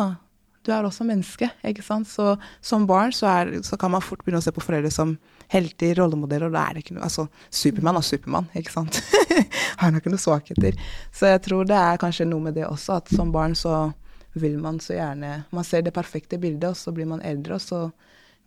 du 0.64 0.72
er 0.72 0.86
også 0.86 1.04
menneske, 1.04 1.50
ikke 1.66 1.84
sant? 1.84 2.08
Så 2.08 2.34
som 2.64 2.86
barn 2.88 3.12
så, 3.12 3.28
er, 3.28 3.52
så 3.66 3.76
kan 3.80 3.92
man 3.92 4.04
fort 4.04 4.22
begynne 4.24 4.40
å 4.40 4.44
se 4.44 4.52
på 4.54 4.64
foreldre 4.64 4.92
som 4.92 5.16
helter, 5.52 5.98
rollemodeller, 5.98 6.48
og 6.48 6.56
da 6.56 6.62
er 6.64 6.76
det 6.76 6.84
ikke 6.84 6.96
noe 6.96 7.04
Altså, 7.04 7.26
Supermann 7.52 8.00
er 8.00 8.06
Supermann, 8.06 8.48
ikke 8.56 8.72
sant? 8.72 9.00
Har 9.80 9.92
nok 9.92 10.04
ikke 10.04 10.14
noen 10.14 10.24
svakheter. 10.24 10.80
Så 11.12 11.28
jeg 11.32 11.44
tror 11.44 11.68
det 11.68 11.76
er 11.76 12.00
kanskje 12.00 12.28
noe 12.30 12.46
med 12.46 12.56
det 12.56 12.64
også, 12.68 13.00
at 13.02 13.12
som 13.12 13.32
barn 13.34 13.56
så 13.58 13.90
vil 14.34 14.56
man 14.58 14.80
så 14.82 14.96
gjerne 14.96 15.44
Man 15.54 15.66
ser 15.66 15.84
det 15.86 15.94
perfekte 15.94 16.40
bildet, 16.42 16.72
og 16.72 16.80
så 16.80 16.94
blir 16.96 17.06
man 17.06 17.22
eldre, 17.22 17.58
og 17.58 17.62
så 17.62 17.84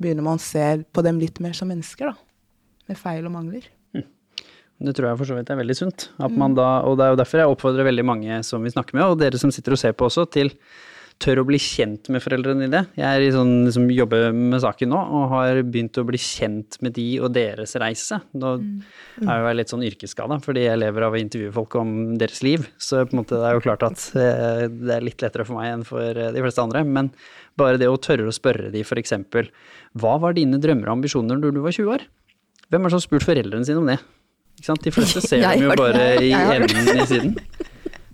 begynner 0.01 0.25
man 0.25 0.41
å 0.41 0.43
se 0.43 0.65
på 0.93 1.05
dem 1.05 1.21
litt 1.21 1.39
mer 1.43 1.55
som 1.57 1.69
mennesker, 1.71 2.11
da. 2.11 2.17
Med 2.89 2.99
feil 2.99 3.25
og 3.27 3.33
mangler. 3.33 3.69
Det 4.77 4.93
tror 4.93 5.09
jeg 5.09 5.17
for 5.21 5.29
så 5.29 5.37
vidt 5.37 5.49
er 5.49 5.57
veldig 5.57 5.77
sunt. 5.77 6.09
At 6.21 6.35
man 6.37 6.53
da, 6.57 6.83
og 6.85 6.99
det 6.99 7.07
er 7.07 7.15
jo 7.15 7.21
derfor 7.23 7.41
jeg 7.41 7.53
oppfordrer 7.53 7.87
veldig 7.87 8.05
mange 8.05 8.43
som 8.45 8.61
vi 8.61 8.73
snakker 8.73 8.97
med, 8.97 9.07
og 9.07 9.17
dere 9.21 9.39
som 9.41 9.53
sitter 9.53 9.73
og 9.73 9.81
ser 9.81 9.95
på 9.97 10.05
også, 10.05 10.27
til 10.29 10.53
tør 11.21 11.41
å 11.41 11.45
bli 11.47 11.57
kjent 11.61 12.11
med 12.13 12.21
foreldrene 12.21 12.67
dine. 12.67 12.83
Jeg 12.97 13.07
er 13.07 13.23
i 13.25 13.31
sånn, 13.33 13.53
liksom, 13.65 13.87
jobber 13.93 14.27
med 14.37 14.61
saken 14.61 14.91
nå, 14.93 14.99
og 15.17 15.31
har 15.31 15.61
begynt 15.65 15.97
å 15.97 16.05
bli 16.05 16.19
kjent 16.21 16.77
med 16.85 16.93
de 16.97 17.05
og 17.25 17.31
deres 17.33 17.73
reise. 17.81 18.19
Nå 18.37 18.51
er 19.25 19.41
jo 19.41 19.47
jeg 19.49 19.57
litt 19.57 19.73
sånn 19.73 19.85
yrkesskada, 19.87 20.37
fordi 20.45 20.67
jeg 20.67 20.81
lever 20.81 21.07
av 21.07 21.17
å 21.17 21.21
intervjue 21.21 21.55
folk 21.55 21.77
om 21.81 21.95
deres 22.21 22.43
liv. 22.45 22.67
Så 22.77 23.01
på 23.01 23.15
en 23.15 23.21
måte 23.23 23.39
det 23.39 23.49
er 23.49 23.57
jo 23.57 23.63
klart 23.65 23.87
at 23.87 24.03
eh, 24.13 24.67
det 24.69 24.93
er 24.93 25.07
litt 25.07 25.25
lettere 25.25 25.47
for 25.47 25.57
meg 25.57 25.71
enn 25.73 25.87
for 25.87 26.05
eh, 26.05 26.29
de 26.35 26.43
fleste 26.45 26.63
andre. 26.63 26.83
Men 26.85 27.09
bare 27.57 27.81
det 27.81 27.89
å 27.89 27.97
tørre 27.97 28.29
å 28.29 28.35
spørre 28.35 28.69
de 28.73 28.85
f.eks.: 28.85 29.17
Hva 29.97 30.19
var 30.21 30.37
dine 30.37 30.61
drømmer 30.61 30.91
og 30.91 30.99
ambisjoner 30.99 31.41
da 31.41 31.49
du 31.49 31.63
var 31.65 31.73
20 31.73 31.95
år? 31.97 32.05
Hvem 32.67 32.83
er 32.83 32.91
det 32.91 32.93
som 32.93 33.01
har 33.01 33.07
spurt 33.07 33.25
foreldrene 33.25 33.65
sine 33.65 33.81
om 33.81 33.89
det? 33.89 33.97
De 34.57 34.93
fleste 34.93 35.21
ser 35.23 35.41
Jeg 35.45 35.61
dem 35.61 35.69
jo 35.69 35.77
bare 35.77 36.07
i 36.25 36.31
enden 36.33 36.93
i 36.97 37.05
siden. 37.09 37.35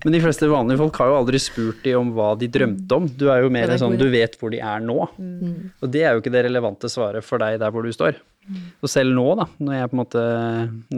Men 0.03 0.17
de 0.17 0.19
fleste 0.19 0.49
vanlige 0.51 0.81
folk 0.81 0.97
har 0.99 1.11
jo 1.11 1.15
aldri 1.21 1.39
spurt 1.39 1.79
de 1.85 1.93
om 1.95 2.09
hva 2.15 2.33
de 2.35 2.49
drømte 2.51 2.97
om. 2.97 3.05
Du 3.07 3.29
er 3.31 3.45
jo 3.45 3.51
mer 3.53 3.71
er 3.71 3.79
sånn 3.79 3.95
du 3.99 4.09
vet 4.11 4.35
hvor 4.39 4.51
de 4.51 4.59
er 4.59 4.83
nå. 4.83 4.97
Og 4.99 5.91
det 5.91 6.03
er 6.03 6.11
jo 6.11 6.23
ikke 6.23 6.33
det 6.33 6.43
relevante 6.49 6.91
svaret 6.91 7.23
for 7.23 7.39
deg 7.39 7.55
der 7.61 7.71
hvor 7.71 7.87
du 7.87 7.93
står. 7.95 8.19
Og 8.83 8.91
selv 8.91 9.15
nå, 9.15 9.23
da, 9.39 9.45
når 9.63 9.77
jeg 9.77 9.89
på 9.89 9.95
en 9.95 10.01
måte 10.01 10.23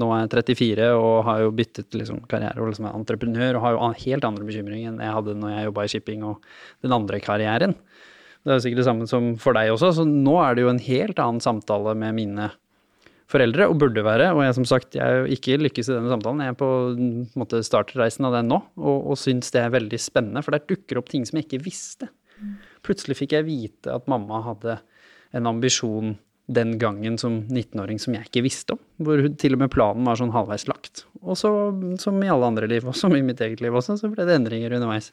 nå 0.02 0.08
er 0.16 0.32
34 0.34 0.88
og 0.98 1.20
har 1.28 1.44
jo 1.44 1.54
byttet 1.54 1.94
liksom 1.94 2.24
karriere 2.32 2.58
og 2.58 2.72
liksom 2.72 2.88
er 2.90 2.98
entreprenør 2.98 3.60
og 3.60 3.66
har 3.68 3.76
jo 3.76 3.92
helt 4.02 4.26
andre 4.26 4.48
bekymringer 4.48 4.90
enn 4.90 5.04
jeg 5.06 5.14
hadde 5.20 5.38
når 5.38 5.54
jeg 5.54 5.68
jobba 5.70 5.86
i 5.86 5.92
shipping 5.94 6.26
og 6.26 6.50
den 6.82 6.96
andre 6.98 7.22
karrieren. 7.22 7.78
Det 8.42 8.54
er 8.54 8.58
jo 8.58 8.66
sikkert 8.66 8.82
det 8.82 8.88
samme 8.90 9.10
som 9.10 9.32
for 9.42 9.58
deg 9.58 9.72
også, 9.74 9.92
så 10.00 10.06
nå 10.10 10.40
er 10.42 10.58
det 10.58 10.66
jo 10.66 10.72
en 10.74 10.82
helt 10.88 11.22
annen 11.22 11.42
samtale 11.42 11.94
med 11.98 12.18
mine 12.18 12.50
foreldre, 13.32 13.70
og 13.70 13.80
burde 13.82 14.04
være. 14.06 14.32
Og 14.36 14.44
jeg 14.46 14.58
som 14.58 14.68
sagt, 14.70 14.98
jeg 14.98 15.30
ikke 15.38 15.58
lykkes 15.62 15.90
i 15.90 15.96
denne 15.96 16.12
samtalen. 16.12 16.44
Jeg 16.46 16.54
er 16.54 16.60
på 16.60 16.72
en 16.94 17.10
måte, 17.40 17.64
startreisen 17.66 18.28
av 18.28 18.38
den 18.38 18.52
nå, 18.52 18.62
og, 18.78 19.10
og 19.14 19.20
syns 19.20 19.54
det 19.56 19.64
er 19.64 19.74
veldig 19.74 20.00
spennende. 20.02 20.44
For 20.46 20.56
der 20.56 20.68
dukker 20.70 21.02
opp 21.02 21.10
ting 21.14 21.26
som 21.28 21.40
jeg 21.40 21.50
ikke 21.50 21.64
visste. 21.66 22.12
Plutselig 22.86 23.18
fikk 23.22 23.38
jeg 23.38 23.48
vite 23.48 23.94
at 23.96 24.10
mamma 24.12 24.44
hadde 24.46 24.80
en 25.36 25.50
ambisjon 25.50 26.16
den 26.46 26.76
gangen 26.78 27.18
som 27.18 27.40
19-åring 27.50 27.98
som 28.02 28.14
jeg 28.14 28.28
ikke 28.28 28.44
visste 28.46 28.76
om. 28.76 28.82
Hvor 29.02 29.24
til 29.42 29.58
og 29.58 29.64
med 29.64 29.72
planen 29.74 30.06
var 30.06 30.20
sånn 30.20 30.34
halvveis 30.36 30.68
lagt. 30.70 31.08
Og 31.24 31.40
så, 31.40 31.50
som 32.02 32.22
i 32.22 32.30
alle 32.30 32.52
andre 32.52 32.70
liv, 32.70 32.86
og 32.86 32.98
som 32.98 33.16
i 33.18 33.24
mitt 33.26 33.42
eget 33.42 33.64
liv 33.66 33.74
også, 33.74 33.98
så 33.98 34.12
ble 34.12 34.28
det 34.28 34.38
endringer 34.38 34.78
underveis. 34.78 35.10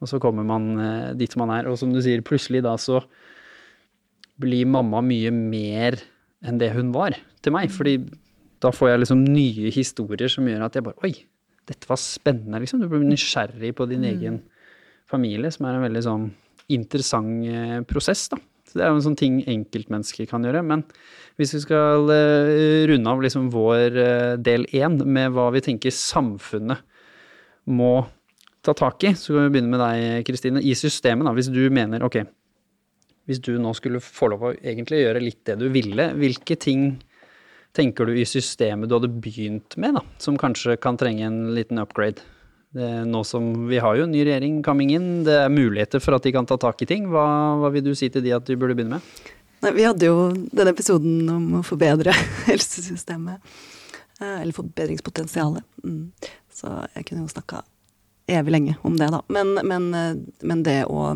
Og 0.00 0.08
så 0.10 0.18
kommer 0.22 0.46
man 0.46 0.72
eh, 0.80 1.12
dit 1.18 1.36
man 1.40 1.52
er. 1.52 1.68
Og 1.68 1.76
som 1.80 1.92
du 1.92 2.00
sier, 2.04 2.24
plutselig 2.24 2.64
da 2.64 2.78
så 2.80 3.02
blir 4.40 4.66
mamma 4.66 5.04
mye 5.04 5.30
mer 5.34 6.00
enn 6.44 6.60
det 6.60 6.72
hun 6.74 6.92
var 6.94 7.16
til 7.44 7.54
meg. 7.56 7.72
Fordi 7.72 7.98
da 8.64 8.72
får 8.72 8.92
jeg 8.92 9.02
liksom 9.02 9.24
nye 9.26 9.72
historier 9.74 10.30
som 10.32 10.48
gjør 10.48 10.66
at 10.66 10.78
jeg 10.78 10.86
bare 10.86 11.06
Oi, 11.06 11.12
dette 11.68 11.88
var 11.88 12.00
spennende, 12.00 12.60
liksom. 12.60 12.82
Du 12.82 12.90
blir 12.92 13.04
nysgjerrig 13.04 13.72
på 13.76 13.86
din 13.88 14.04
egen 14.08 14.40
familie, 15.10 15.50
som 15.52 15.68
er 15.68 15.78
en 15.78 15.86
veldig 15.86 16.02
sånn 16.04 16.26
interessant 16.72 17.46
eh, 17.48 17.78
prosess, 17.88 18.26
da. 18.32 18.40
Så 18.64 18.78
det 18.78 18.84
er 18.84 18.90
jo 18.90 18.98
en 18.98 19.04
sånn 19.04 19.20
ting 19.20 19.38
enkeltmennesker 19.48 20.28
kan 20.28 20.44
gjøre. 20.44 20.64
Men 20.66 20.84
hvis 21.38 21.54
vi 21.56 21.62
skal 21.64 22.10
eh, 22.12 22.84
runde 22.90 23.12
av 23.12 23.22
liksom 23.24 23.50
vår 23.52 23.98
eh, 24.00 24.34
del 24.40 24.66
én 24.76 24.98
med 25.04 25.34
hva 25.36 25.50
vi 25.54 25.64
tenker 25.64 25.94
samfunnet 25.94 26.84
må 27.64 28.06
ta 28.64 28.72
tak 28.76 29.04
i, 29.04 29.12
så 29.16 29.36
kan 29.36 29.46
vi 29.46 29.56
begynne 29.56 29.72
med 29.72 29.82
deg, 29.82 30.24
Kristine. 30.28 30.62
I 30.64 30.72
systemet, 30.76 31.28
da. 31.28 31.34
Hvis 31.36 31.52
du 31.52 31.62
mener 31.72 32.04
ok, 32.04 32.22
hvis 33.28 33.40
du 33.40 33.54
nå 33.58 33.72
skulle 33.76 34.02
få 34.04 34.28
lov 34.32 34.42
å 34.44 34.52
egentlig 34.56 35.02
gjøre 35.04 35.22
litt 35.24 35.42
det 35.48 35.58
du 35.62 35.68
ville, 35.72 36.10
hvilke 36.20 36.56
ting 36.60 36.98
tenker 37.74 38.06
du 38.06 38.14
i 38.20 38.26
systemet 38.28 38.90
du 38.90 38.94
hadde 38.98 39.10
begynt 39.10 39.76
med, 39.80 39.96
da, 39.98 40.02
som 40.22 40.36
kanskje 40.38 40.76
kan 40.80 40.98
trenge 41.00 41.24
en 41.26 41.54
liten 41.56 41.80
upgrade? 41.82 42.22
Nå 42.74 43.20
som 43.22 43.68
vi 43.68 43.78
har 43.78 43.94
jo 43.94 44.02
en 44.02 44.10
ny 44.10 44.24
regjering 44.26 44.56
coming 44.66 44.90
in, 44.96 45.04
det 45.26 45.34
er 45.44 45.52
muligheter 45.52 46.02
for 46.02 46.16
at 46.16 46.24
de 46.26 46.32
kan 46.34 46.46
ta 46.46 46.56
tak 46.58 46.82
i 46.82 46.88
ting. 46.90 47.04
Hva, 47.06 47.22
hva 47.62 47.70
vil 47.70 47.84
du 47.86 47.92
si 47.94 48.08
til 48.10 48.24
de 48.24 48.32
at 48.34 48.48
de 48.50 48.56
burde 48.58 48.74
begynne 48.74 48.98
med? 48.98 49.28
Nei, 49.62 49.70
vi 49.76 49.84
hadde 49.86 50.08
jo 50.08 50.24
denne 50.50 50.72
episoden 50.74 51.28
om 51.30 51.44
å 51.60 51.62
forbedre 51.64 52.10
helsesystemet. 52.50 53.38
eh, 54.18 54.40
Eller 54.40 54.52
forbedringspotensialet. 54.56 55.62
Mm. 55.86 56.10
Så 56.50 56.72
jeg 56.96 57.06
kunne 57.06 57.22
jo 57.22 57.30
snakka 57.30 57.62
evig 58.34 58.56
lenge 58.56 58.74
om 58.82 58.98
det, 58.98 59.06
da. 59.14 59.22
Men, 59.30 59.54
men, 59.62 59.88
eh, 59.94 60.18
men 60.42 60.66
det 60.66 60.80
å 60.90 61.12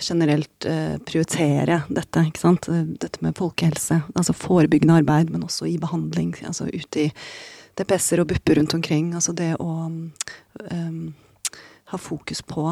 generelt 0.00 0.64
eh, 0.64 0.96
prioritere 1.02 1.82
dette, 1.88 2.22
ikke 2.28 2.40
sant. 2.40 2.68
Eh, 2.68 2.86
Dette 3.00 3.22
med 3.24 3.36
folkehelse. 3.38 4.00
Altså 4.14 4.36
forebyggende 4.36 5.00
arbeid, 5.02 5.30
men 5.30 5.44
også 5.46 5.68
i 5.68 5.76
behandling. 5.82 6.34
Altså 6.46 6.68
ute 6.70 7.06
i 7.06 7.12
DPS-er 7.78 8.22
og 8.22 8.30
BUP-er 8.30 8.60
rundt 8.60 8.74
omkring. 8.76 9.12
Altså 9.18 9.34
det 9.36 9.54
å 9.58 9.70
um, 9.90 10.98
ha 11.90 11.98
fokus 11.98 12.42
på 12.46 12.68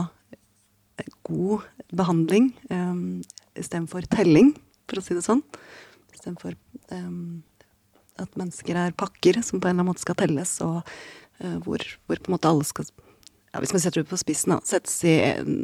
god 1.27 1.65
behandling. 1.91 2.53
um, 2.71 3.23
istedenfor 3.59 4.07
telling, 4.09 4.55
for 4.89 5.01
å 5.01 5.05
si 5.05 5.17
det 5.17 5.25
sånn. 5.27 5.43
Istedenfor 6.15 6.55
um, 6.95 7.43
at 8.23 8.39
mennesker 8.39 8.79
er 8.79 8.95
pakker 8.97 9.43
som 9.43 9.59
på 9.59 9.69
en 9.69 9.75
eller 9.75 9.83
annen 9.83 9.91
måte 9.91 10.05
skal 10.05 10.17
telles, 10.23 10.55
og 10.65 10.81
uh, 11.43 11.59
hvor, 11.67 11.83
hvor, 12.07 12.21
på 12.21 12.31
en 12.31 12.37
måte 12.37 12.53
alle 12.53 12.69
skal 12.69 12.89
ja, 13.53 13.61
Hvis 13.61 13.75
man 13.75 13.83
setter 13.85 14.03
det 14.03 14.09
på 14.09 14.17
spissen, 14.21 14.55
da, 14.55 14.81
i, 15.05 15.17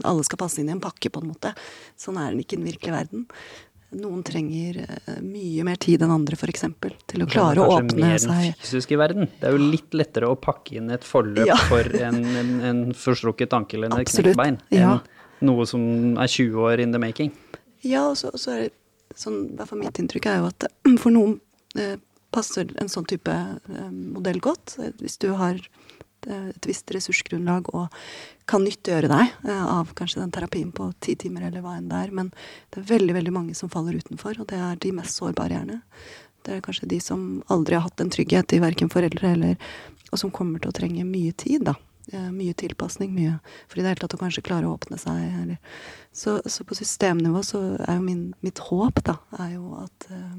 alle 0.05 0.27
skal 0.27 0.41
passe 0.41 0.61
inn 0.61 0.69
i 0.69 0.75
en 0.75 0.83
pakke, 0.83 1.09
på 1.09 1.23
en 1.23 1.31
måte. 1.31 1.55
Sånn 1.97 2.19
er 2.21 2.35
den 2.35 2.43
ikke 2.43 2.59
i 2.59 2.61
den 2.61 2.69
virkelige 2.69 2.97
verden. 2.97 3.27
Noen 3.97 4.21
trenger 4.27 4.83
uh, 4.85 5.15
mye 5.25 5.65
mer 5.65 5.79
tid 5.81 6.05
enn 6.05 6.13
andre, 6.13 6.37
f.eks. 6.37 6.67
til 7.09 7.25
å 7.25 7.29
klare 7.31 7.65
å 7.65 7.79
åpne 7.79 8.11
seg. 8.21 8.29
Kanskje 8.29 8.35
mer 8.35 8.59
fysisk 8.61 8.93
i 8.93 8.99
verden. 9.01 9.31
Det 9.41 9.49
er 9.49 9.57
jo 9.57 9.71
litt 9.73 9.97
lettere 9.97 10.29
å 10.29 10.37
pakke 10.37 10.77
inn 10.77 10.93
et 10.93 11.07
forløp 11.09 11.49
ja. 11.49 11.57
for 11.71 11.89
en, 11.97 12.21
en, 12.43 12.53
en 12.69 12.83
forstrukket 12.93 13.57
ankel 13.57 13.89
eller 13.89 14.05
et 14.05 14.13
knekt 14.13 14.37
bein. 14.37 14.61
Ja. 14.75 14.99
Enn 14.99 15.17
noe 15.49 15.65
som 15.71 15.83
er 16.19 16.29
20 16.29 16.69
år 16.69 16.83
in 16.85 16.93
the 16.93 17.01
making. 17.01 17.33
Ja, 17.87 18.09
og 18.11 18.19
så, 18.21 18.33
så 18.37 18.55
er 18.55 18.63
det 18.67 19.19
sånn, 19.19 19.45
i 19.53 19.57
hvert 19.59 19.71
fall 19.71 19.81
mitt 19.81 20.01
inntrykk 20.03 20.29
er 20.29 20.41
jo 20.43 20.49
at 20.51 20.69
for 21.01 21.15
noen 21.15 21.39
eh, 21.79 21.97
passer 22.35 22.69
en 22.83 22.91
sånn 22.93 23.07
type 23.09 23.33
eh, 23.33 23.91
modell 23.93 24.41
godt. 24.45 24.77
Hvis 25.01 25.19
du 25.23 25.31
har 25.39 25.57
eh, 25.57 25.98
et 26.27 26.67
visst 26.67 26.91
ressursgrunnlag 26.95 27.69
og 27.77 27.95
kan 28.49 28.65
nyttiggjøre 28.65 29.11
deg 29.11 29.35
eh, 29.49 29.65
av 29.65 29.93
kanskje 29.99 30.23
den 30.23 30.33
terapien 30.35 30.71
på 30.75 30.91
ti 31.05 31.15
timer 31.21 31.47
eller 31.49 31.63
hva 31.65 31.77
enn 31.79 31.91
det 31.91 32.01
er. 32.01 32.15
Men 32.15 32.31
det 32.73 32.83
er 32.83 32.89
veldig 32.93 33.17
veldig 33.19 33.35
mange 33.35 33.57
som 33.59 33.71
faller 33.73 33.99
utenfor, 33.99 34.41
og 34.41 34.49
det 34.51 34.59
er 34.59 34.81
de 34.83 34.95
mest 34.97 35.21
sårbare 35.21 35.59
gjerne. 35.59 35.83
Det 36.47 36.57
er 36.57 36.65
kanskje 36.65 36.89
de 36.91 37.01
som 37.03 37.27
aldri 37.53 37.77
har 37.77 37.85
hatt 37.87 38.01
en 38.01 38.13
trygghet 38.13 38.57
i 38.57 38.63
verken 38.63 38.91
foreldre 38.93 39.35
eller 39.37 39.71
Og 40.09 40.17
som 40.17 40.31
kommer 40.33 40.57
til 40.57 40.71
å 40.71 40.73
trenge 40.73 41.03
mye 41.05 41.35
tid, 41.37 41.67
da. 41.69 41.75
Mye 42.33 42.55
tilpasning, 42.57 43.11
mye 43.13 43.35
For 43.69 43.77
i 43.77 43.83
det 43.83 43.91
hele 43.91 44.01
tatt 44.01 44.15
å 44.17 44.21
kanskje 44.23 44.41
klare 44.47 44.65
å 44.65 44.73
åpne 44.73 44.97
seg. 44.97 45.19
Eller. 45.43 45.59
Så, 46.17 46.39
så 46.49 46.65
på 46.65 46.79
systemnivå 46.79 47.43
så 47.45 47.61
er 47.85 47.99
jo 47.99 48.07
min, 48.07 48.23
mitt 48.41 48.63
håp, 48.71 49.03
da, 49.05 49.19
er 49.37 49.51
jo 49.59 49.75
at 49.83 50.09
uh, 50.09 50.33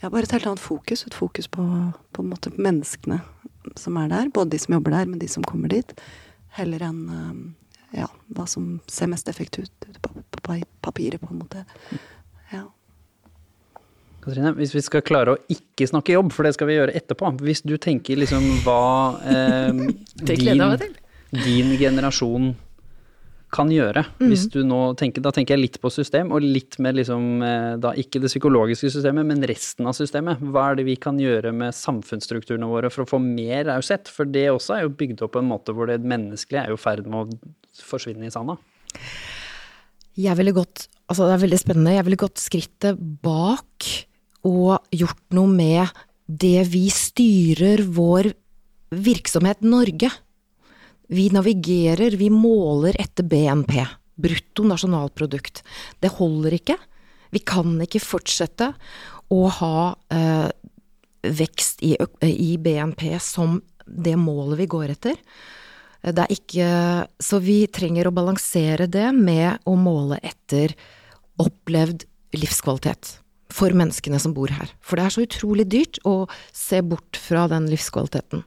ja, 0.00 0.10
bare 0.10 0.22
et 0.26 0.32
helt 0.32 0.46
annet 0.46 0.62
fokus. 0.62 1.04
Et 1.06 1.14
fokus 1.14 1.48
på, 1.50 1.64
på 2.12 2.22
en 2.22 2.30
måte 2.30 2.52
menneskene 2.56 3.20
som 3.76 3.96
er 4.00 4.10
der. 4.12 4.30
Både 4.34 4.54
de 4.54 4.60
som 4.62 4.76
jobber 4.76 4.94
der, 4.94 5.08
men 5.10 5.18
de 5.18 5.28
som 5.30 5.46
kommer 5.46 5.72
dit. 5.72 5.94
Heller 6.58 6.84
enn 6.88 7.00
um, 7.08 7.40
ja, 7.96 8.08
hva 8.36 8.46
som 8.48 8.78
ser 8.90 9.10
mest 9.10 9.28
effektivt 9.30 9.72
ut 9.88 10.00
på, 10.04 10.12
på, 10.30 10.58
papiret, 10.84 11.20
på 11.20 11.32
en 11.32 11.40
måte. 11.42 11.64
Ja. 12.52 12.66
Katrine, 14.24 14.52
hvis 14.58 14.74
vi 14.76 14.84
skal 14.84 15.04
klare 15.06 15.34
å 15.34 15.42
ikke 15.52 15.88
snakke 15.88 16.14
jobb, 16.14 16.32
for 16.36 16.46
det 16.46 16.54
skal 16.56 16.68
vi 16.68 16.76
gjøre 16.76 16.94
etterpå 16.98 17.30
Hvis 17.40 17.62
du 17.64 17.76
tenker 17.80 18.18
liksom 18.18 18.44
hva 18.66 19.18
eh, 19.24 19.84
din, 20.30 20.64
din 21.32 21.76
generasjon 21.80 22.52
kan 23.54 23.70
gjøre. 23.72 24.02
Hvis 24.20 24.46
du 24.52 24.60
nå 24.66 24.92
tenker, 25.00 25.22
Da 25.24 25.32
tenker 25.34 25.56
jeg 25.56 25.62
litt 25.62 25.78
på 25.80 25.90
system, 25.92 26.32
og 26.36 26.44
litt 26.44 26.76
med 26.82 26.98
liksom 26.98 27.42
eh, 27.44 27.76
da 27.80 27.94
ikke 27.96 28.20
det 28.20 28.30
psykologiske 28.30 28.90
systemet, 28.92 29.26
men 29.28 29.44
resten 29.48 29.88
av 29.88 29.96
systemet. 29.96 30.42
Hva 30.42 30.70
er 30.70 30.78
det 30.80 30.88
vi 30.88 30.98
kan 31.00 31.20
gjøre 31.20 31.54
med 31.56 31.76
samfunnsstrukturene 31.76 32.68
våre 32.68 32.92
for 32.92 33.04
å 33.04 33.10
få 33.14 33.20
mer 33.22 33.64
raushet? 33.70 34.10
For 34.12 34.28
det 34.28 34.48
også 34.52 34.76
er 34.76 34.84
jo 34.84 34.94
bygd 35.00 35.24
opp 35.24 35.36
på 35.36 35.42
en 35.42 35.50
måte 35.50 35.72
hvor 35.76 35.88
det 35.90 36.00
menneskelige 36.04 36.66
er 36.66 36.74
i 36.76 36.80
ferd 36.80 37.08
med 37.08 37.24
å 37.24 37.82
forsvinne 37.88 38.28
i 38.28 38.34
sanda. 38.34 38.58
Jeg 40.18 40.38
ville 40.38 40.56
gått 40.56 40.88
Altså, 41.08 41.24
det 41.24 41.38
er 41.38 41.40
veldig 41.40 41.56
spennende. 41.56 41.92
Jeg 41.96 42.04
ville 42.04 42.20
gått 42.20 42.40
skrittet 42.42 42.98
bak 43.24 43.86
og 44.44 44.74
gjort 44.92 45.22
noe 45.32 45.48
med 45.48 46.00
det 46.28 46.66
vi 46.68 46.82
styrer 46.92 47.80
vår 47.96 48.28
virksomhet 48.92 49.64
Norge 49.64 50.10
vi 51.08 51.28
navigerer, 51.32 52.16
vi 52.20 52.28
måler 52.32 52.96
etter 53.00 53.24
BNP, 53.24 53.80
brutto 54.20 54.64
nasjonalprodukt. 54.68 55.62
Det 56.00 56.10
holder 56.18 56.58
ikke. 56.58 56.76
Vi 57.32 57.40
kan 57.44 57.76
ikke 57.84 58.02
fortsette 58.02 58.72
å 59.32 59.40
ha 59.58 59.78
eh, 60.12 60.48
vekst 61.22 61.82
i, 61.84 61.94
i, 62.24 62.56
BNP 62.60 63.10
som 63.24 63.60
det 63.86 64.16
målet 64.20 64.62
vi 64.62 64.68
går 64.70 64.92
etter. 64.96 65.16
Det 65.98 66.22
er 66.22 66.30
ikke 66.30 66.68
Så 67.18 67.40
vi 67.42 67.64
trenger 67.74 68.06
å 68.06 68.14
balansere 68.14 68.86
det 68.86 69.08
med 69.16 69.64
å 69.66 69.74
måle 69.74 70.20
etter 70.22 70.76
opplevd 71.42 72.04
livskvalitet 72.38 73.16
for 73.52 73.74
menneskene 73.74 74.20
som 74.20 74.34
bor 74.36 74.52
her. 74.52 74.70
For 74.84 75.00
det 75.00 75.06
er 75.06 75.14
så 75.14 75.24
utrolig 75.24 75.66
dyrt 75.72 75.98
å 76.06 76.28
se 76.54 76.82
bort 76.84 77.18
fra 77.18 77.46
den 77.50 77.66
livskvaliteten. 77.72 78.44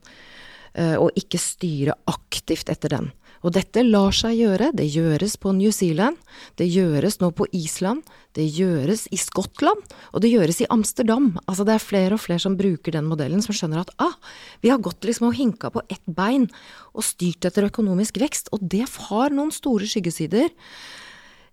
Eh, 0.72 0.96
og 0.96 1.12
ikke 1.20 1.40
styre 1.42 1.98
aktivt 2.08 2.72
etter 2.72 2.94
den. 2.94 3.10
Og 3.42 3.52
dette 3.56 3.82
lar 3.84 4.14
seg 4.16 4.38
gjøre. 4.38 4.70
Det 4.78 4.86
gjøres 4.94 5.34
på 5.42 5.52
New 5.58 5.72
Zealand, 5.74 6.20
det 6.62 6.70
gjøres 6.72 7.18
nå 7.20 7.32
på 7.36 7.48
Island, 7.58 8.06
det 8.38 8.46
gjøres 8.54 9.08
i 9.12 9.18
Skottland, 9.20 9.82
og 10.14 10.24
det 10.24 10.32
gjøres 10.32 10.62
i 10.62 10.70
Amsterdam. 10.72 11.32
Altså 11.50 11.66
det 11.68 11.76
er 11.76 11.84
flere 11.84 12.16
og 12.16 12.24
flere 12.24 12.44
som 12.44 12.56
bruker 12.60 12.96
den 12.96 13.10
modellen, 13.10 13.42
som 13.44 13.58
skjønner 13.58 13.82
at 13.82 13.92
ah, 14.00 14.14
vi 14.62 14.72
har 14.72 14.80
gått 14.84 15.04
liksom 15.08 15.32
og 15.32 15.36
hinka 15.36 15.74
på 15.74 15.84
ett 15.90 16.06
bein 16.06 16.48
og 16.94 17.04
styrt 17.04 17.50
etter 17.50 17.68
økonomisk 17.68 18.22
vekst, 18.22 18.54
og 18.54 18.62
det 18.62 18.86
har 19.10 19.36
noen 19.36 19.52
store 19.52 19.90
skyggesider. 19.90 20.54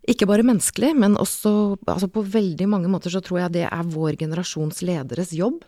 Ikke 0.09 0.29
bare 0.29 0.47
menneskelig, 0.47 0.93
men 0.97 1.19
også 1.21 1.81
altså 1.89 2.07
på 2.13 2.23
veldig 2.23 2.69
mange 2.71 2.93
måter 2.93 3.13
så 3.13 3.25
tror 3.25 3.43
jeg 3.43 3.57
det 3.59 3.67
er 3.67 3.91
vår 3.97 4.21
generasjons 4.21 4.85
lederes 4.87 5.35
jobb 5.37 5.65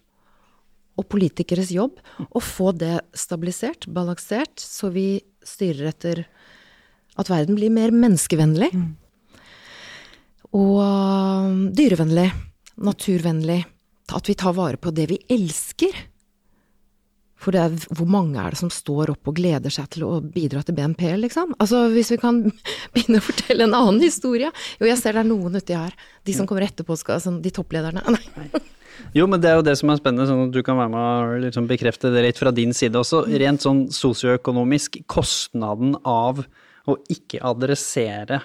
og 1.01 1.09
politikeres 1.09 1.73
jobb 1.75 1.99
å 2.29 2.43
få 2.45 2.75
det 2.77 2.99
stabilisert, 3.17 3.89
balansert, 3.89 4.61
så 4.61 4.93
vi 4.93 5.23
styrer 5.47 5.91
etter 5.95 6.25
at 7.21 7.31
verden 7.33 7.57
blir 7.59 7.73
mer 7.73 7.93
menneskevennlig. 7.95 8.71
Mm. 8.77 8.91
Og 10.57 10.77
um, 10.83 11.59
dyrevennlig, 11.77 12.31
naturvennlig. 12.83 13.63
At 14.11 14.27
vi 14.27 14.35
tar 14.35 14.57
vare 14.57 14.81
på 14.81 14.91
det 14.95 15.07
vi 15.13 15.21
elsker. 15.31 15.95
For 17.41 17.57
er, 17.57 17.73
hvor 17.97 18.09
mange 18.11 18.41
er 18.43 18.53
det 18.53 18.61
som 18.61 18.73
står 18.73 19.15
opp 19.15 19.31
og 19.31 19.39
gleder 19.39 19.73
seg 19.73 19.87
til 19.95 20.05
å 20.05 20.19
bidra 20.21 20.61
til 20.67 20.77
BNP, 20.77 21.07
liksom? 21.23 21.55
Altså, 21.63 21.87
hvis 21.95 22.11
vi 22.13 22.19
kan 22.21 22.43
begynne 22.93 23.23
å 23.23 23.25
fortelle 23.25 23.69
en 23.69 23.77
annen 23.79 24.03
historie. 24.03 24.51
Jo, 24.81 24.91
jeg 24.91 24.99
ser 25.01 25.17
det 25.17 25.25
er 25.25 25.31
noen 25.31 25.57
uti 25.57 25.79
her. 25.79 25.95
De 26.27 26.37
som 26.37 26.49
kommer 26.51 26.67
etterpå, 26.67 26.99
skal, 27.01 27.21
altså, 27.21 27.37
de 27.41 27.55
topplederne. 27.55 28.05
Nei. 28.17 28.65
Jo, 29.17 29.27
men 29.31 29.43
det 29.43 29.51
er 29.51 29.59
jo 29.59 29.67
det 29.67 29.77
som 29.81 29.91
er 29.91 29.99
spennende, 30.01 30.29
sånn 30.29 30.47
at 30.49 30.55
du 30.55 30.63
kan 30.67 30.79
være 30.79 30.93
med 30.93 31.03
og 31.03 31.45
liksom 31.47 31.69
bekrefte 31.71 32.13
det 32.15 32.25
litt 32.27 32.41
fra 32.41 32.53
din 32.55 32.75
side 32.77 32.99
også. 33.01 33.25
Rent 33.43 33.65
sånn 33.65 33.87
sosioøkonomisk, 33.95 35.01
kostnaden 35.11 35.97
av 36.07 36.45
å 36.89 36.97
ikke 37.13 37.43
adressere 37.47 38.43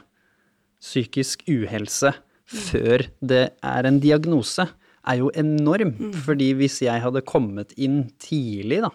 psykisk 0.81 1.45
uhelse 1.49 2.13
før 2.45 3.07
det 3.25 3.45
er 3.65 3.87
en 3.89 4.01
diagnose, 4.01 4.67
er 5.05 5.21
jo 5.21 5.31
enorm. 5.37 5.93
Mm. 5.97 6.13
Fordi 6.25 6.51
hvis 6.57 6.79
jeg 6.85 7.01
hadde 7.01 7.25
kommet 7.25 7.73
inn 7.81 8.03
tidlig, 8.21 8.81
da, 8.85 8.91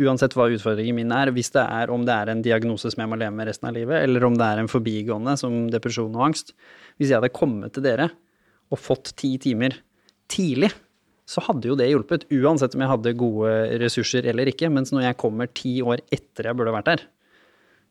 uansett 0.00 0.36
hva 0.36 0.48
utfordringen 0.52 0.96
min 0.96 1.12
er, 1.14 1.32
hvis 1.34 1.52
det 1.54 1.64
er 1.64 1.92
om 1.92 2.06
det 2.06 2.14
er 2.14 2.32
en 2.32 2.42
diagnose 2.44 2.92
som 2.92 3.02
jeg 3.02 3.10
må 3.10 3.18
leve 3.20 3.34
med 3.36 3.50
resten 3.50 3.70
av 3.70 3.76
livet, 3.76 4.04
eller 4.04 4.26
om 4.26 4.36
det 4.38 4.46
er 4.46 4.62
en 4.62 4.70
forbigående 4.70 5.36
som 5.40 5.62
depresjon 5.72 6.14
og 6.16 6.30
angst 6.30 6.54
Hvis 6.96 7.10
jeg 7.10 7.18
hadde 7.18 7.32
kommet 7.34 7.74
til 7.74 7.84
dere 7.84 8.10
og 8.70 8.78
fått 8.78 9.14
ti 9.18 9.34
timer 9.42 9.74
tidlig, 10.30 10.72
så 11.30 11.42
hadde 11.46 11.70
jo 11.70 11.78
det 11.78 11.90
hjulpet. 11.90 12.26
Uansett 12.34 12.74
om 12.74 12.82
jeg 12.82 12.90
hadde 12.90 13.16
gode 13.18 13.54
ressurser 13.82 14.26
eller 14.30 14.50
ikke. 14.50 14.70
Mens 14.72 14.90
når 14.94 15.08
jeg 15.08 15.18
kommer 15.20 15.50
ti 15.54 15.78
år 15.84 16.02
etter 16.10 16.48
jeg 16.48 16.58
burde 16.58 16.74
vært 16.74 16.88
der, 16.90 17.04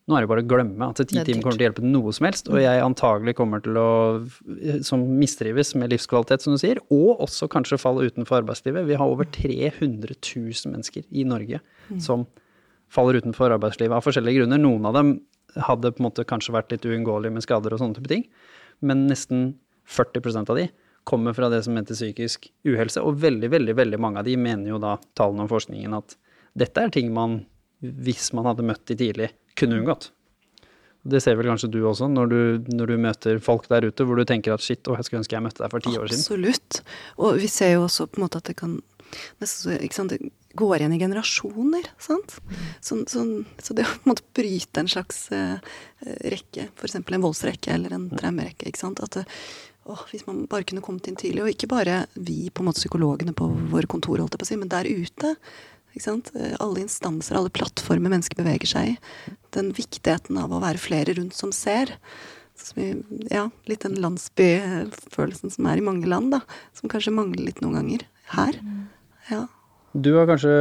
nå 0.10 0.18
er 0.18 0.26
det 0.26 0.30
bare 0.32 0.42
å 0.42 0.50
glemme 0.50 0.88
at 0.90 0.98
ti 1.04 1.22
timer 1.22 1.44
kommer 1.46 1.60
til 1.60 1.62
å 1.62 1.68
hjelpe 1.68 1.86
noe 1.86 2.12
som 2.18 2.26
helst. 2.26 2.50
Og 2.50 2.58
jeg 2.64 2.82
antagelig 2.82 3.36
kommer 3.38 3.62
til 3.62 3.78
å 3.78 3.90
som 4.86 5.04
mistrives 5.20 5.76
med 5.78 5.94
livskvalitet, 5.94 6.42
som 6.44 6.56
du 6.56 6.62
sier, 6.62 6.82
og 6.90 7.22
også 7.28 7.48
kanskje 7.54 7.78
falle 7.80 8.08
utenfor 8.10 8.40
arbeidslivet. 8.42 8.88
Vi 8.90 8.98
har 8.98 9.14
over 9.14 9.30
300 9.30 10.18
000 10.18 10.74
mennesker 10.74 11.06
i 11.14 11.28
Norge 11.30 11.62
mm. 11.62 12.00
som 12.02 12.26
faller 12.90 13.22
utenfor 13.22 13.54
arbeidslivet 13.54 13.94
av 13.94 14.06
forskjellige 14.06 14.42
grunner. 14.42 14.62
Noen 14.64 14.90
av 14.90 14.98
dem 14.98 15.14
hadde 15.70 15.94
på 15.94 16.02
en 16.02 16.10
måte 16.10 16.26
kanskje 16.28 16.58
vært 16.58 16.74
litt 16.74 16.90
uunngåelige 16.90 17.38
med 17.38 17.46
skader 17.46 17.76
og 17.76 17.84
sånne 17.84 18.00
type 18.00 18.10
ting, 18.10 18.26
men 18.82 19.06
nesten 19.12 19.52
40% 19.90 20.50
av 20.50 20.58
de 20.58 20.70
kommer 21.10 21.34
fra 21.34 21.49
det 21.49 21.64
som 21.66 21.78
heter 21.78 21.97
psykisk 21.97 22.49
uhelse. 22.68 23.01
Og 23.01 23.18
veldig, 23.24 23.49
veldig, 23.51 23.76
veldig 23.78 23.99
mange 24.01 24.22
av 24.22 24.30
de 24.30 24.38
mener 24.38 24.70
jo 24.72 24.80
da, 24.82 24.95
tallene 25.18 25.45
om 25.45 25.51
forskningen, 25.51 25.97
at 25.97 26.16
dette 26.60 26.86
er 26.86 26.93
ting 26.93 27.12
man, 27.16 27.41
hvis 27.82 28.32
man 28.38 28.49
hadde 28.49 28.66
møtt 28.68 28.86
de 28.89 28.97
tidlig, 28.99 29.32
kunne 29.60 29.82
unngått. 29.82 30.12
Det 31.10 31.22
ser 31.24 31.38
vel 31.39 31.47
kanskje 31.47 31.70
du 31.72 31.80
også, 31.88 32.10
når 32.12 32.32
du, 32.32 32.39
når 32.76 32.91
du, 32.91 32.95
møter 32.99 33.39
folk 33.43 33.70
der 33.72 33.88
ute 33.88 34.05
hvor 34.05 34.20
du 34.20 34.26
tenker 34.28 34.53
at 34.53 34.64
shit, 34.64 34.84
å, 34.86 34.97
jeg 34.99 35.07
skulle 35.07 35.24
ønske 35.24 35.38
jeg 35.38 35.45
møtte 35.45 35.64
deg 35.64 35.72
for 35.72 35.86
ti 35.86 35.93
år 35.95 36.12
siden. 36.12 36.26
Absolutt. 36.26 36.80
Og 37.24 37.39
vi 37.39 37.49
ser 37.51 37.78
jo 37.78 37.86
også 37.86 38.10
på 38.10 38.20
en 38.20 38.26
måte 38.28 38.41
at 38.41 38.51
det 38.51 38.57
kan 38.60 38.76
nesten 39.41 40.12
det 40.12 40.20
går 40.60 40.82
igjen 40.82 40.93
i 40.93 40.99
generasjoner. 40.99 41.88
sant? 42.01 42.36
Så, 42.82 42.99
så, 43.07 43.24
så 43.62 43.78
det 43.78 43.88
å 43.88 43.95
på 43.95 44.10
en 44.10 44.12
måte 44.12 44.28
bryte 44.36 44.84
en 44.84 44.91
slags 44.91 45.28
uh, 45.32 45.57
rekke, 46.34 46.68
f.eks. 46.76 46.99
en 46.99 47.26
voldsrekke 47.26 47.74
eller 47.74 47.95
en 47.95 48.10
traumerekke, 48.12 48.70
ikke 48.70 48.82
sant. 48.82 49.01
At 49.05 49.22
uh, 49.22 49.39
åh, 49.90 50.06
hvis 50.12 50.26
man 50.28 50.46
bare 50.50 50.68
kunne 50.70 50.84
kommet 50.86 51.10
inn 51.10 51.18
tidlig. 51.20 51.44
Og 51.44 51.52
ikke 51.54 51.70
bare 51.72 52.04
vi, 52.16 52.48
på 52.54 52.64
en 52.64 52.70
måte 52.70 52.82
psykologene 52.82 53.36
på 53.38 53.50
våre 53.74 53.90
kontor, 53.90 54.22
holdt 54.22 54.36
jeg 54.36 54.44
på 54.44 54.48
å 54.48 54.52
si, 54.52 54.60
men 54.62 54.72
der 54.72 54.90
ute. 54.90 55.36
Ikke 55.94 56.06
sant? 56.06 56.32
Alle 56.62 56.84
instanser, 56.84 57.38
alle 57.40 57.54
plattformer 57.54 58.14
mennesker 58.14 58.38
beveger 58.40 58.70
seg 58.70 58.94
i. 58.94 59.36
Den 59.56 59.72
viktigheten 59.78 60.38
av 60.42 60.54
å 60.54 60.62
være 60.64 60.82
flere 60.82 61.18
rundt 61.18 61.38
som 61.38 61.54
ser. 61.56 61.96
Så 62.60 62.76
vi, 62.76 62.90
ja, 63.32 63.48
litt 63.70 63.86
den 63.86 63.98
landsbyfølelsen 64.04 65.54
som 65.56 65.70
er 65.72 65.80
i 65.80 65.86
mange 65.86 66.10
land, 66.12 66.34
da. 66.36 66.44
Som 66.78 66.92
kanskje 66.92 67.16
mangler 67.16 67.48
litt 67.48 67.64
noen 67.64 67.80
ganger 67.80 68.06
her. 68.36 68.60
Ja. 69.32 69.46
Du 69.98 70.12
har 70.20 70.28
kanskje, 70.30 70.54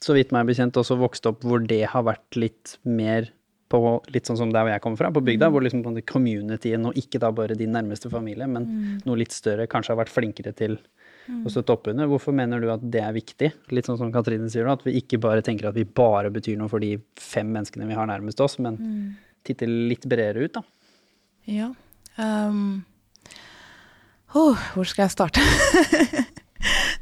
så 0.00 0.14
vidt 0.16 0.32
meg 0.32 0.48
bekjent, 0.48 0.78
også 0.80 0.96
vokst 1.00 1.26
opp 1.28 1.42
hvor 1.44 1.60
det 1.60 1.82
har 1.92 2.06
vært 2.06 2.38
litt 2.38 2.78
mer 2.88 3.28
på 3.68 3.80
litt 4.14 4.28
sånn 4.28 4.38
som 4.40 4.52
der 4.52 4.64
hvor 4.64 4.72
jeg 4.72 4.82
kommer 4.84 5.00
fra, 5.00 5.10
på 5.12 5.24
bygda, 5.24 5.50
hvor 5.52 5.64
liksom 5.64 5.82
communityen, 6.08 6.86
og 6.88 6.96
ikke 6.98 7.20
da 7.22 7.30
bare 7.34 7.56
din 7.58 7.74
nærmeste 7.76 8.10
familie, 8.12 8.48
men 8.48 8.68
noe 9.04 9.20
litt 9.20 9.34
større, 9.36 9.68
kanskje 9.70 9.94
har 9.94 10.00
vært 10.02 10.14
flinkere 10.14 10.54
til 10.56 10.78
å 11.44 11.52
støtte 11.52 11.74
opp 11.74 11.88
under. 11.92 12.08
Hvorfor 12.08 12.34
mener 12.36 12.62
du 12.62 12.70
at 12.72 12.84
det 12.92 13.02
er 13.04 13.14
viktig? 13.16 13.50
Litt 13.74 13.88
sånn 13.88 13.98
som 14.00 14.12
Katrine 14.14 14.48
sier, 14.52 14.68
at 14.72 14.84
vi 14.86 14.96
ikke 15.00 15.20
bare 15.22 15.44
tenker 15.44 15.68
at 15.68 15.76
vi 15.76 15.84
bare 15.84 16.32
betyr 16.32 16.56
noe 16.60 16.72
for 16.72 16.82
de 16.82 16.94
fem 17.20 17.50
menneskene 17.52 17.88
vi 17.88 17.98
har 17.98 18.08
nærmest 18.08 18.40
oss, 18.44 18.58
men 18.62 18.78
titter 19.46 19.68
litt 19.68 20.08
bredere 20.08 20.48
ut, 20.48 20.56
da. 20.56 20.64
Ja. 21.48 21.70
Um. 22.18 22.82
oh, 24.34 24.58
hvor 24.74 24.88
skal 24.88 25.06
jeg 25.06 25.16
starte? 25.16 25.44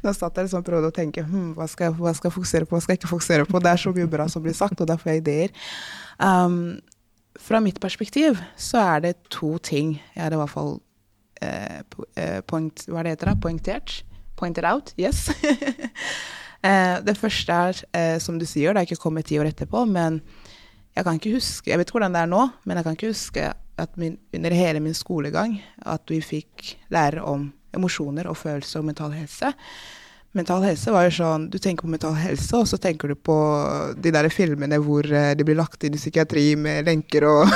Nå 0.03 0.13
satt 0.13 0.37
jeg 0.37 0.47
liksom 0.47 0.61
og 0.61 0.67
prøvde 0.67 0.91
å 0.91 0.95
tenke 0.95 1.23
hm, 1.25 1.53
hva, 1.57 1.67
skal 1.69 1.89
jeg, 1.89 1.97
hva 1.99 2.13
skal 2.15 2.29
jeg 2.29 2.35
fokusere 2.35 2.67
på, 2.67 2.75
hva 2.75 2.83
skal 2.83 2.95
jeg 2.95 3.01
ikke 3.01 3.13
fokusere 3.13 3.47
på. 3.49 3.61
Det 3.63 3.71
er 3.71 3.81
så 3.81 3.93
mye 3.95 4.09
bra 4.11 4.27
som 4.31 4.43
blir 4.45 4.57
sagt, 4.57 4.81
og 4.83 4.89
da 4.89 4.97
får 4.99 5.13
jeg 5.13 5.23
ideer. 5.23 5.55
Um, 6.17 6.77
fra 7.37 7.61
mitt 7.61 7.79
perspektiv 7.81 8.39
så 8.57 8.81
er 8.95 9.05
det 9.05 9.13
to 9.33 9.55
ting 9.61 9.97
jeg 9.97 10.23
hadde 10.23 10.37
i 10.37 10.41
hvert 10.41 10.53
fall 10.53 10.77
eh, 11.45 11.81
eh, 12.17 12.39
point, 12.49 12.85
hva 12.89 13.03
det 13.05 13.15
heter 13.15 13.31
det? 13.31 13.39
poengtert. 13.43 13.97
Pointed 14.37 14.65
out, 14.69 14.93
yes. 15.01 15.27
eh, 16.67 16.97
det 17.05 17.17
første 17.17 17.53
er, 17.53 17.81
eh, 17.97 18.17
som 18.21 18.37
du 18.37 18.45
sier, 18.45 18.73
det 18.73 18.83
er 18.83 18.89
ikke 18.89 19.01
kommet 19.01 19.29
ti 19.29 19.39
år 19.41 19.49
etterpå, 19.49 19.85
men 19.89 20.19
jeg 20.97 21.05
kan 21.05 21.17
ikke 21.17 21.35
huske, 21.37 21.71
jeg 21.71 21.81
vet 21.81 21.93
hvordan 21.93 22.13
det 22.13 22.23
er 22.23 22.29
nå, 22.29 22.43
men 22.65 22.77
jeg 22.77 22.85
kan 22.85 22.97
ikke 22.97 23.13
huske 23.13 23.47
at 23.77 23.97
min, 24.01 24.17
under 24.33 24.53
hele 24.57 24.81
min 24.81 24.97
skolegang 24.97 25.59
at 25.85 26.09
vi 26.09 26.17
fikk 26.25 26.71
lære 26.93 27.21
om 27.21 27.51
emosjoner 27.75 28.29
og 28.29 28.37
følelser 28.39 28.81
og 28.81 28.87
mental 28.89 29.15
helse. 29.15 29.53
Mental 30.35 30.61
helse 30.67 30.91
var 30.91 31.07
jo 31.07 31.13
sånn, 31.17 31.47
Du 31.49 31.57
tenker 31.61 31.87
på 31.87 31.91
mental 31.91 32.15
helse, 32.19 32.51
og 32.57 32.67
så 32.69 32.77
tenker 32.81 33.09
du 33.09 33.15
på 33.15 33.37
de 33.97 34.11
der 34.13 34.27
filmene 34.33 34.79
hvor 34.83 35.07
eh, 35.07 35.31
de 35.37 35.45
blir 35.47 35.57
lagt 35.57 35.85
inn 35.87 35.95
i 35.95 36.01
psykiatri 36.01 36.51
med 36.59 36.85
lenker 36.89 37.25
og 37.29 37.47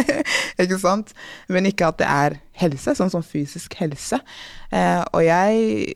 Ikke 0.62 0.80
sant? 0.80 1.12
Men 1.52 1.68
ikke 1.68 1.90
at 1.90 2.00
det 2.00 2.08
er 2.08 2.38
helse, 2.62 2.96
sånn 2.96 3.12
som 3.12 3.24
fysisk 3.26 3.76
helse. 3.80 4.20
Eh, 4.72 5.02
og 5.12 5.22
jeg, 5.26 5.94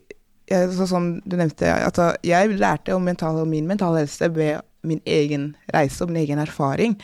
jeg 0.51 0.71
Sånn 0.75 0.91
som 0.91 1.11
du 1.23 1.37
nevnte, 1.39 1.69
altså, 1.71 2.11
jeg 2.25 2.55
lærte 2.59 2.95
om 2.95 3.05
mental, 3.05 3.41
min 3.49 3.67
mental 3.69 3.97
helse 3.99 4.29
ved 4.35 4.59
min 4.83 5.01
egen 5.07 5.53
reise 5.73 6.03
og 6.03 6.11
min 6.11 6.21
egen 6.23 6.39
erfaring. 6.39 6.95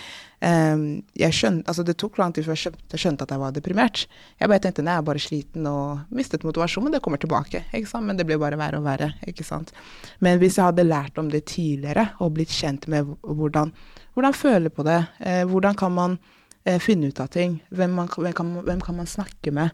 Jeg 0.45 1.33
skjønte, 1.33 1.65
altså 1.71 1.83
det 1.87 1.95
tok 1.97 2.19
lang 2.21 2.33
tid 2.35 2.45
før 2.45 2.59
jeg 2.59 2.99
skjønte, 3.01 3.25
at 3.25 3.31
jeg 3.33 3.41
var 3.41 3.53
deprimert. 3.55 4.03
Jeg 4.37 4.51
bare 4.51 4.61
tenkte 4.61 4.83
nei, 4.85 4.93
jeg 4.93 5.01
er 5.01 5.07
bare 5.07 5.23
sliten 5.23 5.69
og 5.69 6.13
mistet 6.13 6.45
motivasjonen, 6.45 6.89
men 6.89 6.95
det 6.95 7.01
kommer 7.05 7.21
tilbake. 7.21 7.63
Men 7.95 8.19
det 8.19 8.27
blir 8.29 8.37
bare 8.41 8.59
verre 8.59 8.81
og 8.81 8.85
verre. 8.85 9.13
ikke 9.25 9.45
sant? 9.47 9.73
Men 10.19 10.37
hvis 10.41 10.59
jeg 10.59 10.69
hadde 10.69 10.85
lært 10.85 11.17
om 11.17 11.31
det 11.33 11.47
tidligere 11.49 12.11
og 12.21 12.35
blitt 12.37 12.53
kjent 12.53 12.85
med 12.91 13.15
hvordan, 13.23 13.73
hvordan 14.13 14.37
føle 14.37 14.69
på 14.69 14.85
det, 14.85 14.99
eh, 15.19 15.41
hvordan 15.49 15.79
kan 15.79 15.95
man 15.95 16.19
eh, 16.65 16.77
finne 16.83 17.09
ut 17.09 17.23
av 17.23 17.31
ting, 17.33 17.57
hvem, 17.69 17.97
man, 17.97 18.11
hvem, 18.11 18.35
kan, 18.35 18.53
hvem 18.67 18.85
kan 18.85 18.99
man 18.99 19.09
snakke 19.09 19.53
med 19.55 19.73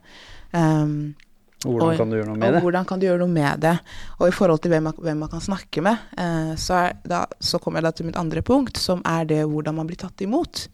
um, 0.53 1.13
Hvordan 1.61 1.91
og- 1.91 1.97
kan 1.97 2.09
du 2.09 2.15
gjøre 2.17 2.27
noe 2.27 2.37
med 2.39 2.47
og 2.47 2.53
det? 2.55 2.61
hvordan 2.63 2.85
kan 2.89 2.99
du 2.99 3.05
gjøre 3.05 3.19
noe 3.21 3.29
med 3.35 3.59
det? 3.61 3.73
Og 4.19 4.27
i 4.27 4.31
forhold 4.33 4.61
til 4.63 4.71
hvem 4.71 4.87
hvem 4.97 5.17
man 5.21 5.29
kan 5.29 5.39
snakke 5.45 5.81
med, 5.85 5.97
eh, 6.17 6.53
så, 6.57 6.79
da, 7.05 7.25
så 7.39 7.59
kommer 7.61 7.77
jeg 7.79 7.83
da 7.83 7.91
til 7.91 8.05
mitt 8.07 8.17
andre 8.17 8.41
punkt, 8.41 8.77
som 8.81 9.01
er 9.05 9.25
det 9.29 9.43
hvordan 9.45 9.75
man 9.77 9.87
blir 9.87 9.97
tatt 10.01 10.21
imot. 10.25 10.67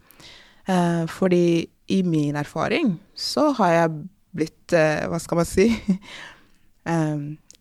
Eh, 0.68 1.04
fordi 1.06 1.68
i 1.88 2.02
min 2.02 2.36
erfaring 2.36 2.98
så 3.16 3.50
har 3.56 3.70
jeg 3.72 4.08
blitt, 4.34 4.72
eh, 4.72 5.06
hva 5.08 5.18
skal 5.20 5.36
man 5.36 5.44
si, 5.48 5.68
eh, 6.86 7.16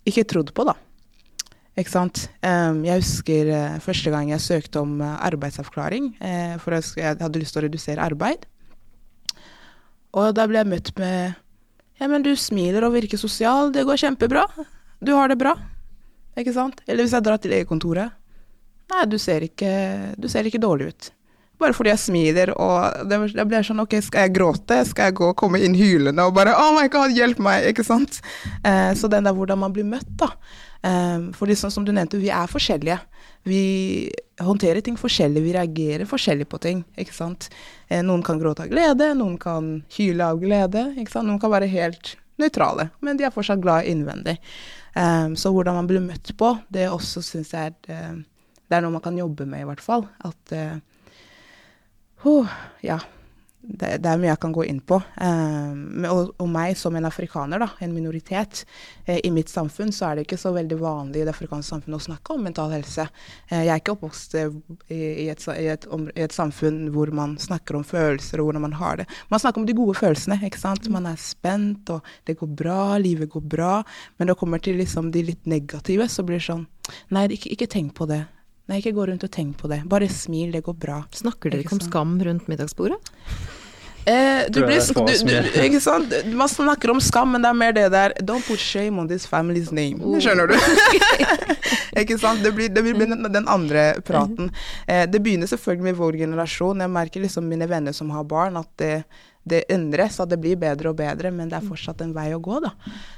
ikke 0.08 0.24
trodd 0.28 0.54
på, 0.56 0.66
da. 0.68 0.74
Ikke 1.78 1.92
sant? 1.94 2.30
Eh, 2.42 2.74
jeg 2.88 3.02
husker 3.04 3.52
eh, 3.54 3.80
første 3.84 4.10
gang 4.14 4.30
jeg 4.32 4.40
søkte 4.40 4.80
om 4.82 5.02
arbeidsavklaring, 5.02 6.14
for 6.64 6.72
jeg, 6.78 6.84
jeg 6.98 7.20
hadde 7.20 7.40
lyst 7.44 7.54
til 7.54 7.62
å 7.62 7.68
redusere 7.68 8.08
arbeid. 8.08 8.48
Og 10.18 10.32
da 10.34 10.48
ble 10.48 10.64
jeg 10.64 10.72
møtt 10.72 10.94
med 10.98 11.36
ja, 11.98 12.08
men 12.08 12.26
du 12.26 12.32
smiler 12.38 12.86
og 12.86 12.96
virker 12.96 13.20
sosial, 13.20 13.72
det 13.74 13.86
går 13.88 14.00
kjempebra. 14.04 14.46
Du 15.02 15.14
har 15.18 15.32
det 15.32 15.40
bra. 15.42 15.56
Ikke 16.38 16.54
sant? 16.54 16.82
Eller 16.86 17.06
hvis 17.06 17.16
jeg 17.18 17.26
drar 17.26 17.42
til 17.42 17.54
legekontoret. 17.54 18.14
Nei, 18.88 19.06
du 19.10 19.18
ser 19.20 19.44
ikke, 19.44 19.72
du 20.16 20.30
ser 20.32 20.48
ikke 20.48 20.62
dårlig 20.64 20.92
ut. 20.94 21.10
Bare 21.58 21.74
fordi 21.74 21.90
jeg 21.90 22.00
smiler, 22.00 22.52
og 22.62 23.10
det, 23.10 23.18
blir 23.50 23.66
sånn, 23.66 23.82
ok, 23.82 23.98
skal 24.06 24.28
jeg 24.28 24.36
gråte? 24.36 24.78
Skal 24.86 25.10
jeg 25.10 25.18
gå 25.18 25.32
og 25.32 25.38
komme 25.40 25.60
inn 25.66 25.74
hylende 25.76 26.28
og 26.28 26.36
bare, 26.38 26.54
oh 26.54 26.76
my 26.76 26.86
god, 26.94 27.16
hjelp 27.18 27.42
meg, 27.42 27.72
ikke 27.72 27.86
sant? 27.88 28.20
Eh, 28.62 28.92
så 28.98 29.10
den 29.10 29.26
der 29.26 29.34
hvordan 29.34 29.64
man 29.64 29.74
blir 29.74 29.88
møtt 29.88 30.12
da. 30.22 30.30
Eh, 30.86 31.32
fordi 31.38 31.58
sånn 31.58 31.74
som 31.74 31.88
du 31.88 31.90
nevnte, 31.96 32.22
vi 32.22 32.30
er 32.30 32.52
forskjellige. 32.52 33.00
Vi 33.48 34.12
håndterer 34.44 34.84
ting 34.84 34.98
forskjellig, 35.00 35.42
vi 35.46 35.56
reagerer 35.56 36.10
forskjellig 36.10 36.48
på 36.52 36.60
ting, 36.62 36.84
ikke 37.00 37.16
sant? 37.16 37.48
Eh, 37.88 38.04
noen 38.06 38.24
kan 38.26 38.40
gråte 38.42 38.66
av 38.66 38.72
glede, 38.72 39.14
noen 39.18 39.38
kan 39.42 39.70
hyle 39.96 40.32
av 40.34 40.42
glede, 40.42 40.90
ikke 41.00 41.14
sant? 41.14 41.30
Noen 41.30 41.42
kan 41.42 41.54
være 41.54 41.70
helt 41.72 42.16
nøytrale, 42.38 42.90
men 43.02 43.18
de 43.18 43.26
er 43.26 43.34
fortsatt 43.34 43.64
glad 43.64 43.88
innvendig. 43.90 44.38
Um, 44.98 45.36
så 45.38 45.52
hvordan 45.54 45.78
man 45.78 45.88
blir 45.90 46.04
møtt 46.04 46.34
på, 46.38 46.52
det 46.74 46.88
også 46.90 47.22
syns 47.26 47.54
jeg 47.54 47.72
er, 47.72 47.76
eh, 47.94 48.16
det 48.68 48.78
er 48.78 48.84
noe 48.84 48.98
man 48.98 49.06
kan 49.06 49.18
jobbe 49.18 49.48
med 49.50 49.64
i 49.64 49.70
hvert 49.70 49.84
fall. 49.84 50.06
At 50.26 50.58
uh, 50.58 52.58
ja. 52.84 53.00
Det, 53.68 53.98
det 54.00 54.08
er 54.08 54.20
mye 54.22 54.30
jeg 54.30 54.40
kan 54.40 54.54
gå 54.56 54.64
inn 54.64 54.78
på. 54.88 54.96
Eh, 55.20 56.06
og, 56.08 56.30
og 56.40 56.48
meg 56.48 56.78
som 56.80 56.96
en 56.96 57.04
afrikaner, 57.10 57.60
da, 57.60 57.68
en 57.84 57.92
minoritet, 57.92 58.62
eh, 59.06 59.18
i 59.28 59.32
mitt 59.36 59.52
samfunn 59.52 59.92
så 59.92 60.06
er 60.08 60.16
det 60.16 60.24
ikke 60.24 60.38
så 60.40 60.54
veldig 60.56 60.78
vanlig 60.80 61.20
i 61.20 61.26
det 61.28 61.34
afrikanske 61.34 61.68
samfunnet 61.74 62.00
å 62.00 62.06
snakke 62.06 62.36
om 62.38 62.46
mental 62.48 62.72
helse. 62.72 63.04
Eh, 63.50 63.66
jeg 63.66 63.74
er 63.74 63.82
ikke 63.82 63.98
oppvokst 63.98 64.38
eh, 64.40 64.56
i, 64.88 65.02
i, 65.26 65.28
et, 65.34 65.44
i, 65.52 65.66
et, 65.74 65.88
om- 65.92 66.08
i 66.14 66.24
et 66.24 66.32
samfunn 66.38 66.86
hvor 66.96 67.12
man 67.12 67.36
snakker 67.44 67.76
om 67.76 67.84
følelser 67.88 68.40
og 68.40 68.48
hvordan 68.54 68.64
man 68.70 68.78
har 68.80 69.02
det. 69.04 69.08
Man 69.34 69.44
snakker 69.44 69.60
om 69.62 69.68
de 69.68 69.76
gode 69.82 69.98
følelsene. 70.00 70.40
ikke 70.48 70.64
sant? 70.64 70.88
Man 70.94 71.10
er 71.12 71.20
spent, 71.20 71.92
og 71.92 72.08
det 72.30 72.38
går 72.40 72.54
bra, 72.64 72.80
livet 73.04 73.30
går 73.36 73.44
bra. 73.52 73.74
Men 74.16 74.30
når 74.30 74.34
det 74.38 74.40
kommer 74.46 74.64
til 74.64 74.80
liksom 74.80 75.12
de 75.12 75.26
litt 75.34 75.44
negative, 75.46 76.08
så 76.08 76.24
blir 76.24 76.40
det 76.40 76.48
sånn 76.48 76.64
Nei, 77.12 77.26
ikke, 77.36 77.52
ikke 77.52 77.68
tenk 77.68 77.92
på 78.00 78.08
det. 78.08 78.22
Nei, 78.72 78.78
ikke 78.82 78.94
gå 78.96 79.06
rundt 79.10 79.24
og 79.24 79.32
tenk 79.32 79.58
på 79.60 79.68
det. 79.72 79.82
Bare 79.92 80.08
smil, 80.12 80.50
det 80.56 80.62
går 80.64 80.76
bra. 80.80 81.02
Snakker 81.16 81.52
dere 81.52 81.64
ikke 81.64 81.76
om 81.78 81.84
skam 81.84 82.18
rundt 82.24 82.48
middagsbordet? 82.52 83.00
Eh, 84.08 84.46
du 84.50 84.62
blir, 84.64 84.80
du, 84.80 85.32
du, 85.52 85.64
ikke 85.66 85.82
sant? 85.84 86.14
Man 86.32 86.48
snakker 86.48 86.94
om 86.94 87.00
skam, 87.04 87.34
men 87.36 87.44
det 87.44 87.50
er 87.50 87.58
mer 87.60 87.74
det 87.76 87.88
der 87.92 88.14
Don't 88.24 88.46
put 88.48 88.62
shame 88.62 89.02
on 89.02 89.10
this 89.10 89.26
family's 89.28 89.74
name. 89.76 90.00
Skjønner 90.24 90.48
du? 90.48 90.56
ikke 92.02 92.16
sant? 92.22 92.40
Det 92.46 92.54
blir, 92.56 92.72
det 92.72 92.86
blir 92.86 92.96
den, 93.02 93.28
den 93.34 93.50
andre 93.52 93.90
praten. 94.08 94.54
Eh, 94.88 95.04
det 95.12 95.20
begynner 95.26 95.52
selvfølgelig 95.52 95.90
med 95.90 96.00
vår 96.00 96.20
generasjon. 96.22 96.86
Jeg 96.86 96.94
merker 96.96 97.26
liksom 97.26 97.50
mine 97.52 97.68
venner 97.68 97.96
som 97.96 98.14
har 98.16 98.24
barn, 98.32 98.56
at 98.62 98.72
det, 98.80 98.94
det 99.44 99.66
endres, 99.76 100.22
at 100.24 100.32
det 100.32 100.40
blir 100.40 100.56
bedre 100.62 100.94
og 100.94 101.02
bedre, 101.04 101.34
men 101.36 101.52
det 101.52 101.60
er 101.60 101.68
fortsatt 101.68 102.06
en 102.06 102.16
vei 102.16 102.30
å 102.32 102.40
gå, 102.40 102.62
da. 102.64 102.72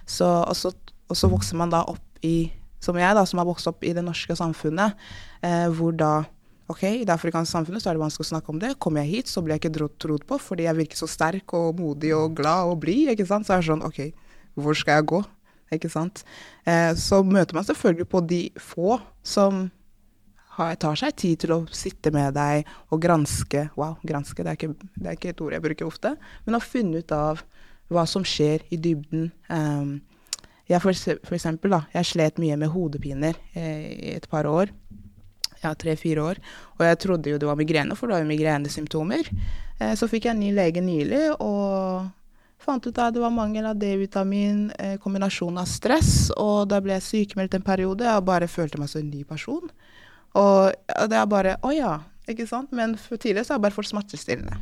Så, 0.09 0.25
og, 0.25 0.57
så, 0.57 0.73
og 1.05 1.21
så 1.21 1.29
vokser 1.29 1.61
man 1.61 1.69
da 1.75 1.83
opp 1.85 2.25
i, 2.25 2.49
som 2.81 2.97
jeg, 2.97 3.13
da, 3.13 3.27
som 3.29 3.43
har 3.43 3.49
vokst 3.51 3.69
opp 3.69 3.85
i 3.85 3.93
det 3.93 4.07
norske 4.09 4.33
samfunnet, 4.41 4.97
eh, 5.45 5.67
hvor 5.69 5.93
da 5.93 6.23
Ok, 6.69 6.83
I 6.85 7.05
det 7.07 7.13
afrikanske 7.15 7.49
samfunnet 7.49 7.81
så 7.81 7.89
er 7.89 7.97
det 7.97 8.03
vanskelig 8.03 8.27
å 8.27 8.29
snakke 8.29 8.53
om 8.53 8.59
det. 8.61 8.75
Kommer 8.77 9.01
jeg 9.01 9.23
hit, 9.23 9.31
så 9.31 9.41
blir 9.41 9.55
jeg 9.55 9.63
ikke 9.63 9.73
tro- 9.79 9.89
trodd 9.97 10.25
på 10.29 10.37
fordi 10.41 10.67
jeg 10.67 10.77
virker 10.77 10.99
så 10.99 11.09
sterk 11.09 11.55
og 11.57 11.79
modig 11.81 12.11
og 12.13 12.35
glad 12.37 12.69
og 12.69 12.77
blid. 12.83 13.09
Så 13.25 13.39
er 13.41 13.63
det 13.63 13.69
sånn 13.71 13.85
OK, 13.87 13.99
hvor 14.59 14.77
skal 14.77 14.99
jeg 14.99 15.09
gå? 15.09 15.23
Ikke 15.73 15.89
sant? 15.89 16.23
Eh, 16.69 16.93
så 16.97 17.23
møter 17.25 17.57
man 17.57 17.65
selvfølgelig 17.65 18.07
på 18.09 18.21
de 18.29 18.41
få 18.61 18.99
som 19.25 19.67
tar 20.59 20.97
seg 20.99 21.15
tid 21.15 21.39
til 21.45 21.53
å 21.55 21.59
sitte 21.71 22.11
med 22.11 22.33
deg 22.35 22.67
og 22.91 22.99
granske 22.99 23.69
Wow, 23.79 23.93
granske, 24.03 24.43
det 24.43 24.51
er 24.51 24.57
ikke, 24.57 24.89
det 24.99 25.07
er 25.07 25.15
ikke 25.15 25.29
et 25.31 25.43
ord 25.45 25.55
jeg 25.55 25.63
bruker 25.63 25.87
ofte. 25.87 26.13
Men 26.45 26.57
å 26.57 26.63
finne 26.63 26.99
ut 26.99 27.13
av 27.15 27.45
hva 27.89 28.03
som 28.09 28.25
skjer 28.27 28.65
i 28.69 28.77
dybden. 28.77 29.29
Um, 29.49 29.93
jeg 30.69 30.83
for, 30.83 30.93
for 31.25 31.37
eksempel, 31.37 31.73
da, 31.73 31.85
jeg 31.95 32.11
slet 32.11 32.41
mye 32.43 32.57
med 32.59 32.69
hodepiner 32.73 33.39
eh, 33.57 33.87
i 34.11 34.11
et 34.17 34.27
par 34.29 34.45
år 34.49 34.73
ja, 35.63 35.73
tre-fire 35.75 36.23
år. 36.23 36.39
Og 36.77 36.85
jeg 36.87 36.99
trodde 37.05 37.33
jo 37.33 37.39
det 37.41 37.49
var 37.49 37.59
migrene, 37.59 37.97
for 37.97 38.07
det 38.07 38.17
var 38.17 38.23
jo 38.23 38.31
migrenesymptomer. 38.31 39.29
Eh, 39.79 39.93
så 39.99 40.09
fikk 40.11 40.27
jeg 40.27 40.35
en 40.35 40.41
ny 40.43 40.53
lege 40.55 40.83
nylig, 40.83 41.25
og 41.39 42.09
fant 42.59 42.85
ut 42.85 42.99
at 42.99 43.15
det 43.15 43.23
var 43.23 43.33
mangel 43.33 43.69
av 43.69 43.79
D-vitamin, 43.79 44.67
eh, 44.77 44.97
kombinasjon 45.01 45.57
av 45.61 45.69
stress, 45.69 46.29
og 46.37 46.67
da 46.71 46.81
ble 46.83 46.97
jeg 46.97 47.07
sykemeldt 47.07 47.55
en 47.57 47.65
periode. 47.65 48.07
Jeg 48.07 48.27
bare 48.27 48.51
følte 48.51 48.81
meg 48.81 48.91
som 48.91 49.01
en 49.03 49.11
ny 49.11 49.23
person. 49.27 49.71
Og 50.37 50.75
det 51.09 51.17
er 51.17 51.25
bare 51.25 51.55
Å 51.65 51.71
ja, 51.73 51.93
ikke 52.29 52.45
sant? 52.47 52.71
Men 52.75 52.93
tidligere 53.09 53.45
så 53.45 53.55
har 53.55 53.57
jeg 53.57 53.65
bare 53.67 53.77
fått 53.77 53.89
smertestillende. 53.89 54.59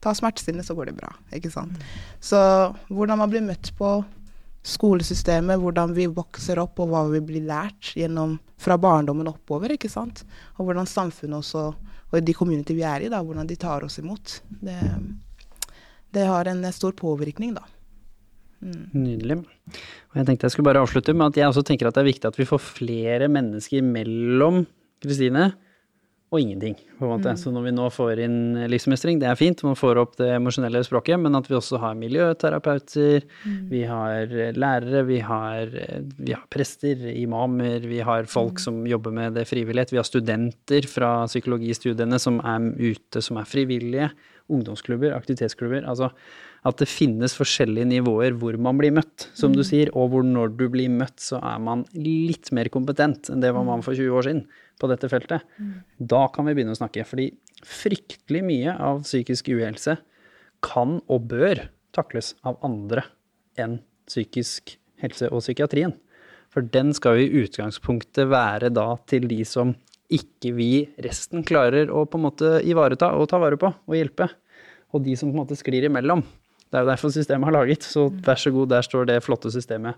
Ta 0.00 0.12
smertestillende, 0.14 0.62
så 0.66 0.76
går 0.78 0.92
det 0.92 0.98
bra. 1.00 1.10
Ikke 1.34 1.50
sant. 1.50 1.74
Så 2.22 2.38
hvordan 2.86 3.18
man 3.18 3.32
blir 3.32 3.42
møtt 3.42 3.72
på 3.78 3.96
skolesystemet, 4.68 5.60
hvordan 5.62 5.94
vi 5.96 6.08
vokser 6.12 6.60
opp 6.62 6.80
og 6.82 6.92
hva 6.92 7.04
vi 7.12 7.22
blir 7.24 7.46
lært 7.48 7.94
gjennom 7.96 8.36
fra 8.58 8.76
barndommen 8.80 9.30
oppover, 9.30 9.72
ikke 9.74 9.90
sant. 9.90 10.24
Og 10.58 10.68
hvordan 10.68 10.88
samfunnet 10.88 11.40
også, 11.40 11.64
og 12.08 12.20
de 12.24 12.36
community 12.36 12.76
vi 12.76 12.84
er 12.86 13.06
i, 13.06 13.10
da, 13.12 13.22
hvordan 13.24 13.48
de 13.48 13.56
tar 13.60 13.86
oss 13.86 14.00
imot. 14.02 14.40
Det, 14.60 14.76
det 16.14 16.26
har 16.28 16.50
en 16.50 16.64
stor 16.74 16.96
påvirkning, 16.98 17.54
da. 17.56 17.64
Nydelig. 18.58 19.38
Og 20.10 20.18
jeg 20.18 20.26
tenkte 20.26 20.48
jeg 20.48 20.56
skulle 20.56 20.66
bare 20.66 20.82
avslutte 20.82 21.14
med 21.14 21.30
at 21.30 21.38
jeg 21.38 21.52
også 21.52 21.62
tenker 21.66 21.88
at 21.88 21.94
det 21.94 22.02
er 22.02 22.10
viktig 22.10 22.26
at 22.26 22.38
vi 22.40 22.48
får 22.48 22.62
flere 22.64 23.28
mennesker 23.30 23.84
mellom 23.86 24.64
Kristine 25.04 25.52
og 26.28 26.42
ingenting, 26.42 26.74
på 26.98 27.06
en 27.06 27.12
måte. 27.14 27.32
Så 27.40 27.48
når 27.54 27.62
vi 27.64 27.72
nå 27.72 27.86
får 27.92 28.20
inn 28.20 28.40
livsmestring, 28.68 29.16
det 29.20 29.30
er 29.30 29.38
fint, 29.38 29.62
man 29.64 29.78
får 29.78 30.00
opp 30.02 30.18
det 30.20 30.28
emosjonelle 30.34 30.82
språket, 30.84 31.16
men 31.22 31.38
at 31.38 31.48
vi 31.48 31.56
også 31.56 31.80
har 31.80 31.96
miljøterapeuter, 31.96 33.24
vi 33.70 33.80
har 33.88 34.34
lærere, 34.52 35.06
vi 35.08 35.22
har, 35.24 35.72
vi 36.18 36.34
har 36.36 36.44
prester, 36.52 37.06
imamer, 37.14 37.80
vi 37.88 38.02
har 38.04 38.28
folk 38.28 38.60
som 38.60 38.82
jobber 38.88 39.14
med 39.16 39.38
det 39.40 39.46
frivillighet, 39.48 39.94
vi 39.94 40.02
har 40.02 40.08
studenter 40.08 40.90
fra 40.90 41.12
psykologistudiene 41.30 42.20
som 42.20 42.42
er 42.44 42.68
ute, 42.76 43.24
som 43.24 43.40
er 43.40 43.48
frivillige, 43.48 44.10
ungdomsklubber, 44.52 45.16
aktivitetsklubber. 45.16 45.88
altså 45.88 46.12
at 46.66 46.80
det 46.80 46.88
finnes 46.90 47.36
forskjellige 47.38 47.86
nivåer 47.92 48.34
hvor 48.38 48.56
man 48.60 48.78
blir 48.80 48.94
møtt, 48.96 49.28
som 49.38 49.54
du 49.54 49.62
sier, 49.66 49.92
og 49.94 50.10
hvor 50.12 50.26
når 50.26 50.56
du 50.58 50.64
blir 50.72 50.90
møtt, 50.90 51.18
så 51.22 51.38
er 51.38 51.60
man 51.62 51.84
litt 51.94 52.50
mer 52.56 52.70
kompetent 52.74 53.30
enn 53.30 53.44
det 53.44 53.52
var 53.54 53.66
man 53.68 53.84
for 53.86 53.94
20 53.98 54.18
år 54.18 54.28
siden 54.28 54.42
på 54.78 54.90
dette 54.90 55.10
feltet. 55.10 55.46
Da 55.98 56.24
kan 56.34 56.48
vi 56.48 56.56
begynne 56.58 56.74
å 56.74 56.80
snakke, 56.80 57.06
fordi 57.06 57.30
fryktelig 57.66 58.42
mye 58.46 58.74
av 58.74 59.04
psykisk 59.06 59.50
uhelse 59.54 59.98
kan 60.64 60.98
og 61.06 61.30
bør 61.30 61.68
takles 61.94 62.34
av 62.46 62.58
andre 62.66 63.06
enn 63.58 63.78
psykisk 64.08 64.76
helse 65.02 65.30
og 65.30 65.42
psykiatrien. 65.44 65.94
For 66.52 66.64
den 66.64 66.94
skal 66.96 67.18
jo 67.18 67.26
i 67.26 67.44
utgangspunktet 67.44 68.30
være 68.30 68.70
da 68.74 68.94
til 69.10 69.28
de 69.30 69.42
som 69.46 69.74
ikke 70.08 70.54
vi 70.56 70.72
resten 71.04 71.44
klarer 71.44 71.90
å 71.92 72.06
på 72.08 72.16
en 72.16 72.24
måte 72.24 72.52
ivareta 72.64 73.12
og 73.18 73.28
ta 73.30 73.40
vare 73.40 73.58
på 73.60 73.68
og 73.68 73.96
hjelpe. 73.96 74.30
Og 74.96 75.04
de 75.04 75.14
som 75.20 75.28
på 75.28 75.36
en 75.36 75.42
måte 75.42 75.58
sklir 75.58 75.84
imellom. 75.84 76.22
Det 76.68 76.78
er 76.78 76.84
jo 76.84 76.90
derfor 76.90 77.12
systemet 77.12 77.48
har 77.48 77.56
laget. 77.56 77.86
Så 77.86 78.08
vær 78.24 78.40
så 78.40 78.52
god, 78.52 78.68
der 78.72 78.84
står 78.84 79.08
det 79.08 79.22
flotte 79.24 79.52
systemet. 79.52 79.96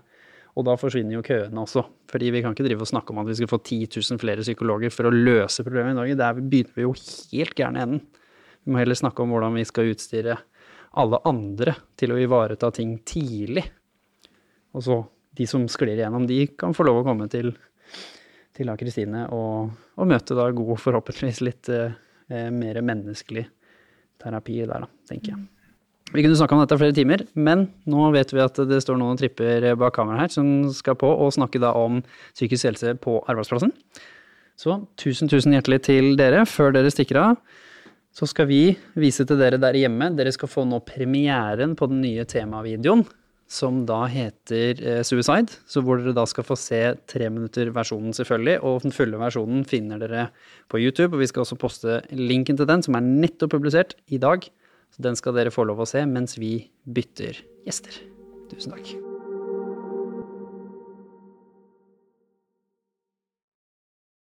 Og 0.55 0.65
da 0.67 0.75
forsvinner 0.79 1.15
jo 1.15 1.23
køene 1.23 1.63
også. 1.63 1.83
Fordi 2.11 2.31
vi 2.31 2.41
kan 2.43 2.55
ikke 2.55 2.65
drive 2.67 2.83
og 2.83 2.91
snakke 2.91 3.13
om 3.13 3.21
at 3.23 3.29
vi 3.29 3.37
skal 3.39 3.51
få 3.51 3.59
10 3.63 3.87
000 3.95 4.19
flere 4.19 4.43
psykologer 4.43 4.91
for 4.91 5.07
å 5.07 5.13
løse 5.13 5.63
problemet 5.63 5.95
i 5.95 5.99
Norge. 5.99 6.17
Der 6.19 6.39
begynner 6.39 6.75
vi 6.75 6.87
jo 6.87 6.95
helt 6.95 7.55
gærne 7.55 7.83
enden. 7.85 8.01
Vi 8.61 8.73
må 8.73 8.81
heller 8.81 8.97
snakke 8.97 9.23
om 9.23 9.31
hvordan 9.33 9.55
vi 9.57 9.65
skal 9.67 9.91
utstyre 9.91 10.37
alle 10.99 11.21
andre 11.27 11.75
til 11.99 12.13
å 12.13 12.19
ivareta 12.19 12.69
ting 12.75 12.97
tidlig. 13.07 13.63
Og 14.75 14.83
så 14.85 14.99
de 15.39 15.47
som 15.47 15.63
sklir 15.71 15.95
igjennom, 15.95 16.27
de 16.27 16.43
kan 16.59 16.75
få 16.75 16.85
lov 16.87 17.01
å 17.01 17.05
komme 17.07 17.27
til, 17.31 17.53
til 18.55 18.71
Kristine 18.79 19.25
og, 19.31 19.71
og, 19.95 20.05
møte 20.07 20.35
da 20.37 20.49
god, 20.55 20.75
forhåpentligvis 20.83 21.41
litt 21.47 21.71
eh, 21.71 21.95
mer 22.51 22.81
menneskelig 22.83 23.47
terapi 24.21 24.59
der, 24.65 24.85
da, 24.85 24.91
tenker 25.09 25.33
jeg. 25.33 25.47
Vi 26.11 26.19
kunne 26.19 26.35
snakka 26.35 26.57
om 26.57 26.61
dette 26.65 26.75
flere 26.75 26.95
timer, 26.95 27.21
men 27.39 27.69
nå 27.87 28.09
vet 28.11 28.33
vi 28.35 28.41
at 28.43 28.57
det 28.67 28.81
står 28.83 28.97
noen 28.99 29.19
tripper 29.19 29.69
bak 29.79 29.95
kameraet 29.95 30.25
her 30.25 30.33
som 30.33 30.49
skal 30.75 30.97
på 30.99 31.07
og 31.07 31.31
snakke 31.31 31.61
da 31.63 31.71
om 31.79 32.01
psykisk 32.33 32.67
helse 32.67 32.97
på 32.99 33.21
arbeidsplassen. 33.31 33.71
Så 34.59 34.75
tusen, 34.99 35.31
tusen 35.31 35.55
hjertelig 35.55 35.79
til 35.87 36.11
dere. 36.19 36.43
Før 36.49 36.75
dere 36.75 36.91
stikker 36.91 37.21
av, 37.21 37.39
så 38.11 38.27
skal 38.27 38.49
vi 38.49 38.75
vise 38.99 39.23
til 39.23 39.39
dere 39.39 39.61
der 39.61 39.79
hjemme. 39.79 40.11
Dere 40.17 40.35
skal 40.35 40.51
få 40.51 40.67
nå 40.67 40.81
premieren 40.83 41.77
på 41.79 41.87
den 41.89 42.03
nye 42.03 42.27
temavideoen, 42.27 43.05
som 43.51 43.81
da 43.87 44.03
heter 44.11 44.83
eh, 44.83 45.01
Suicide. 45.07 45.55
Så 45.63 45.79
hvor 45.83 46.01
dere 46.01 46.15
da 46.17 46.27
skal 46.27 46.45
få 46.45 46.59
se 46.59 46.81
treminutterversjonen, 47.09 48.11
selvfølgelig. 48.19 48.59
Og 48.67 48.83
den 48.83 48.95
fulle 48.95 49.19
versjonen 49.21 49.63
finner 49.67 50.03
dere 50.03 50.27
på 50.67 50.83
YouTube. 50.83 51.15
Og 51.15 51.23
vi 51.23 51.31
skal 51.31 51.45
også 51.45 51.59
poste 51.59 52.01
linken 52.11 52.59
til 52.59 52.67
den, 52.67 52.83
som 52.83 52.99
er 52.99 53.07
nettopp 53.07 53.55
publisert 53.55 53.95
i 54.11 54.19
dag. 54.19 54.51
Så 54.91 55.05
den 55.05 55.15
skal 55.19 55.37
dere 55.37 55.53
få 55.53 55.65
lov 55.67 55.83
å 55.83 55.89
se 55.89 56.03
mens 56.07 56.37
vi 56.41 56.57
bytter 56.83 57.39
gjester. 57.67 58.01
Tusen 58.51 58.75
takk. 58.75 59.10